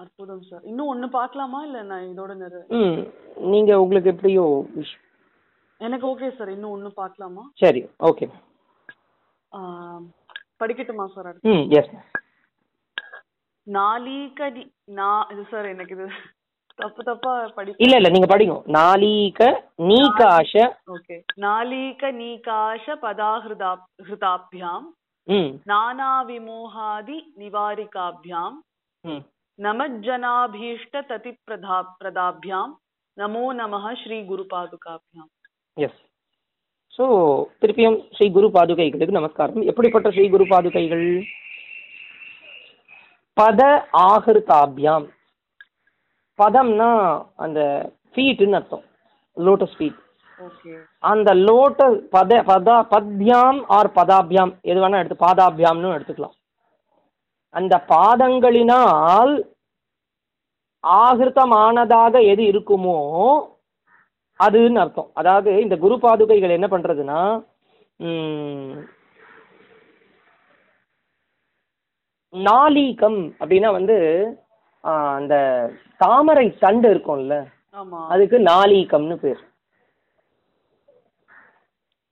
அற்புதம் 0.00 0.42
சார். 0.42 0.62
இன்னும் 0.64 0.90
ஒண்ணு 0.92 1.06
பார்க்கலாமா? 1.12 1.58
இல்ல 1.64 1.78
நான் 1.82 2.08
இதோட 2.10 2.32
நிறு 2.36 2.60
ம் 2.78 3.00
நீங்க 3.50 3.80
உங்களுக்கு 3.80 4.12
எப்படியோ 4.12 4.44
விஷ்- 4.76 4.98
எனக்கு 5.80 6.06
ஓகே 6.06 6.28
சார். 6.36 6.50
இன்னும் 6.50 6.74
ஒண்ணு 6.76 6.90
பார்க்கலாமா? 6.96 7.44
சரி 7.58 7.82
ஓகே 8.02 8.26
படிக்கட்டுமா 10.60 11.04
சார் 11.08 11.28
அடுத்து? 11.28 11.52
ம் 11.52 11.64
எஸ் 11.72 11.92
நாளீகடி 13.66 14.62
நா 14.94 15.08
இது 15.32 15.42
சார் 15.50 15.66
எனக்கு 15.66 15.94
இது 15.94 16.06
தப்பு 16.78 17.02
தப்பா 17.02 17.32
படி 17.56 17.70
இல்ல 17.78 17.94
இல்ல 17.96 18.08
நீங்க 18.08 18.28
படிங்க. 18.30 18.54
நாளீக 18.70 19.40
நீகாஷ 19.84 20.52
ஓகே 20.94 21.16
நாளீக 21.38 22.10
நீகாஷ 22.14 22.96
பதாஹிருதா 23.02 23.72
ஹிருதாபியாம் 24.02 24.86
ம். 25.28 25.50
நானா 25.64 26.10
விமோகாதி 26.22 27.18
நிவாரிகாபியாம். 27.38 28.56
ம். 29.04 29.22
நமஜ்ஜனாபீஷ்ட 29.66 31.00
ததி 31.08 31.30
பிரதா 31.46 31.78
பிரதாபியாம் 32.00 32.72
நமோ 33.16 33.42
நமः 33.58 33.84
ஸ்ரீ 34.02 34.18
குரு 34.30 34.44
பாதுகாபியாம் 34.52 35.30
எஸ் 35.76 35.98
ஸோ 36.96 37.04
திருப்பியும் 37.60 37.98
ஸ்ரீ 38.16 38.26
குரு 38.36 38.48
பாதுகைகளுக்கு 38.56 39.18
நமஸ்காரம். 39.18 39.68
எப்படிப்பட்ட 39.70 40.08
ஸ்ரீ 40.14 40.24
குரு 40.34 40.44
பாதுகைகள் 40.52 41.06
பத 43.36 43.60
ஆகிருதாபியாம் 44.08 45.06
பதம்னா 46.38 46.90
அந்த 47.44 47.60
ஃபீட்டுன்னு 48.12 48.58
அர்த்தம். 48.60 48.84
லோட்டஸ் 49.36 49.76
ஃபீட் 49.78 50.00
அந்த 51.12 51.30
லோட்டஸ் 51.48 52.00
பத 52.16 52.42
பதா 52.50 52.76
பத்யாம் 52.92 53.60
ஆர் 53.78 53.94
பதாபியாம். 53.98 54.52
எது 54.70 54.78
வேணா 54.82 55.00
எடுத்து 55.02 55.24
பாதாபியாம்னு 55.26 55.96
எடுத்துக்கலாம். 55.96 56.36
அந்த 57.54 57.74
பாதங்களினால் 57.92 59.32
ஆகிருத்தமானதாக 60.84 62.14
எது 62.32 62.42
இருக்குமோ 62.52 62.98
அதுன்னு 64.40 64.80
அர்த்தம். 64.82 65.10
அதாவது 65.14 65.50
இந்த 65.62 65.76
குரு 65.78 65.96
பாதுகைகள் 66.04 66.56
என்ன 66.56 66.68
பண்றதுன்னா 66.68 67.20
ம், 68.00 68.76
நாளீகம் 72.34 73.20
அப்படின்னா 73.40 73.70
வந்து 73.72 73.96
அந்த 75.14 75.34
தாமரை 76.00 76.46
தண்டு 76.62 76.88
இருக்கும்ல 76.92 77.36
அதுக்கு 78.12 78.36
நாளீகம்னு 78.46 79.16
பேர். 79.24 79.42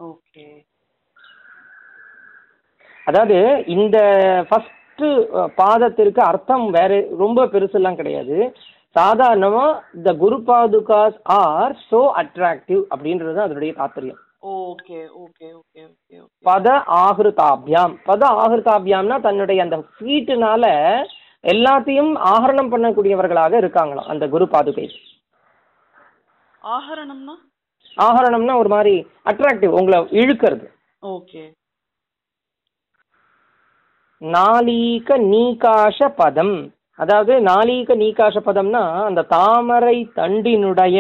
ஓகே. 0.01 0.45
அதாவது 3.07 3.37
இந்த 3.75 3.97
ஃபர்ஸ்ட் 4.49 4.75
பாதத்திற்கு 5.61 6.21
அர்த்தம் 6.31 6.67
வேற 6.71 6.93
ரொம்ப 7.23 7.45
பெருசெல்லாம் 7.45 7.99
கிடையாது. 8.01 8.37
சாதாரணமா 8.97 9.67
the 10.07 10.15
guru 10.23 10.39
padukas 10.49 11.19
are 11.41 11.77
so 11.91 12.01
attractive 12.23 12.83
அப்படின்றது 12.93 13.35
தான் 13.35 13.49
அதனுடைய 13.49 13.73
தாத்பரியம். 13.79 14.21
Okay 14.43 14.99
okay 15.23 15.47
okay 15.59 15.81
okay 15.91 16.17
okay. 16.23 16.43
பத 16.49 16.67
ஆகிருதாபியாம். 17.05 17.95
பத 18.09 18.23
ஆகிருதாபியாம்னா 18.43 19.17
தன்னுடைய 19.27 19.63
அந்த 19.67 19.79
ஃபீட்டுனால 19.95 20.65
எல்லாத்தையும் 21.45 22.13
ஆகரணம் 22.33 22.73
பண்ணக்கூடியவர்களாக 22.73 23.55
இருக்காங்களாம் 23.63 24.11
அந்த 24.13 24.25
குரு 24.29 24.47
பாதுகை. 24.55 24.87
ஆகரணம்னா? 26.77 27.35
ஆகரணம்னா 27.97 28.55
ஒரு 28.63 28.69
மாதிரி 28.69 28.95
அட்ராக்டிவ் 29.31 29.77
உங்களை 29.81 29.99
இழுக்கிறது. 30.21 30.67
ஓகே. 31.03 31.43
நாளீக 34.23 35.17
நீகாஷ 35.33 35.99
பதம். 36.21 36.57
அதாவது 36.99 37.33
நாளீக 37.49 37.95
நீகாஷ 38.03 38.37
பதம்னா 38.49 38.83
அந்த 39.09 39.21
தாமரை 39.35 39.99
தண்டினுடைய 40.19 40.99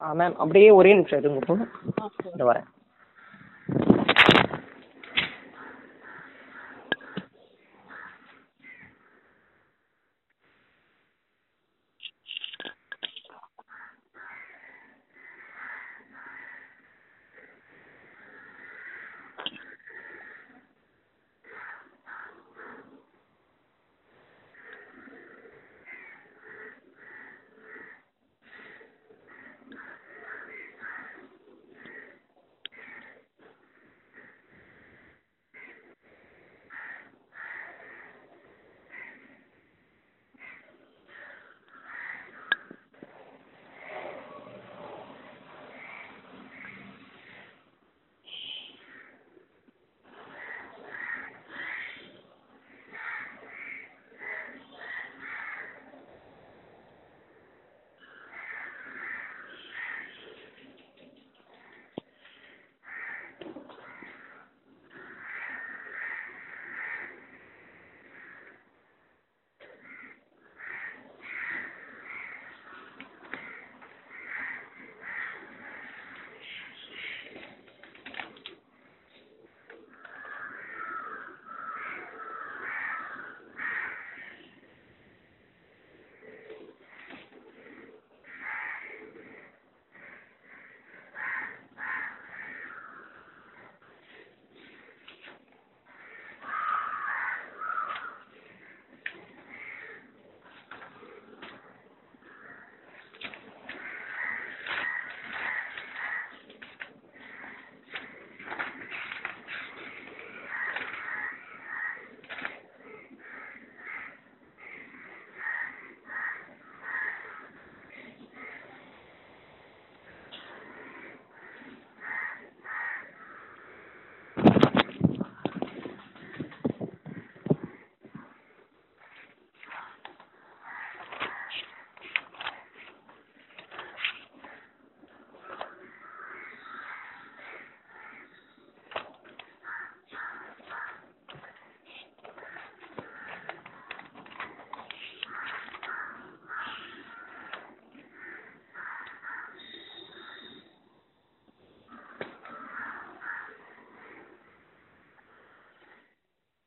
மேம் 0.00 0.34
அப்படியே 0.42 0.68
ஒரே 0.78 0.90
நிமிஷம் 0.94 1.20
இருங்க 1.20 1.40
இப்போ 1.40 1.54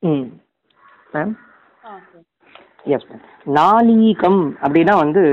வரேன் 0.03 0.27
மேம் 1.15 1.33
எஸ் 2.95 3.07
மேம் 3.09 3.23
நாளீகம் 3.57 4.41
அப்படின்னா 4.63 4.95
வந்து 5.03 5.23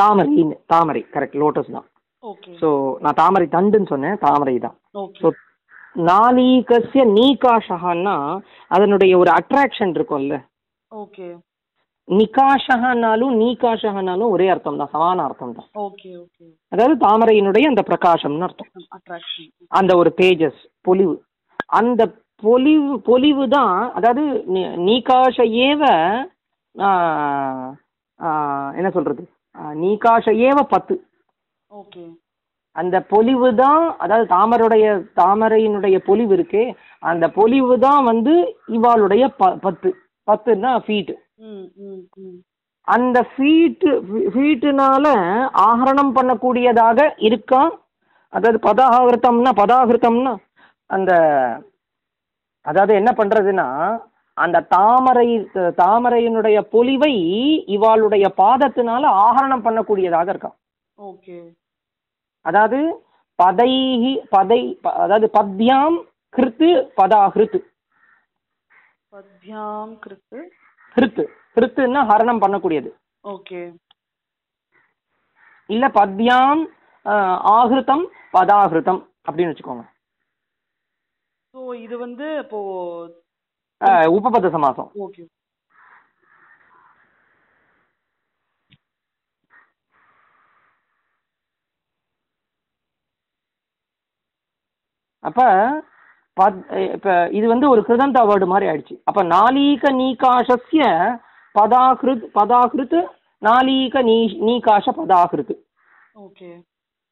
தாமரை 0.00 0.42
தாமரை. 0.72 1.00
கரெக்ட் 1.14 1.38
லோட்டஸ் 1.42 1.74
தான். 1.76 1.86
ஓகே. 2.22 2.50
ஸோ 2.60 2.68
நான் 3.04 3.18
தாமரை 3.20 3.46
தண்டுன்னு 3.54 3.92
சொன்னேன். 3.92 4.18
தாமரை 4.26 4.54
தான். 4.66 4.76
ஸோ 5.20 5.28
நாளீகசிய 6.08 7.02
நீகாஷகான்னா 7.18 8.16
அதனுடைய 8.76 9.12
ஒரு 9.22 9.30
அட்ராக்ஷன் 9.38 9.94
இருக்கும்ல. 9.98 10.36
ஓகே. 10.92 11.26
நிகாஷகனாலும் 12.08 13.34
நீகாஷகனாலும் 13.42 14.32
ஒரே 14.34 14.46
அர்த்தம் 14.54 14.80
தான். 14.80 14.92
சமான 14.94 15.24
அர்த்தம் 15.28 15.56
தான். 15.58 15.68
Okay 15.86 16.10
okay. 16.22 16.46
அதாவது 16.72 16.96
தாமரையினுடைய 17.06 17.70
அந்த 17.72 17.84
பிரகாசம்னு 17.90 18.46
அர்த்தம். 18.48 18.70
அட்ராக்ஷன் 18.96 19.50
அந்த 19.80 19.94
ஒரு 20.00 20.12
தேஜஸ் 20.20 20.60
பொலிவு. 20.88 21.14
அந்த 21.80 22.02
பொலிவு 22.42 22.94
பொலிவு 23.08 23.44
தான். 23.56 23.76
அதாவது 23.98 24.22
நீகாஷ 24.88 25.36
ஏவ 25.68 25.82
என்ன 28.78 28.88
சொல்றது? 28.96 29.22
நீகாஷ 29.82 30.26
ஏவ 30.48 30.58
பத்து. 30.74 30.94
ஓகே. 31.70 32.04
அந்த 32.76 32.96
பொலிவு 33.12 33.48
தான் 33.62 33.82
அதாவது 34.02 34.26
தாமரையுடைய 34.34 34.86
தாமரையினுடைய 35.20 35.96
பொலிவு 36.06 36.32
இருக்கே 36.36 36.62
அந்த 37.10 37.24
பொலிவு 37.38 37.74
தான் 37.86 38.02
வந்து 38.10 38.34
இவாளுடைய 38.76 39.24
ப 39.40 39.50
பத்து. 39.66 39.90
பத்துன்னா 40.28 40.70
ஃபீட்டு 40.84 41.14
அந்த 42.88 43.18
ஃபீட்டு 43.32 43.90
ஃபீட்டுனால 44.32 45.06
ஆகரணம் 45.66 46.12
பண்ணக்கூடியதாக 46.16 46.98
இருக்கா? 47.28 47.60
அதாவது 48.32 48.58
பதாகிருத்தம்னா 48.66 49.52
பதாகிருத்தம்னா 49.60 50.32
அந்த 50.90 51.12
அதாவது 52.66 52.92
என்ன 52.94 53.10
பண்றதுன்னா 53.12 53.68
அந்த 54.36 54.58
தாமரை 54.70 55.26
தாமரையினுடைய 55.80 56.58
பொலிவை 56.72 57.14
இவாளுடைய 57.74 58.26
பாதத்தினால 58.36 59.02
ஆகரணம் 59.24 59.64
பண்ணக்கூடியதாக 59.64 60.28
இருக்கா 60.28 60.50
ஓகே. 60.98 61.36
அதாவது 62.46 62.78
பதைஹி 63.38 64.12
பதை 64.30 64.60
அதாவது 64.96 65.26
பத்யாம் 65.34 65.98
கிருத்து 66.34 66.68
பதாகிருத்து 66.98 67.58
பத்யாம் 69.12 69.92
கிருத்து. 70.04 70.38
ஹிருத்து 70.96 71.22
ஹிருத்துன்னா 71.56 72.00
ஹரணம் 72.10 72.42
பண்ணக்கூடியது. 72.42 72.90
ஓகே. 73.24 73.60
இல்ல 75.70 75.84
பத்யாம் 75.96 76.62
ஆஹ், 77.06 77.38
ஆகிருதம் 77.52 78.04
பதாகிருதம் 78.32 78.98
அப்படின்னு 79.26 79.50
வச்சுக்கோங்க. 79.50 79.84
ஸோ 81.54 81.60
இது 81.84 81.94
வந்து 82.02 82.26
இப்போ 82.42 82.58
உபபத 84.16 84.48
சமாசம். 84.54 84.90
ஓகே. 85.06 85.22
அப்ப 95.24 95.40
இப்ப 96.96 97.08
இது 97.38 97.46
வந்து 97.52 97.66
ஒரு 97.72 97.80
கிருதந்தா 97.86 98.20
வேர்டு 98.28 98.46
மாதிரி 98.52 98.68
ஆயிடுச்சு. 98.70 98.94
அப்ப 99.08 99.20
நாளீக 99.34 99.90
நீகாஷஸ்ய 99.98 100.84
பதாகிருத் 101.54 102.24
பதாகிருத் 102.38 102.98
நாளீக 103.42 104.02
நீ 104.08 104.16
நீகாஷ 104.48 104.86
பதாகிருத் 104.98 105.54
ஓகே. 106.26 106.50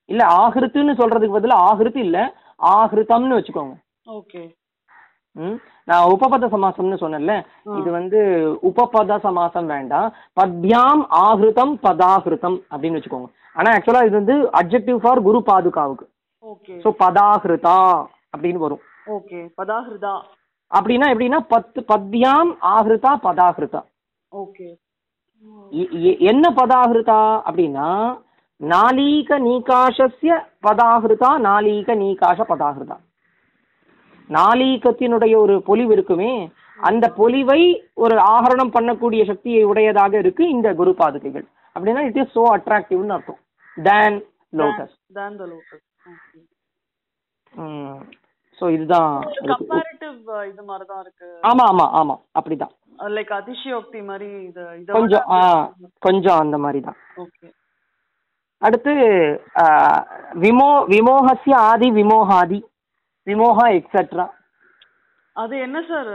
இல்ல 0.09 0.23
ஆகிருத்துன்னு 0.43 0.95
சொல்றதுக்கு 1.01 1.37
பதிலா 1.39 1.59
ஆகிருத்து 1.69 2.01
இல்ல 2.07 2.19
ஆகிருதம்னு 2.75 3.39
வச்சுக்கோங்க. 3.39 3.75
ஓகே. 4.07 4.43
நான் 5.89 6.09
உபபத 6.13 6.45
சமாசம்னு 6.55 7.01
சொன்னேன்ல. 7.03 7.35
இது 7.79 7.91
வந்து 7.99 8.21
உபபத 8.69 9.19
சமாசம் 9.27 9.69
வேண்டாம். 9.75 10.09
பத்யாம் 10.39 11.03
ஆகிருதம் 11.25 11.75
பதாகிருதம் 11.85 12.59
அப்படின்னு 12.73 12.99
வச்சுக்கோங்க. 12.99 13.31
ஆனா 13.57 13.69
ஆக்சுவலா 13.77 14.05
இது 14.09 14.17
வந்து 14.21 14.37
அப்ஜெக்டிவ் 14.61 14.99
ஃபார் 15.03 15.23
குரு 15.29 15.41
பாதுகாவுக்கு. 15.51 16.07
ஓகே. 16.45 16.75
ஸோ 16.85 16.91
பதாகிருதா 17.03 17.79
அப்படின்னு 18.35 18.65
வரும். 18.67 18.83
ஓகே. 19.17 19.41
பதாஹிருதா. 19.61 20.15
அப்படின்னா 20.71 21.07
எப்படின்னா 21.13 21.41
பத்து 21.55 21.81
பத்யாம் 21.93 22.51
ஆகிருதா 22.75 23.13
பதாகிருதா 23.27 23.83
ஓகே. 24.33 24.69
என்ன 26.31 26.45
பதாகிருதா 26.59 27.21
அப்படின்னா 27.47 27.89
நாளீக 28.61 29.39
நீகாஷஸ்ய 29.47 30.33
பதாகிருதா 30.67 31.31
நாளீக 31.47 31.95
நீகாஷ 32.03 32.39
பதாகிருதா 32.51 32.97
நாளீகத்தினுடைய 34.31 35.35
ஒரு 35.45 35.55
பொலிவு 35.69 35.93
இருக்குமே 35.97 36.33
அந்த 36.79 37.07
பொலிவை 37.19 37.61
ஒரு 38.05 38.17
ஆகரணம் 38.35 38.75
பண்ணக்கூடிய 38.77 39.23
சக்தியை 39.31 39.63
உடையதாக 39.71 40.13
இருக்கு 40.23 40.45
இந்த 40.57 40.69
குரு 40.81 40.93
பாதுகைகள். 41.01 41.47
அப்படின்னா 41.77 42.03
இட் 42.09 42.21
இஸ் 42.23 42.35
சோ 42.37 42.45
அட்ராக்டிவ்னு 42.57 43.15
அர்த்தம். 43.17 43.41
தேன் 43.77 44.17
லோட்டஸ் 44.61 44.95
தான் 45.19 45.37
த 45.41 45.47
லோட்டஸ் 45.53 45.87
ஸோ 48.59 48.65
இதுதான். 48.77 49.13
கம்பேரிட்டிவ் 49.51 50.17
இது 50.51 50.63
மாதிரி 50.71 50.85
தான் 50.91 51.03
இருக்கு. 51.05 51.29
ஆமா 51.51 51.65
ஆமா 51.73 51.87
ஆமா. 52.01 52.17
அப்படிதான். 52.39 52.75
லைக் 53.17 53.33
அதிசயோக்தி 53.39 54.01
மாதிரி 54.09 54.29
இது 54.49 54.63
கொஞ்சம் 54.97 55.29
கொஞ்சம் 56.07 56.41
அந்த 56.45 56.57
மாதிரி 56.65 56.81
தான் 56.89 56.99
ஓகே 57.23 57.47
அடுத்து 58.63 58.93
விமோ 60.43 60.71
விமோகசிய 60.93 61.55
ஆதி 61.71 61.89
விமோகாதி. 61.99 62.59
விமோகா 63.31 63.67
எக்ஸெட்ரா 63.79 64.27
அது 65.37 65.55
என்ன 65.67 65.79
சார் 65.89 66.09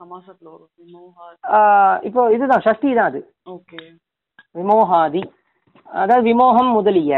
சமாசத்துல 0.00 0.48
வரும்? 0.52 0.72
விமோகா 0.82 1.24
இப்போ 2.08 2.22
இதுதான் 2.34 2.64
ஷஷ்டி 2.66 2.90
தான் 2.98 3.08
அது. 3.10 3.20
ஓகே 3.54 3.78
விமோகாதி. 4.58 5.22
அதாவது 5.88 6.26
விமோகம் 6.28 6.70
முதலிய 6.76 7.12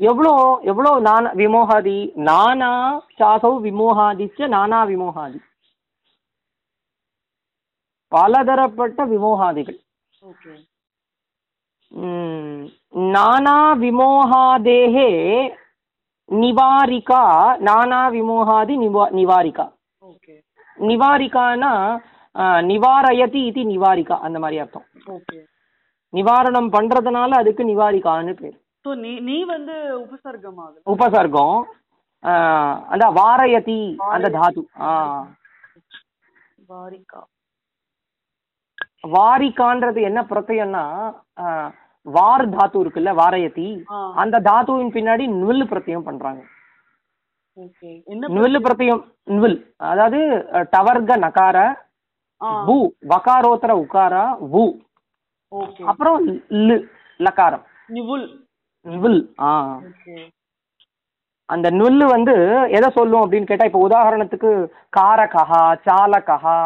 எவ்வளோ 0.00 0.32
எவ்வளோ 0.70 0.90
நானா 1.08 1.30
விமோகாதி 1.40 1.96
நானா 2.28 2.72
சாசௌ 3.18 3.52
விமோகாதிச்ச 3.66 4.48
நானா 4.56 4.80
விமோகாதி. 4.92 5.40
பலதரப்பட்ட 8.12 9.00
விமோகாதிகள். 9.12 9.78
நானா 13.14 13.56
விமோகாதேகே 13.82 15.10
நிவாரிகா 16.28 17.22
நானா 17.58 18.00
விமோகாதி 18.10 18.74
நிவா 18.76 19.04
நிவாரிகா. 19.10 19.66
ஓகே. 20.04 20.34
நிவாரிகானா 20.78 21.72
நிவாரயதி 22.62 23.40
இது 23.50 23.62
நிவாரிகா 23.64 24.16
அந்த 24.20 24.38
மாதிரி 24.38 24.58
அர்த்தம். 24.60 24.86
ஓகே. 25.08 25.38
நிவாரணம் 26.12 26.68
பண்றதுனால 26.72 27.30
அதுக்கு 27.34 27.62
நிவாரிகான்னு 27.64 28.34
பேர். 28.40 28.56
ஸோ 28.84 28.94
நீ 28.96 29.12
நீ 29.20 29.44
வந்து 29.44 29.74
உபசர்க்கம் 30.04 30.60
ஆகுது. 30.64 30.84
உபசர்க்கம். 30.86 31.58
அந்த 32.92 33.06
வாரயதி 33.18 33.80
அந்த 34.12 34.28
தாது. 34.28 34.62
ஆ. 34.80 34.92
வாரிகா 36.68 37.20
வாரிகான்றது 39.12 40.00
என்ன 40.02 40.20
பிரத்யம்னா 40.30 40.82
வார் 42.08 42.44
தாத்து 42.52 42.78
இருக்குல்ல 42.82 43.10
வாரயதி 43.18 43.66
ஆ. 43.90 43.98
அந்த 44.22 44.36
தாத்துவின் 44.46 44.94
பின்னாடி 44.94 45.24
நுல் 45.36 45.64
பிரத்யம் 45.70 46.06
பண்றாங்க. 46.06 46.40
நுல் 48.36 48.58
பிரத்யம் 48.64 49.02
நுல் 49.34 49.56
அதாவது 49.88 50.18
டவர்க 50.72 51.12
நகார 51.22 51.56
பூ 52.66 52.76
வகாரோத்தர 53.12 53.72
உகாரா 53.82 54.24
பூ 54.52 54.62
அப்புறம் 55.86 56.18
லு 56.62 56.76
லகாரம் 57.20 57.64
நிவுல். 58.86 59.20
ஆ. 59.42 59.52
அந்த 61.48 61.66
நுல்லு 61.76 62.06
வந்து 62.08 62.34
எதை 62.76 62.88
சொல்லும் 62.94 63.22
அப்படின்னு 63.22 63.48
கேட்டா 63.48 63.68
இப்போ 63.68 63.82
உதாரணத்துக்கு 63.86 64.50
காரகா 64.92 65.44
சாலகா 65.86 66.56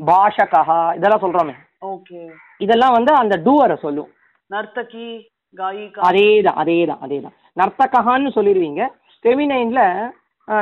பாஷகா 0.00 0.62
இதெல்லாம் 0.96 1.24
சொல்றோமே. 1.24 1.54
ஓகே. 1.82 2.20
இதெல்லாம் 2.60 2.94
வந்து 2.98 3.12
அந்த 3.14 3.34
டூவரை 3.46 3.76
சொல்லும். 3.84 4.10
நர்த்தகி 4.50 5.06
காயிகா. 5.54 6.00
அதேதான் 6.08 6.58
அதேதான் 6.62 7.02
அதேதான். 7.06 7.36
நர்த்தகான்னு 7.60 8.30
சொல்லிடுவீங்க 8.36 8.82
ஃபெமினைன்ல 9.24 9.80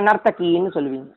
நர்த்தகின்னு 0.09 0.71
சொல்லுவீங்க. 0.77 1.11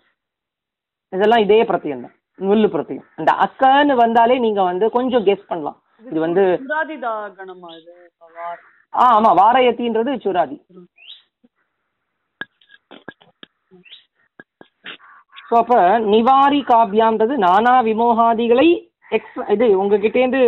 இதெல்லாம் 1.14 1.44
இதே 1.46 1.60
பிரத்தியம் 1.64 2.04
தான். 2.06 2.16
நுல்லு 2.40 2.68
பிரத்தியம் 2.74 3.06
அந்த 3.20 3.32
அக்கன்னு 3.46 3.94
வந்தாலே 3.96 4.36
நீங்க 4.46 4.62
வந்து 4.64 4.86
கொஞ்சம் 4.98 5.26
கெஸ் 5.28 5.50
பண்ணலாம். 5.50 5.78
இது 6.10 6.20
வந்து 6.20 6.44
ஆ 8.94 9.06
ஆமா. 9.16 9.32
வாரயத்தின்றது 9.40 10.12
சுராதி. 10.26 10.58
ஸோ 15.50 15.56
அப்போ 15.62 15.80
நிவாரி 16.14 16.60
காவியான்றது 16.70 17.34
நானா 17.46 17.82
விமோகாதிகளை 17.82 18.68
எக்ஸ் 19.16 19.38
இது 19.54 19.66
உங்ககிட்டேருந்து 19.82 20.42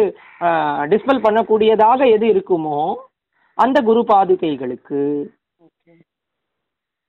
டிஸ்பெல் 0.91 1.23
பண்ணக்கூடியதாக 1.25 1.99
எது 2.15 2.25
இருக்குமோ 2.33 2.79
அந்த 3.57 3.77
குரு 3.87 4.01
பாதுகைகளுக்கு. 4.11 5.01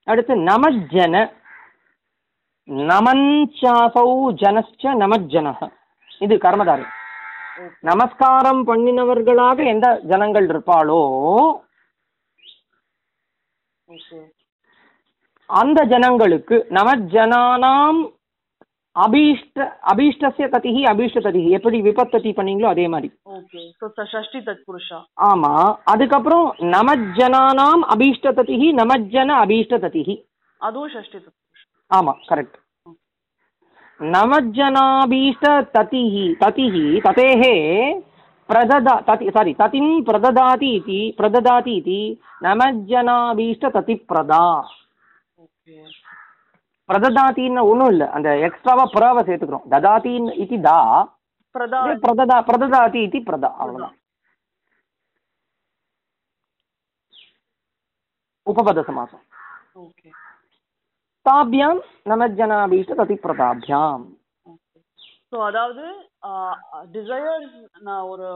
அடுத்து 0.06 0.34
நமஜ்ஜன. 0.50 1.14
நமஞ்சாசௌ 2.90 4.08
ஜனஸ்ச 4.42 4.94
நமஜ்ஜனः 5.02 5.60
இது 6.24 6.34
கர்மதாரி. 6.44 6.86
நமஸ்காரம் 7.88 8.60
பண்ணினவர்களாக 8.68 9.58
எந்த 9.72 9.86
ஜனங்கள் 10.10 10.46
இருப்பாளோ 10.50 11.00
அந்த 15.50 15.78
ஜனங்களுக்கு 15.92 16.56
நமஜனானாம் 16.78 18.00
அபீஷ்ட 19.04 19.58
அபீஷ்டசிய 19.92 20.46
ததிஹி 20.54 20.82
அபீஷ்ட 20.92 21.18
ததிஹி 21.26 21.50
எப்படி 21.58 21.78
விபத்ததி 21.86 22.30
பண்ணீங்களோ 22.38 22.68
அதே 22.70 22.86
மாதிரி. 22.88 23.08
ஓகே. 23.36 23.60
ஸோ 23.80 24.04
ஷஷ்டி 24.12 24.40
தத்புருஷா 24.48 24.98
ஆமா. 25.28 25.52
அதுக்கப்புறம் 25.92 26.46
நமஜனானாம் 26.74 27.84
அபீஷ்ட 27.94 28.32
ததிஹி 28.38 28.68
நமஜ்ஜன 28.80 29.30
அபீஷ்ட 29.44 29.78
ததிஹி. 29.84 30.16
அதுவும் 30.60 30.92
தத்புருஷா 31.26 31.66
ஆமா 31.90 32.14
கரெக்ட் 32.30 32.58
நமஜ்ஜனாபீஷ்ட 34.00 35.46
ததிஹி 35.74 36.26
ததிஹி 36.42 36.84
ததேஹே 37.06 37.56
பிரததா 38.48 38.94
ததி 39.08 39.26
சாரி 39.30 39.52
ததிம் 39.54 39.90
பிரததாதி 40.06 40.70
இதி 40.78 41.00
பிரததாதி 41.18 41.74
இதி 41.80 42.00
நமஜ்ஜனாபீஷ்ட 42.42 43.70
ததி 43.76 43.94
பிரதா 44.10 44.44
ஓகே. 45.38 45.76
பிரததாத்தின்னு 46.90 47.62
ஒன்றும் 47.70 47.90
இல்லை. 47.94 48.06
அந்த 48.16 48.28
எக்ஸ்ட்ராவா 48.46 48.84
புறாவை 48.94 49.22
சேர்த்துக்கிறோம். 49.28 49.66
ததாத்தின் 49.74 50.28
இது 50.44 50.58
தா. 50.68 50.78
பிரதா 51.54 51.80
பிரததா 52.04 52.38
பிரததாதி 52.50 53.00
இது 53.08 53.18
பிரதா. 53.28 53.50
அவ்வளவுதான். 53.62 53.96
உபபத 58.46 58.82
சமாசம். 58.88 59.24
ஓகே. 59.84 60.08
தாபியாம் 61.26 61.80
நமஜ்ஜனாபீஷ்ட 62.10 62.94
ததி 63.00 63.16
பிரதாபியாம். 63.24 64.04
ஸோ 65.32 65.38
அதாவது 65.48 65.84
டிசையர்ஸ் 66.94 67.58
நான் 67.86 68.06
ஒரு 68.12 68.28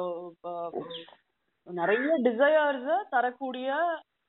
நிறைய 1.67 2.11
டிசையர்ஸ் 2.27 2.91
தரக்கூடிய 3.15 3.69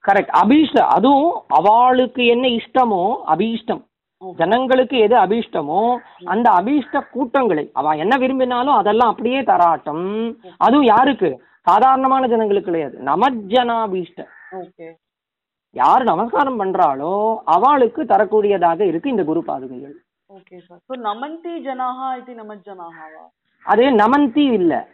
கரெக்ட் 0.04 0.34
அபீஷ்ட 0.42 0.80
அதுவும் 0.96 1.36
அவளுக்கு 1.60 2.24
என்ன 2.34 2.46
இஷ்டமோ 2.60 3.04
அபீஷ்டம். 3.34 3.84
ஜனங்களுக்கு 4.36 4.98
எது 4.98 5.16
அபீஷ்டமோ 5.16 5.98
அந்த 6.24 6.52
அபீஷ்ட 6.52 7.10
கூட்டங்களை 7.10 7.70
அவ 7.74 7.92
என்ன 7.92 8.18
விரும்பினாலும் 8.18 8.74
அதெல்லாம் 8.74 9.10
அப்படியே 9.10 9.42
தராட்டம். 9.42 10.36
அதுவும் 10.58 10.86
யாருக்கு? 10.86 11.44
சாதாரணமான 11.62 12.28
ஜனங்களுக்கு 12.28 12.72
கிடையாது 12.72 13.00
நமஜனாபீஷ்ட. 13.06 14.26
யார் 15.72 16.04
நமஸ்காரம் 16.04 16.60
பண்றாளோ 16.60 17.38
அவளுக்கு 17.46 18.04
தரக்கூடியதாக 18.04 18.80
இருக்கு 18.82 19.10
இந்த 19.10 19.24
குரு 19.24 19.44
பாதுகைகள். 19.48 19.96
அது 23.64 23.84
நமந்தி 23.84 24.52
இல்ல. 24.52 24.88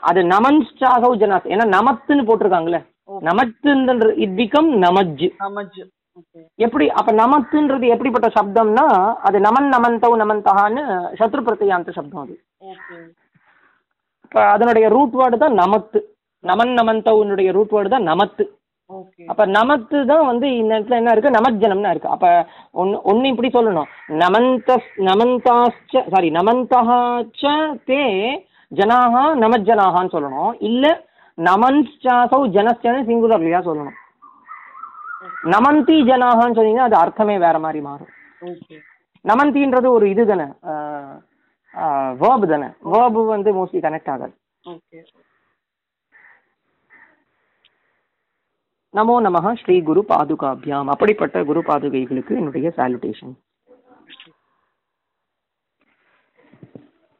அது 0.00 0.22
நமன்ஸ்டாகவ் 0.22 1.20
ஜனாஸ். 1.22 1.46
ஏன்னா 1.54 1.78
நமத்துன்னு 1.78 2.24
போட்டிருக்காங்களே. 2.24 2.84
நமத்துன்ற 3.20 4.18
இட் 4.18 4.38
பிகம் 4.38 4.70
நமஜ். 4.86 5.32
நமஜ். 5.38 5.88
எப்படி 6.64 6.86
அப்ப 6.98 7.12
நமத்துன்றது 7.20 7.86
எப்படிப்பட்ட 7.94 8.28
சப்தம்னா 8.36 8.84
அது 9.26 9.38
நமன் 9.46 9.68
நமந்தவ் 9.74 10.16
நமந்தகான்னு 10.22 10.82
சத்ரு 11.20 11.40
பிரத்யாந்த 11.46 11.94
சப்தம் 11.98 12.22
அது. 12.24 12.34
இப்ப 14.26 14.42
அதனுடைய 14.54 14.86
ரூட் 14.96 15.16
வேர்டு 15.20 15.38
தான் 15.44 15.58
நமத்து. 15.62 16.00
நமன் 16.44 16.72
நமந்தவுனுடைய 16.80 17.50
ரூட் 17.56 17.74
வேர்டு 17.76 17.90
தான் 17.94 18.08
நமத்து. 18.10 18.44
அப்ப 19.32 19.42
நமத்து 19.58 19.98
தான் 20.10 20.24
வந்து 20.30 20.46
இந்த 20.60 20.72
இடத்துல 20.76 20.98
என்ன 21.00 21.12
இருக்கு? 21.14 21.36
நமஜனம்னா 21.38 21.92
இருக்கு. 21.92 22.14
அப்ப 22.14 22.26
ஒன்னு 22.80 22.96
ஒன்னு 23.10 23.30
இப்படி 23.32 23.50
சொல்லணும். 23.56 23.88
நமந்த 24.24 24.76
நமந்தாச்ச 25.08 26.02
சாரி 26.14 26.30
நமந்தகாச்ச 26.38 27.42
தே 27.90 28.02
ஜனாஹா 28.72 29.24
நமஜனாகான்னு 29.44 30.14
சொல்லணும். 30.16 30.52
இல்ல 30.68 30.84
நமன்சாசௌ 31.38 32.42
ஜனஸ்சன 32.56 33.02
சிங்குலர்லியா 33.10 33.60
சொல்லணும். 33.68 33.98
நமந்தி 35.54 35.96
ஜனாகான்னு 36.08 36.56
சொன்னீங்கன்னா 36.58 36.88
அது 36.88 36.96
அர்த்தமே 37.02 37.36
வேற 37.44 37.56
மாதிரி 37.64 37.80
மாறும். 37.88 38.10
நமந்தின்றது 39.24 39.88
ஒரு 39.96 40.06
இது 40.12 40.24
தானே 40.30 40.46
வேர்பு 42.22 42.46
தானே. 42.52 42.68
வேர்பு 42.92 43.20
வந்து 43.34 43.52
மோஸ்ட்லி 43.58 43.80
கனெக்ட் 43.86 44.10
ஆகாது. 44.14 44.34
நமோ 48.94 49.14
நமஹ 49.26 49.52
ஸ்ரீ 49.60 49.76
குரு 49.88 50.02
பாதுகாபியாம். 50.10 50.90
அப்படிப்பட்ட 50.94 51.36
குரு 51.48 51.60
பாதுகைகளுக்கு 51.70 52.32
என்னுடைய 52.40 52.68
சாலுடேஷன் 52.76 53.34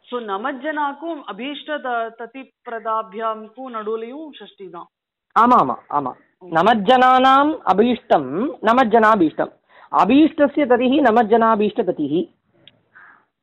ஸோ 0.09 0.17
நமஜ்ஜனாக்கும் 0.33 1.21
அபீஷ்ட 1.33 1.79
ததி 2.21 2.43
பிரதாபியாம்க்கும் 2.67 3.73
நடுவுலையும் 3.77 4.29
ஷஷ்டி 4.39 4.67
தான். 4.75 4.89
ஆமா 5.37 5.57
ஆமா 5.63 5.77
ஆமா. 5.99 6.13
नमज्जनानाम् 6.53 7.53
अभीष्टं 7.67 8.25
नमज्जनाभीष्टम्। 8.65 9.53
अभीष्टस्य 10.01 10.67
ततिः 10.67 10.95
नमज्जनाभीष्टततिः। 11.03 12.15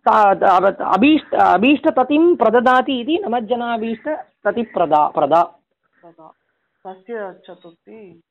अभीष्ट 0.05 1.35
अभीष्टततिं 1.35 2.35
प्रददाति 2.35 2.99
इति 3.01 3.17
नमज्जनाभीष्टततिप्रदा 3.25 5.07
प्रदा 5.07 5.41
तस्य 6.87 7.33
चतुर्थी। 7.47 8.21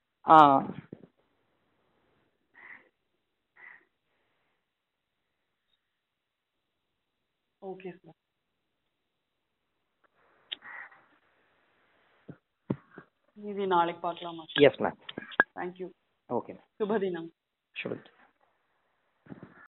ओके 7.62 7.90
सर। 7.90 8.12
இது 13.43 13.63
நாளைக்கு 13.67 14.01
பார்க்கலாமா 14.01 14.43
yes 14.63 14.75
ma'am 14.85 14.97
thank you 15.55 15.87
okay 16.29 16.57
சுபதினம் 16.79 17.29
sure 17.75 17.99